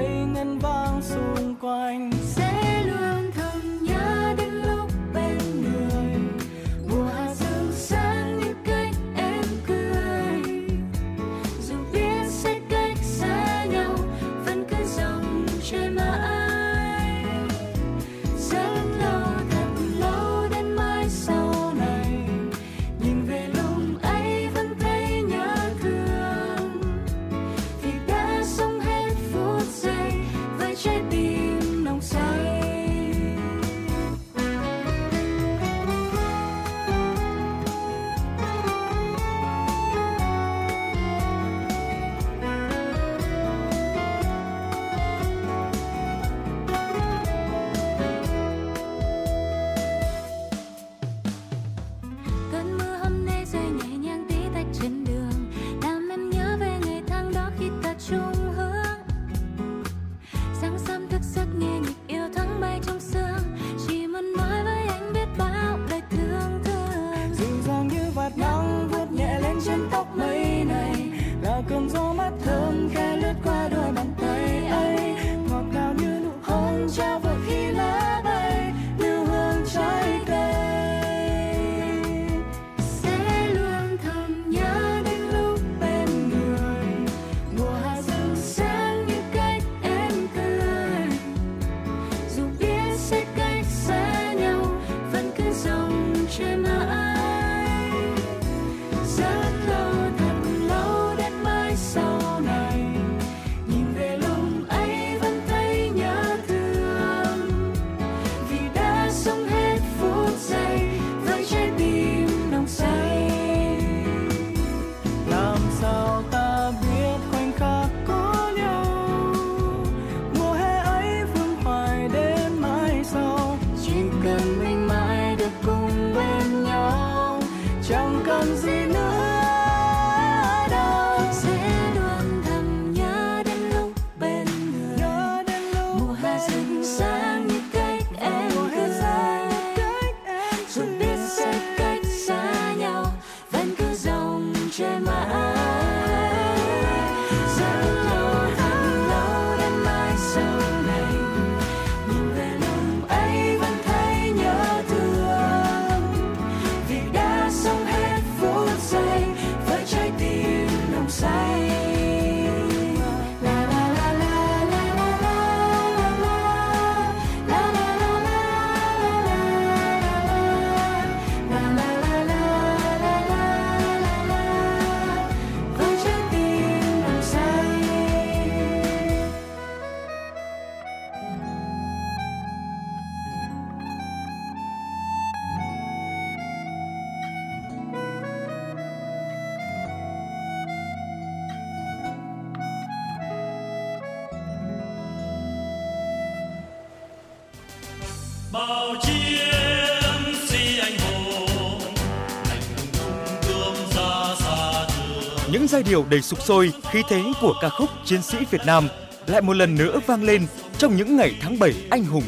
[205.93, 208.89] điệu đầy sục sôi, khí thế của ca khúc Chiến sĩ Việt Nam
[209.27, 210.47] lại một lần nữa vang lên
[210.78, 212.23] trong những ngày tháng 7 anh hùng.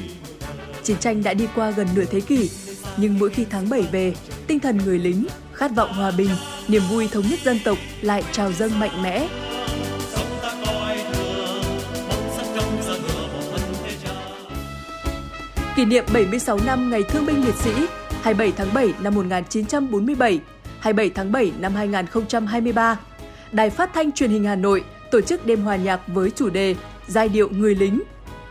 [0.83, 2.51] Chiến tranh đã đi qua gần nửa thế kỷ,
[2.97, 4.15] nhưng mỗi khi tháng 7 về,
[4.47, 6.29] tinh thần người lính, khát vọng hòa bình,
[6.69, 9.29] niềm vui thống nhất dân tộc lại trào dâng mạnh mẽ.
[15.77, 17.73] Kỷ niệm 76 năm Ngày Thương binh Liệt sĩ
[18.23, 20.41] 27 tháng 7 năm 1947,
[20.81, 22.97] 27 tháng 7 năm 2023.
[23.55, 26.75] Đài Phát thanh Truyền hình Hà Nội tổ chức đêm hòa nhạc với chủ đề
[27.07, 28.03] Giai điệu người lính.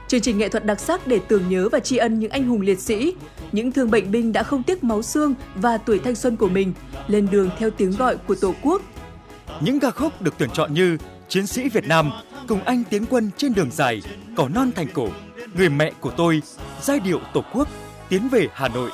[0.08, 2.62] Chương trình nghệ thuật đặc sắc để tưởng nhớ và tri ân những anh hùng
[2.62, 3.14] liệt sĩ,
[3.52, 6.74] những thương bệnh binh đã không tiếc máu xương và tuổi thanh xuân của mình
[7.08, 8.82] lên đường theo tiếng gọi của Tổ quốc.
[9.60, 10.98] Những ca khúc được tuyển chọn như
[11.30, 12.12] Chiến sĩ Việt Nam,
[12.48, 14.02] Cùng anh tiến quân trên đường dài,
[14.38, 15.08] Cỏ non thành cổ,
[15.58, 16.42] Người mẹ của tôi,
[16.82, 17.68] Giai điệu Tổ quốc,
[18.10, 18.90] Tiến về Hà Nội.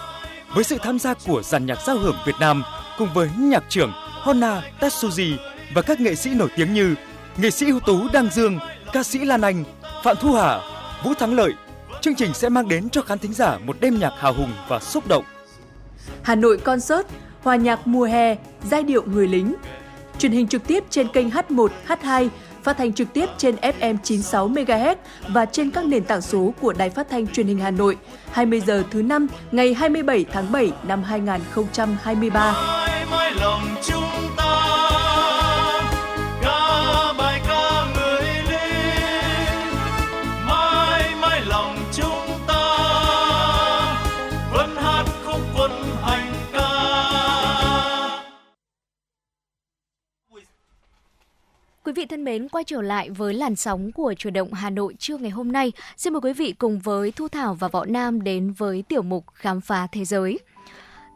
[0.55, 2.63] Với sự tham gia của dàn nhạc giao hưởng Việt Nam
[2.97, 3.91] cùng với nhạc trưởng
[4.21, 5.35] Honna Tetsuji
[5.73, 6.95] và các nghệ sĩ nổi tiếng như
[7.37, 8.59] nghệ sĩ ưu tú Đăng Dương,
[8.93, 9.63] ca sĩ Lan Anh,
[10.03, 10.59] Phạm Thu Hà,
[11.03, 11.53] Vũ Thắng Lợi.
[12.01, 14.79] Chương trình sẽ mang đến cho khán thính giả một đêm nhạc hào hùng và
[14.79, 15.23] xúc động.
[16.23, 17.07] Hà Nội Concert,
[17.43, 19.55] hòa nhạc mùa hè, giai điệu người lính.
[20.19, 22.29] Truyền hình trực tiếp trên kênh H1, H2,
[22.63, 24.95] phát thanh trực tiếp trên FM 96 MHz
[25.27, 27.97] và trên các nền tảng số của Đài Phát thanh Truyền hình Hà Nội.
[28.31, 32.51] 20 giờ thứ năm ngày 27 tháng 7 năm 2023.
[32.51, 34.08] mãi mãi lòng chúng
[52.09, 55.29] thân mến, quay trở lại với làn sóng của chủ động Hà Nội trưa ngày
[55.29, 55.71] hôm nay.
[55.97, 59.25] Xin mời quý vị cùng với Thu Thảo và Võ Nam đến với tiểu mục
[59.33, 60.39] Khám phá thế giới.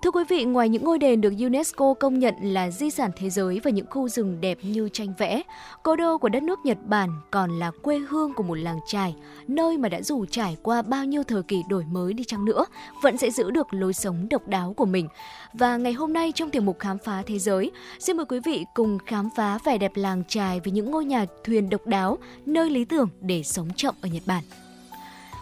[0.04, 3.30] Thưa quý vị, ngoài những ngôi đền được UNESCO công nhận là di sản thế
[3.30, 5.42] giới và những khu rừng đẹp như tranh vẽ,
[5.84, 9.16] cố đô của đất nước Nhật Bản còn là quê hương của một làng trài,
[9.48, 12.66] nơi mà đã dù trải qua bao nhiêu thời kỳ đổi mới đi chăng nữa,
[13.02, 15.08] vẫn sẽ giữ được lối sống độc đáo của mình.
[15.54, 18.66] Và ngày hôm nay trong tiểu mục Khám phá thế giới, xin mời quý vị
[18.74, 22.70] cùng khám phá vẻ đẹp làng trài với những ngôi nhà thuyền độc đáo, nơi
[22.70, 24.44] lý tưởng để sống chậm ở Nhật Bản.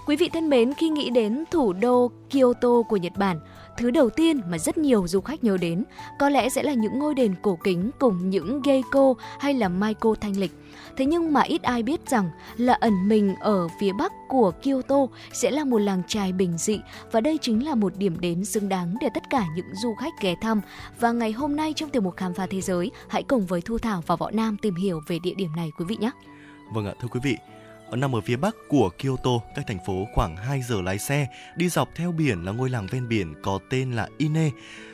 [0.06, 3.40] Quý vị thân mến, khi nghĩ đến thủ đô Kyoto của Nhật Bản,
[3.78, 5.84] thứ đầu tiên mà rất nhiều du khách nhớ đến
[6.20, 10.16] có lẽ sẽ là những ngôi đền cổ kính cùng những geiko hay là maiko
[10.22, 10.52] thanh lịch.
[10.98, 15.08] Thế nhưng mà ít ai biết rằng là ẩn mình ở phía bắc của Kyoto
[15.34, 16.80] sẽ là một làng trài bình dị
[17.12, 20.14] và đây chính là một điểm đến xứng đáng để tất cả những du khách
[20.22, 20.62] ghé thăm.
[21.00, 23.78] Và ngày hôm nay trong tiểu mục khám phá thế giới, hãy cùng với Thu
[23.78, 26.12] Thảo và Võ Nam tìm hiểu về địa điểm này quý vị nhé.
[26.74, 27.38] Vâng ạ, thưa quý vị,
[27.96, 31.70] nằm ở phía bắc của Kyoto, cách thành phố khoảng 2 giờ lái xe, đi
[31.70, 34.50] dọc theo biển là ngôi làng ven biển có tên là Ine.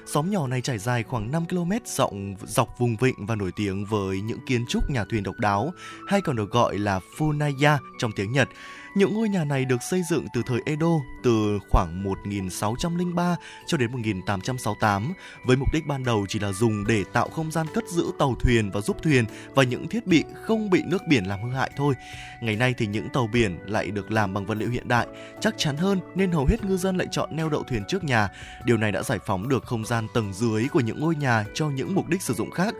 [0.06, 3.86] Xóm nhỏ này trải dài khoảng 5 km rộng dọc vùng vịnh và nổi tiếng
[3.86, 5.74] với những kiến trúc nhà thuyền độc đáo,
[6.08, 8.50] hay còn được gọi là Funaya trong tiếng Nhật.
[8.98, 13.36] Những ngôi nhà này được xây dựng từ thời Edo từ khoảng 1603
[13.68, 15.14] cho đến 1868
[15.46, 18.36] với mục đích ban đầu chỉ là dùng để tạo không gian cất giữ tàu
[18.40, 19.26] thuyền và giúp thuyền
[19.56, 21.94] và những thiết bị không bị nước biển làm hư hại thôi.
[22.42, 25.08] Ngày nay thì những tàu biển lại được làm bằng vật liệu hiện đại,
[25.42, 28.30] chắc chắn hơn nên hầu hết ngư dân lại chọn neo đậu thuyền trước nhà.
[28.66, 31.70] Điều này đã giải phóng được không gian tầng dưới của những ngôi nhà cho
[31.70, 32.76] những mục đích sử dụng khác.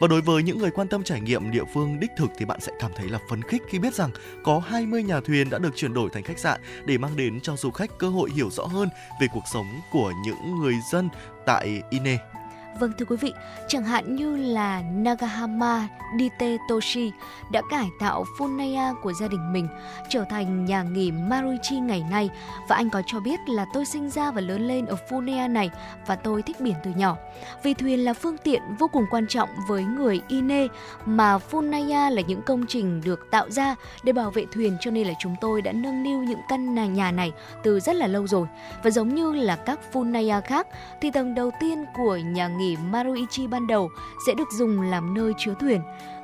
[0.00, 2.60] Và đối với những người quan tâm trải nghiệm địa phương đích thực thì bạn
[2.60, 4.10] sẽ cảm thấy là phấn khích khi biết rằng
[4.44, 7.56] có 20 nhà thuyền đã được chuyển đổi thành khách sạn để mang đến cho
[7.56, 8.88] du khách cơ hội hiểu rõ hơn
[9.20, 11.08] về cuộc sống của những người dân
[11.46, 12.18] tại Ine.
[12.80, 13.32] Vâng thưa quý vị,
[13.68, 15.88] chẳng hạn như là Nagahama
[16.18, 17.12] Dite Toshi
[17.52, 19.68] đã cải tạo Funaya của gia đình mình
[20.08, 22.30] trở thành nhà nghỉ Maruichi ngày nay
[22.68, 25.70] và anh có cho biết là tôi sinh ra và lớn lên ở Funaya này
[26.06, 27.16] và tôi thích biển từ nhỏ.
[27.62, 30.66] Vì thuyền là phương tiện vô cùng quan trọng với người Ine
[31.06, 35.06] mà Funaya là những công trình được tạo ra để bảo vệ thuyền cho nên
[35.06, 37.32] là chúng tôi đã nâng niu những căn nhà nhà này
[37.62, 38.46] từ rất là lâu rồi.
[38.82, 40.66] Và giống như là các Funaya khác
[41.00, 43.90] thì tầng đầu tiên của nhà nghỉ Maruichi ban đầu
[44.26, 45.80] sẽ được dùng làm nơi chứa thuyền.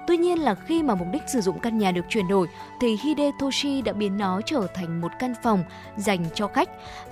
[0.07, 2.47] Tuy nhiên là khi mà mục đích sử dụng căn nhà được chuyển đổi
[2.81, 5.65] thì Hidetoshi đã biến nó trở thành một căn phòng
[5.97, 6.69] dành cho khách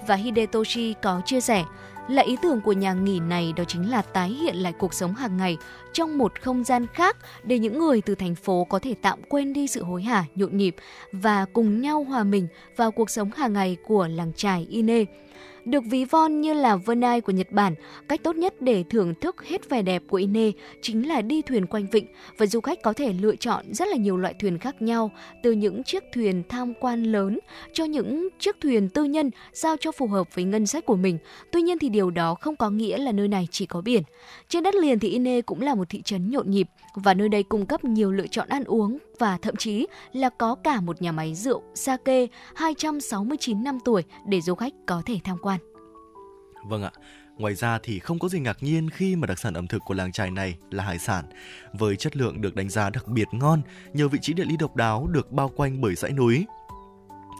[0.07, 1.65] và Hidetoshi có chia sẻ
[2.09, 5.15] là ý tưởng của nhà nghỉ này đó chính là tái hiện lại cuộc sống
[5.15, 5.57] hàng ngày
[5.93, 9.53] trong một không gian khác để những người từ thành phố có thể tạm quên
[9.53, 10.77] đi sự hối hả, nhộn nhịp
[11.13, 15.05] và cùng nhau hòa mình vào cuộc sống hàng ngày của làng trài Ine.
[15.65, 17.75] Được ví von như là Vân Ai của Nhật Bản,
[18.09, 20.51] cách tốt nhất để thưởng thức hết vẻ đẹp của Ine
[20.83, 22.07] chính là đi thuyền quanh vịnh
[22.39, 25.11] và du khách có thể lựa chọn rất là nhiều loại thuyền khác nhau,
[25.43, 27.39] từ những chiếc thuyền tham quan lớn
[27.73, 31.19] cho những chiếc thuyền tư nhân sao cho phù hợp với ngân sách của mình.
[31.51, 34.03] Tuy nhiên thì điều đó không có nghĩa là nơi này chỉ có biển.
[34.49, 37.43] Trên đất liền thì Ine cũng là một thị trấn nhộn nhịp và nơi đây
[37.43, 41.13] cung cấp nhiều lựa chọn ăn uống và thậm chí là có cả một nhà
[41.13, 45.61] máy rượu sake 269 năm tuổi để du khách có thể tham quan.
[46.69, 46.91] Vâng ạ.
[47.39, 49.95] Ngoài ra thì không có gì ngạc nhiên khi mà đặc sản ẩm thực của
[49.95, 51.25] làng trài này là hải sản.
[51.73, 53.63] Với chất lượng được đánh giá đặc biệt ngon,
[53.93, 56.47] nhờ vị trí địa lý độc đáo được bao quanh bởi dãy núi.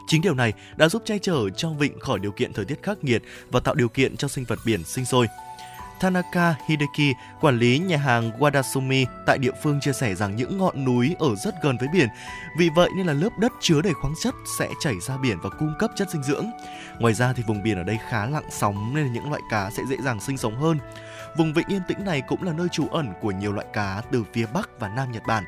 [0.07, 3.03] Chính điều này đã giúp che chở cho vịnh khỏi điều kiện thời tiết khắc
[3.03, 3.21] nghiệt
[3.51, 5.27] và tạo điều kiện cho sinh vật biển sinh sôi.
[6.03, 10.85] Tanaka Hideki, quản lý nhà hàng Wadasumi tại địa phương chia sẻ rằng những ngọn
[10.85, 12.07] núi ở rất gần với biển,
[12.57, 15.49] vì vậy nên là lớp đất chứa đầy khoáng chất sẽ chảy ra biển và
[15.49, 16.45] cung cấp chất dinh dưỡng.
[16.99, 19.69] Ngoài ra thì vùng biển ở đây khá lặng sóng nên là những loại cá
[19.69, 20.77] sẽ dễ dàng sinh sống hơn.
[21.37, 24.23] Vùng vịnh yên tĩnh này cũng là nơi trú ẩn của nhiều loại cá từ
[24.33, 25.43] phía Bắc và Nam Nhật Bản.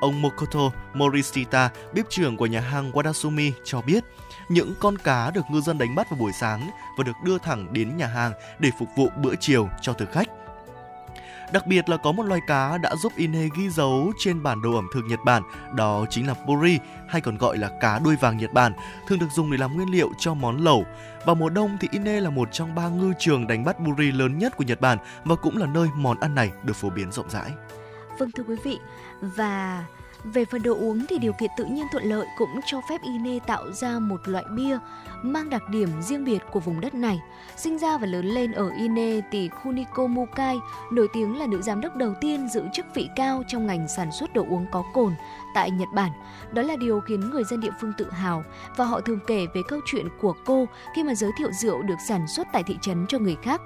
[0.00, 4.04] Ông Mokoto Morishita, bếp trưởng của nhà hàng Wadasumi cho biết,
[4.50, 7.72] những con cá được ngư dân đánh bắt vào buổi sáng và được đưa thẳng
[7.72, 10.28] đến nhà hàng để phục vụ bữa chiều cho thực khách.
[11.52, 14.74] Đặc biệt là có một loài cá đã giúp Ine ghi dấu trên bản đồ
[14.74, 15.42] ẩm thực Nhật Bản,
[15.74, 16.78] đó chính là buri
[17.08, 18.72] hay còn gọi là cá đuôi vàng Nhật Bản,
[19.06, 20.84] thường được dùng để làm nguyên liệu cho món lẩu.
[21.24, 24.38] Vào mùa đông thì Ine là một trong ba ngư trường đánh bắt buri lớn
[24.38, 27.30] nhất của Nhật Bản và cũng là nơi món ăn này được phổ biến rộng
[27.30, 27.50] rãi.
[28.18, 28.78] Vâng thưa quý vị,
[29.20, 29.84] và
[30.24, 33.38] về phần đồ uống thì điều kiện tự nhiên thuận lợi cũng cho phép Ine
[33.46, 34.78] tạo ra một loại bia
[35.22, 37.20] mang đặc điểm riêng biệt của vùng đất này.
[37.56, 40.58] Sinh ra và lớn lên ở Ine thì Kuniko Mukai,
[40.92, 44.12] nổi tiếng là nữ giám đốc đầu tiên giữ chức vị cao trong ngành sản
[44.12, 45.12] xuất đồ uống có cồn
[45.54, 46.10] tại Nhật Bản.
[46.52, 48.44] Đó là điều khiến người dân địa phương tự hào
[48.76, 51.98] và họ thường kể về câu chuyện của cô khi mà giới thiệu rượu được
[52.08, 53.60] sản xuất tại thị trấn cho người khác.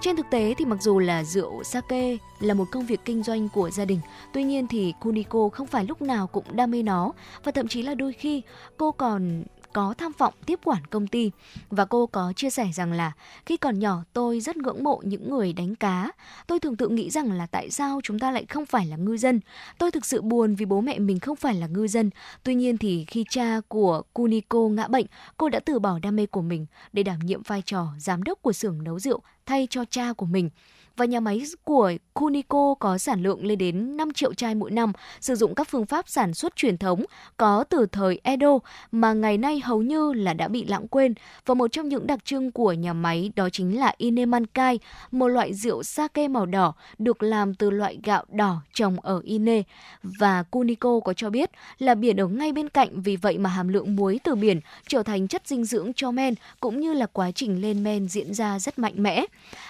[0.00, 3.48] Trên thực tế thì mặc dù là rượu sake là một công việc kinh doanh
[3.48, 4.00] của gia đình,
[4.32, 7.12] tuy nhiên thì Kuniko không phải lúc nào cũng đam mê nó
[7.44, 8.42] và thậm chí là đôi khi
[8.76, 11.30] cô còn có tham vọng tiếp quản công ty
[11.70, 13.12] và cô có chia sẻ rằng là
[13.46, 16.12] khi còn nhỏ tôi rất ngưỡng mộ những người đánh cá.
[16.46, 19.16] Tôi thường tự nghĩ rằng là tại sao chúng ta lại không phải là ngư
[19.16, 19.40] dân.
[19.78, 22.10] Tôi thực sự buồn vì bố mẹ mình không phải là ngư dân.
[22.42, 25.06] Tuy nhiên thì khi cha của Kuniko ngã bệnh,
[25.36, 28.42] cô đã từ bỏ đam mê của mình để đảm nhiệm vai trò giám đốc
[28.42, 30.50] của xưởng nấu rượu thay cho cha của mình
[30.96, 34.92] và nhà máy của Kunico có sản lượng lên đến 5 triệu chai mỗi năm,
[35.20, 37.04] sử dụng các phương pháp sản xuất truyền thống
[37.36, 38.58] có từ thời Edo
[38.92, 41.14] mà ngày nay hầu như là đã bị lãng quên.
[41.46, 44.78] Và một trong những đặc trưng của nhà máy đó chính là Inemankai,
[45.10, 49.62] một loại rượu sake màu đỏ được làm từ loại gạo đỏ trồng ở Ine.
[50.02, 53.68] Và Kunico có cho biết là biển ở ngay bên cạnh, vì vậy mà hàm
[53.68, 57.30] lượng muối từ biển trở thành chất dinh dưỡng cho men cũng như là quá
[57.30, 59.24] trình lên men diễn ra rất mạnh mẽ.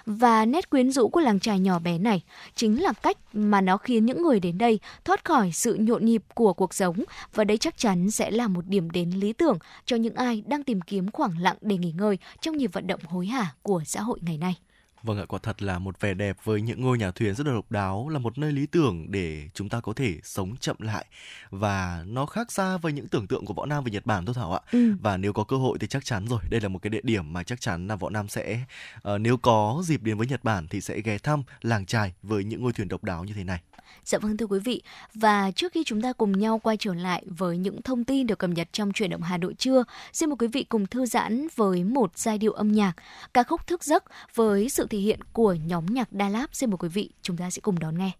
[0.06, 2.22] Và nét quyến rũ của làng trài nhỏ bé này
[2.54, 6.22] chính là cách mà nó khiến những người đến đây thoát khỏi sự nhộn nhịp
[6.34, 6.96] của cuộc sống
[7.34, 10.62] và đây chắc chắn sẽ là một điểm đến lý tưởng cho những ai đang
[10.62, 14.00] tìm kiếm khoảng lặng để nghỉ ngơi trong nhịp vận động hối hả của xã
[14.00, 14.65] hội ngày nay.
[15.06, 17.52] Vâng ạ, quả thật là một vẻ đẹp với những ngôi nhà thuyền rất là
[17.52, 21.06] độc đáo, là một nơi lý tưởng để chúng ta có thể sống chậm lại
[21.50, 24.34] và nó khác xa với những tưởng tượng của Võ Nam về Nhật Bản thôi
[24.34, 24.60] Thảo ạ.
[24.72, 24.92] Ừ.
[25.00, 27.32] Và nếu có cơ hội thì chắc chắn rồi, đây là một cái địa điểm
[27.32, 28.60] mà chắc chắn là Võ Nam sẽ
[29.08, 32.44] uh, nếu có dịp đến với Nhật Bản thì sẽ ghé thăm làng trài với
[32.44, 33.60] những ngôi thuyền độc đáo như thế này.
[34.04, 34.82] Dạ vâng thưa quý vị,
[35.14, 38.38] và trước khi chúng ta cùng nhau quay trở lại với những thông tin được
[38.38, 41.48] cập nhật trong chuyển động Hà Nội trưa, xin mời quý vị cùng thư giãn
[41.56, 42.92] với một giai điệu âm nhạc,
[43.34, 44.04] ca khúc Thức giấc
[44.34, 46.54] với sự thể hiện của nhóm nhạc Đa Láp.
[46.54, 48.10] Xin mời quý vị chúng ta sẽ cùng đón nghe.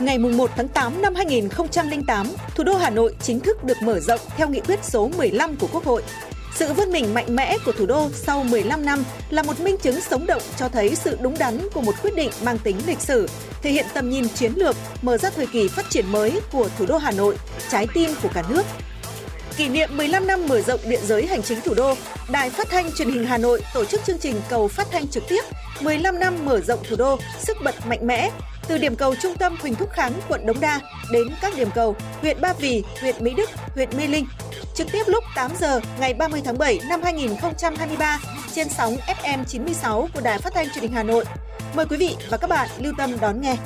[0.00, 4.20] Ngày 1 tháng 8 năm 2008, thủ đô Hà Nội chính thức được mở rộng
[4.36, 6.02] theo nghị quyết số 15 của Quốc hội.
[6.54, 10.00] Sự vươn mình mạnh mẽ của thủ đô sau 15 năm là một minh chứng
[10.00, 13.28] sống động cho thấy sự đúng đắn của một quyết định mang tính lịch sử,
[13.62, 16.86] thể hiện tầm nhìn chiến lược, mở ra thời kỳ phát triển mới của thủ
[16.86, 17.36] đô Hà Nội,
[17.70, 18.62] trái tim của cả nước.
[19.56, 21.94] Kỷ niệm 15 năm mở rộng địa giới hành chính thủ đô,
[22.30, 25.28] Đài Phát thanh Truyền hình Hà Nội tổ chức chương trình cầu phát thanh trực
[25.28, 25.42] tiếp
[25.80, 28.30] 15 năm mở rộng thủ đô, sức bật mạnh mẽ
[28.68, 30.80] từ điểm cầu trung tâm Huỳnh Thúc Kháng, quận Đống Đa
[31.12, 34.26] đến các điểm cầu huyện Ba Vì, huyện Mỹ Đức, huyện Mê Linh.
[34.74, 38.20] Trực tiếp lúc 8 giờ ngày 30 tháng 7 năm 2023
[38.52, 41.24] trên sóng FM 96 của Đài Phát thanh Truyền hình Hà Nội.
[41.76, 43.56] Mời quý vị và các bạn lưu tâm đón nghe.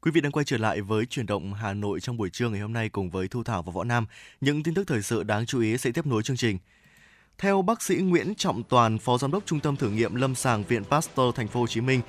[0.00, 2.60] Quý vị đang quay trở lại với chuyển động Hà Nội trong buổi trưa ngày
[2.60, 4.06] hôm nay cùng với Thu Thảo và Võ Nam.
[4.40, 6.58] Những tin tức thời sự đáng chú ý sẽ tiếp nối chương trình.
[7.38, 10.64] Theo bác sĩ Nguyễn Trọng Toàn, Phó Giám đốc Trung tâm Thử nghiệm Lâm sàng
[10.64, 12.00] Viện Pasteur Thành phố Hồ Chí Minh,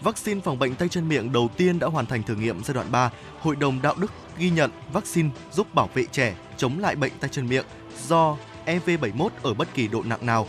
[0.00, 2.86] vaccine phòng bệnh tay chân miệng đầu tiên đã hoàn thành thử nghiệm giai đoạn
[2.92, 3.10] 3.
[3.40, 7.30] Hội đồng đạo đức ghi nhận vaccine giúp bảo vệ trẻ chống lại bệnh tay
[7.32, 7.64] chân miệng
[8.06, 8.36] do
[8.66, 10.46] EV71 ở bất kỳ độ nặng nào.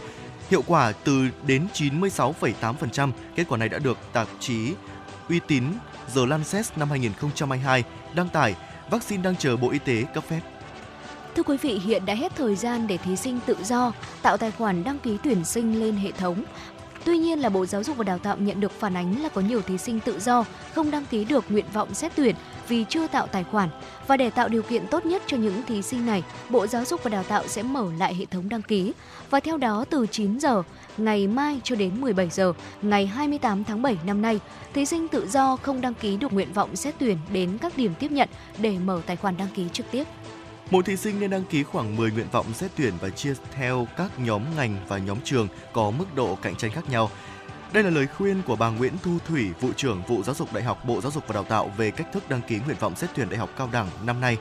[0.49, 3.11] Hiệu quả từ đến 96,8%.
[3.35, 4.73] Kết quả này đã được tạp chí
[5.29, 5.63] uy tín
[6.15, 7.83] The Lancet năm 2022
[8.15, 8.55] đăng tải.
[8.89, 10.54] Vaccine đang chờ Bộ Y tế cấp phép.
[11.35, 13.91] Thưa quý vị, hiện đã hết thời gian để thí sinh tự do
[14.21, 16.43] tạo tài khoản đăng ký tuyển sinh lên hệ thống.
[17.05, 19.41] Tuy nhiên là Bộ Giáo dục và Đào tạo nhận được phản ánh là có
[19.41, 20.45] nhiều thí sinh tự do
[20.75, 22.35] không đăng ký được nguyện vọng xét tuyển
[22.67, 23.69] vì chưa tạo tài khoản.
[24.07, 27.03] Và để tạo điều kiện tốt nhất cho những thí sinh này, Bộ Giáo dục
[27.03, 28.93] và Đào tạo sẽ mở lại hệ thống đăng ký.
[29.29, 30.63] Và theo đó, từ 9 giờ
[30.97, 34.39] ngày mai cho đến 17 giờ ngày 28 tháng 7 năm nay,
[34.73, 37.93] thí sinh tự do không đăng ký được nguyện vọng xét tuyển đến các điểm
[37.99, 40.03] tiếp nhận để mở tài khoản đăng ký trực tiếp.
[40.71, 43.87] Mỗi thí sinh nên đăng ký khoảng 10 nguyện vọng xét tuyển và chia theo
[43.97, 47.09] các nhóm ngành và nhóm trường có mức độ cạnh tranh khác nhau.
[47.73, 50.63] Đây là lời khuyên của bà Nguyễn Thu Thủy, vụ trưởng vụ giáo dục Đại
[50.63, 53.09] học Bộ Giáo dục và Đào tạo về cách thức đăng ký nguyện vọng xét
[53.15, 54.37] tuyển đại học cao đẳng năm nay.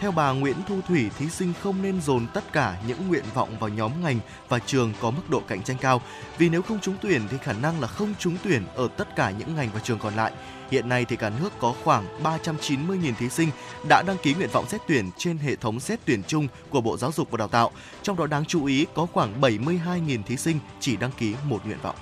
[0.00, 3.58] Theo bà Nguyễn Thu Thủy, thí sinh không nên dồn tất cả những nguyện vọng
[3.60, 6.00] vào nhóm ngành và trường có mức độ cạnh tranh cao,
[6.38, 9.30] vì nếu không trúng tuyển thì khả năng là không trúng tuyển ở tất cả
[9.30, 10.32] những ngành và trường còn lại.
[10.70, 13.50] Hiện nay thì cả nước có khoảng 390.000 thí sinh
[13.88, 16.96] đã đăng ký nguyện vọng xét tuyển trên hệ thống xét tuyển chung của Bộ
[16.96, 17.70] Giáo dục và Đào tạo.
[18.02, 21.78] Trong đó đáng chú ý có khoảng 72.000 thí sinh chỉ đăng ký một nguyện
[21.82, 21.96] vọng.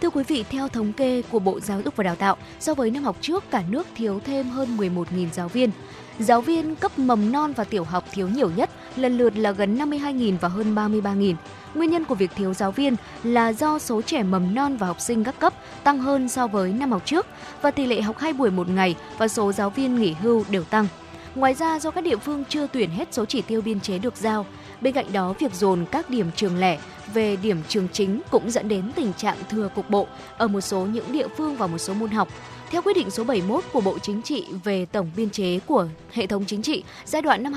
[0.00, 2.90] Thưa quý vị, theo thống kê của Bộ Giáo dục và Đào tạo, so với
[2.90, 5.70] năm học trước, cả nước thiếu thêm hơn 11.000 giáo viên.
[6.18, 9.78] Giáo viên cấp mầm non và tiểu học thiếu nhiều nhất, lần lượt là gần
[9.78, 11.34] 52.000 và hơn 33.000.
[11.74, 15.00] Nguyên nhân của việc thiếu giáo viên là do số trẻ mầm non và học
[15.00, 15.52] sinh các cấp
[15.84, 17.26] tăng hơn so với năm học trước
[17.62, 20.64] và tỷ lệ học 2 buổi một ngày và số giáo viên nghỉ hưu đều
[20.64, 20.86] tăng.
[21.34, 24.16] Ngoài ra do các địa phương chưa tuyển hết số chỉ tiêu biên chế được
[24.16, 24.46] giao,
[24.80, 26.78] bên cạnh đó việc dồn các điểm trường lẻ
[27.14, 30.80] về điểm trường chính cũng dẫn đến tình trạng thừa cục bộ ở một số
[30.80, 32.28] những địa phương và một số môn học.
[32.72, 36.26] Theo quyết định số 71 của Bộ Chính trị về tổng biên chế của hệ
[36.26, 37.52] thống chính trị giai đoạn năm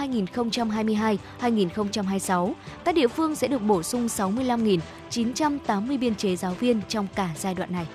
[1.42, 2.54] 2022-2026,
[2.86, 7.54] các địa phương sẽ được bổ sung 65.980 biên chế giáo viên trong cả giai
[7.54, 7.86] đoạn này.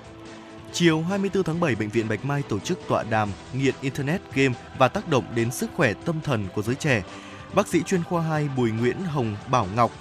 [0.73, 4.53] Chiều 24 tháng 7, Bệnh viện Bạch Mai tổ chức tọa đàm nghiện Internet, game
[4.77, 7.03] và tác động đến sức khỏe tâm thần của giới trẻ.
[7.53, 9.91] Bác sĩ chuyên khoa 2 Bùi Nguyễn Hồng Bảo Ngọc,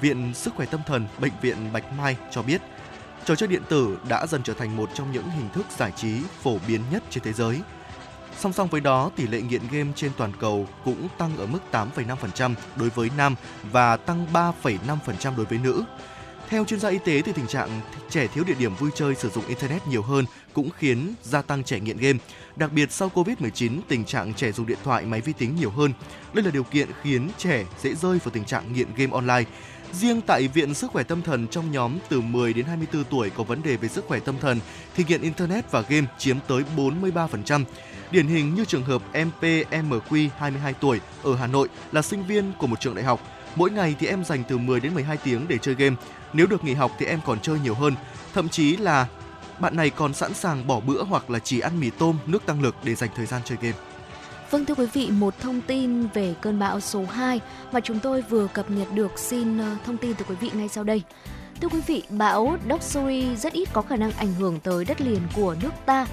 [0.00, 2.60] Viện Sức khỏe Tâm thần Bệnh viện Bạch Mai cho biết,
[3.24, 6.20] trò chơi điện tử đã dần trở thành một trong những hình thức giải trí
[6.42, 7.60] phổ biến nhất trên thế giới.
[8.38, 11.58] Song song với đó, tỷ lệ nghiện game trên toàn cầu cũng tăng ở mức
[11.72, 13.34] 8,5% đối với nam
[13.72, 15.84] và tăng 3,5% đối với nữ.
[16.48, 17.80] Theo chuyên gia y tế thì tình trạng
[18.10, 21.64] trẻ thiếu địa điểm vui chơi sử dụng internet nhiều hơn cũng khiến gia tăng
[21.64, 22.18] trẻ nghiện game.
[22.56, 25.92] Đặc biệt sau Covid-19, tình trạng trẻ dùng điện thoại, máy vi tính nhiều hơn.
[26.32, 29.44] Đây là điều kiện khiến trẻ dễ rơi vào tình trạng nghiện game online.
[29.92, 33.44] Riêng tại Viện Sức khỏe Tâm thần trong nhóm từ 10 đến 24 tuổi có
[33.44, 34.60] vấn đề về sức khỏe tâm thần
[34.96, 37.64] thì nghiện Internet và game chiếm tới 43%.
[38.10, 42.66] Điển hình như trường hợp MPMQ 22 tuổi ở Hà Nội là sinh viên của
[42.66, 43.20] một trường đại học.
[43.56, 45.96] Mỗi ngày thì em dành từ 10 đến 12 tiếng để chơi game.
[46.32, 47.94] Nếu được nghỉ học thì em còn chơi nhiều hơn.
[48.34, 49.06] Thậm chí là
[49.58, 52.62] bạn này còn sẵn sàng bỏ bữa hoặc là chỉ ăn mì tôm, nước tăng
[52.62, 53.76] lực để dành thời gian chơi game.
[54.54, 57.40] Vâng thưa quý vị, một thông tin về cơn bão số 2
[57.72, 60.68] mà chúng tôi vừa cập nhật được xin ờ, thông tin từ quý vị ngay
[60.68, 61.02] sau đây.
[61.60, 65.20] Thưa quý vị, bão Doksuri rất ít có khả năng ảnh hưởng tới đất liền
[65.36, 66.06] của nước ta.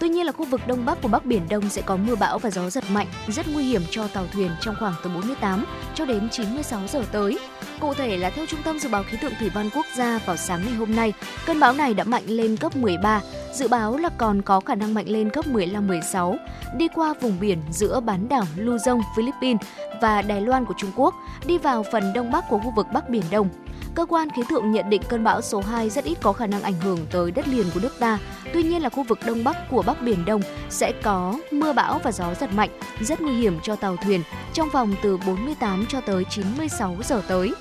[0.00, 2.38] Tuy nhiên là khu vực đông bắc của Bắc Biển Đông sẽ có mưa bão
[2.38, 5.64] và gió giật mạnh, rất nguy hiểm cho tàu thuyền trong khoảng từ 48
[5.94, 7.38] cho đến 96 giờ tới.
[7.80, 10.36] Cụ thể là theo Trung tâm Dự báo Khí tượng Thủy văn Quốc gia vào
[10.36, 11.12] sáng ngày hôm nay,
[11.46, 13.20] cơn bão này đã mạnh lên cấp 13,
[13.52, 16.36] dự báo là còn có khả năng mạnh lên cấp 15-16,
[16.76, 19.62] đi qua vùng biển giữa bán đảo Luzon, Philippines
[20.00, 21.14] và Đài Loan của Trung Quốc,
[21.46, 23.48] đi vào phần đông bắc của khu vực Bắc Biển Đông.
[23.96, 26.62] Cơ quan khí tượng nhận định cơn bão số 2 rất ít có khả năng
[26.62, 28.18] ảnh hưởng tới đất liền của nước ta.
[28.52, 32.00] Tuy nhiên là khu vực đông bắc của Bắc Biển Đông sẽ có mưa bão
[32.04, 32.70] và gió giật mạnh,
[33.00, 37.54] rất nguy hiểm cho tàu thuyền trong vòng từ 48 cho tới 96 giờ tới.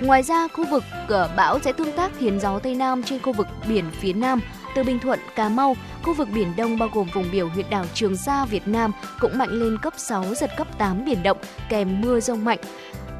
[0.00, 3.32] Ngoài ra, khu vực uh, bão sẽ tương tác khiến gió Tây Nam trên khu
[3.32, 4.40] vực biển phía Nam
[4.74, 7.84] từ Bình Thuận, Cà Mau, khu vực Biển Đông bao gồm vùng biển huyện đảo
[7.94, 11.38] Trường Sa, Việt Nam cũng mạnh lên cấp 6, giật cấp 8 biển động,
[11.68, 12.58] kèm mưa rông mạnh.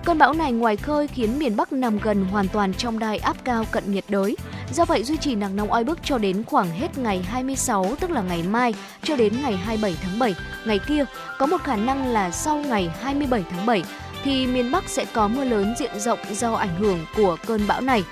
[0.04, 3.36] Cơn bão này ngoài khơi khiến miền Bắc nằm gần hoàn toàn trong đai áp
[3.44, 4.36] cao cận nhiệt đới.
[4.72, 8.10] Do vậy duy trì nắng nóng oi bức cho đến khoảng hết ngày 26 tức
[8.10, 10.34] là ngày mai, cho đến ngày 27 tháng 7.
[10.66, 11.04] Ngày kia,
[11.38, 13.82] có một khả năng là sau ngày 27 tháng 7
[14.24, 17.80] thì miền Bắc sẽ có mưa lớn diện rộng do ảnh hưởng của cơn bão
[17.80, 18.04] này.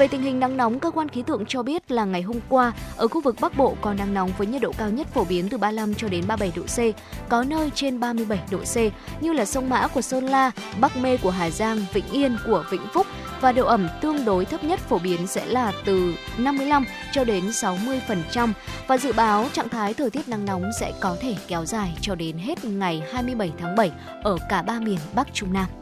[0.00, 2.72] Về tình hình nắng nóng, cơ quan khí tượng cho biết là ngày hôm qua
[2.96, 5.48] ở khu vực Bắc Bộ có nắng nóng với nhiệt độ cao nhất phổ biến
[5.48, 6.96] từ 35 cho đến 37 độ C,
[7.28, 8.76] có nơi trên 37 độ C
[9.22, 10.50] như là sông Mã của Sơn La,
[10.80, 13.06] Bắc Mê của Hà Giang, Vĩnh Yên của Vĩnh Phúc
[13.40, 17.44] và độ ẩm tương đối thấp nhất phổ biến sẽ là từ 55 cho đến
[17.48, 18.52] 60%
[18.86, 22.14] và dự báo trạng thái thời tiết nắng nóng sẽ có thể kéo dài cho
[22.14, 25.79] đến hết ngày 27 tháng 7 ở cả ba miền Bắc Trung Nam.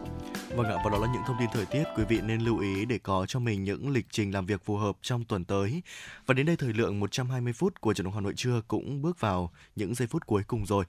[0.57, 2.85] Vâng ạ, và đó là những thông tin thời tiết quý vị nên lưu ý
[2.85, 5.83] để có cho mình những lịch trình làm việc phù hợp trong tuần tới.
[6.27, 9.21] Và đến đây thời lượng 120 phút của trận đồng Hà Nội trưa cũng bước
[9.21, 10.85] vào những giây phút cuối cùng rồi.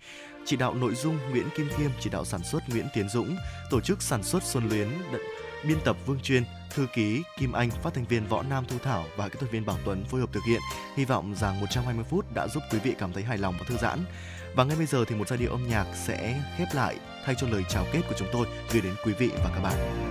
[0.45, 3.37] Chỉ đạo nội dung Nguyễn Kim Khiêm, chỉ đạo sản xuất Nguyễn Tiến Dũng,
[3.69, 4.87] tổ chức sản xuất Xuân Luyến,
[5.67, 6.43] biên tập Vương Chuyên,
[6.75, 9.65] thư ký Kim Anh, phát thanh viên Võ Nam Thu Thảo và kỹ thuật viên
[9.65, 10.61] Bảo Tuấn phối hợp thực hiện.
[10.95, 13.77] Hy vọng rằng 120 phút đã giúp quý vị cảm thấy hài lòng và thư
[13.77, 13.99] giãn.
[14.55, 17.47] Và ngay bây giờ thì một giai điệu âm nhạc sẽ khép lại thay cho
[17.51, 20.09] lời chào kết của chúng tôi gửi đến quý vị và các bạn.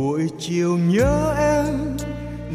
[0.00, 1.99] buổi chiều nhớ em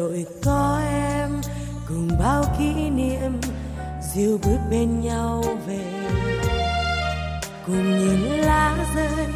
[0.00, 1.40] nội có em,
[1.88, 3.40] cùng bao kỷ niệm,
[4.14, 5.84] dìu bước bên nhau về.
[7.66, 9.26] Cùng nhìn lá rơi,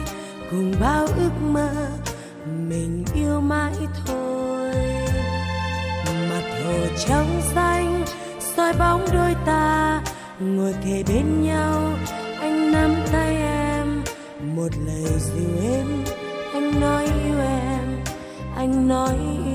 [0.51, 1.71] cùng bao ước mơ,
[2.47, 3.73] mình yêu mãi
[4.07, 4.75] thôi.
[6.31, 6.75] Mặt hồ
[7.07, 8.05] trong xanh,
[8.57, 10.03] soi bóng đôi ta,
[10.41, 11.93] ngồi kề bên nhau,
[12.41, 14.03] anh nắm tay em.
[14.57, 16.05] Một lời dịu êm,
[16.53, 18.05] anh nói yêu em,
[18.57, 19.15] anh nói
[19.47, 19.54] yêu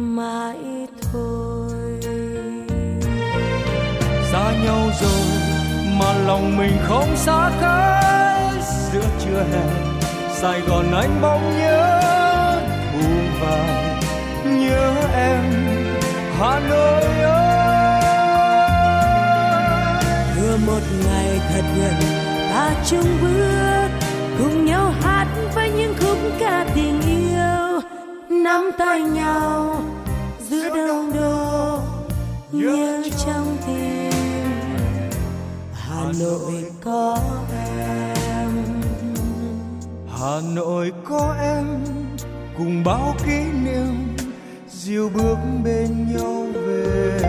[0.00, 2.00] mãi thôi.
[4.32, 5.26] Xa nhau rồi
[5.98, 9.64] mà lòng mình không xa cách giữa trưa hè
[10.34, 12.00] sài gòn anh bỗng nhớ
[12.92, 13.66] buồn vào
[14.44, 15.44] nhớ em
[16.38, 18.00] hà nội ơi.
[20.36, 21.94] Vừa một ngày thật gần
[22.50, 23.88] ta chung bước
[24.38, 27.29] cùng nhau hát với những khúc ca tình yêu
[28.44, 29.82] nắm tay nhau
[30.40, 31.78] giữa đông đô
[32.52, 34.10] nhớ trong tim.
[35.72, 37.18] Hà nội có
[37.78, 38.48] em.
[40.18, 41.66] Hà nội có em.
[42.58, 44.16] Cùng bao kỷ niệm
[44.68, 47.20] diêu bước bên nhau về.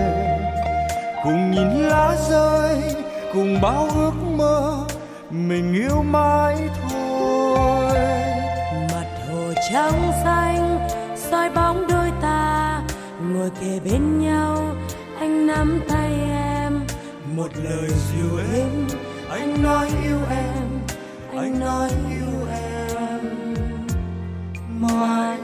[1.23, 2.81] Cùng nhìn lá rơi,
[3.33, 4.85] cùng bao ước mơ,
[5.29, 7.97] mình yêu mãi thôi.
[8.93, 10.79] Mặt hồ trắng xanh
[11.31, 12.81] soi bóng đôi ta,
[13.33, 14.75] ngồi kề bên nhau.
[15.19, 16.81] Anh nắm tay em,
[17.35, 18.87] một lời dịu êm.
[19.29, 20.67] Anh nói yêu em,
[21.37, 23.55] anh nói yêu em.
[24.79, 25.37] Mãi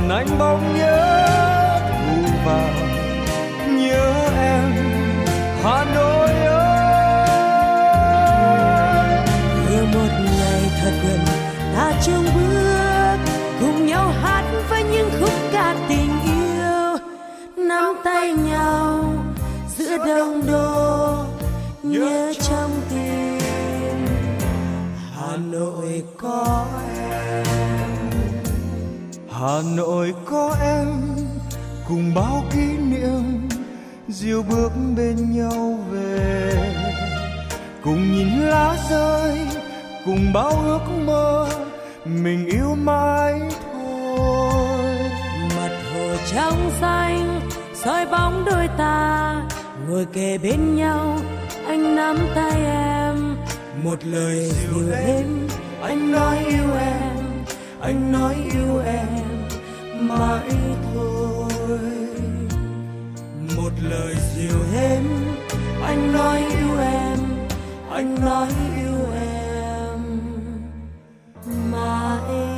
[0.00, 1.26] còn anh bỗng nhớ
[1.86, 2.70] thu vào.
[3.68, 4.72] Nhớ em,
[5.62, 7.16] hà nội ơi.
[9.66, 11.20] Vừa một ngày thật gần,
[11.76, 13.16] ta chung bước,
[13.60, 16.98] cùng nhau hát với những khúc ca tình yêu.
[17.56, 19.04] Nắm tay nhau,
[19.76, 20.59] giữa đông đô
[29.40, 30.86] hà nội có em
[31.88, 33.48] cùng bao kỷ niệm
[34.08, 36.52] diêu bước bên nhau về.
[37.84, 39.38] Cùng nhìn lá rơi
[40.04, 41.48] cùng bao ước mơ
[42.04, 43.40] mình yêu mãi
[43.72, 44.98] thôi.
[45.56, 47.40] Mặt hồ trong xanh
[47.74, 49.34] soi bóng đôi ta
[49.88, 51.18] ngồi kề bên nhau
[51.66, 53.36] anh nắm tay em.
[53.84, 55.48] Một lời dịu êm
[55.82, 57.20] anh nói yêu em
[57.80, 59.29] anh nói yêu em
[60.00, 60.50] mãi
[60.94, 61.52] thôi.
[63.56, 65.04] Một lời dịu êm
[65.82, 67.18] anh nói yêu em,
[67.90, 70.00] anh nói yêu em
[71.72, 72.49] mãi.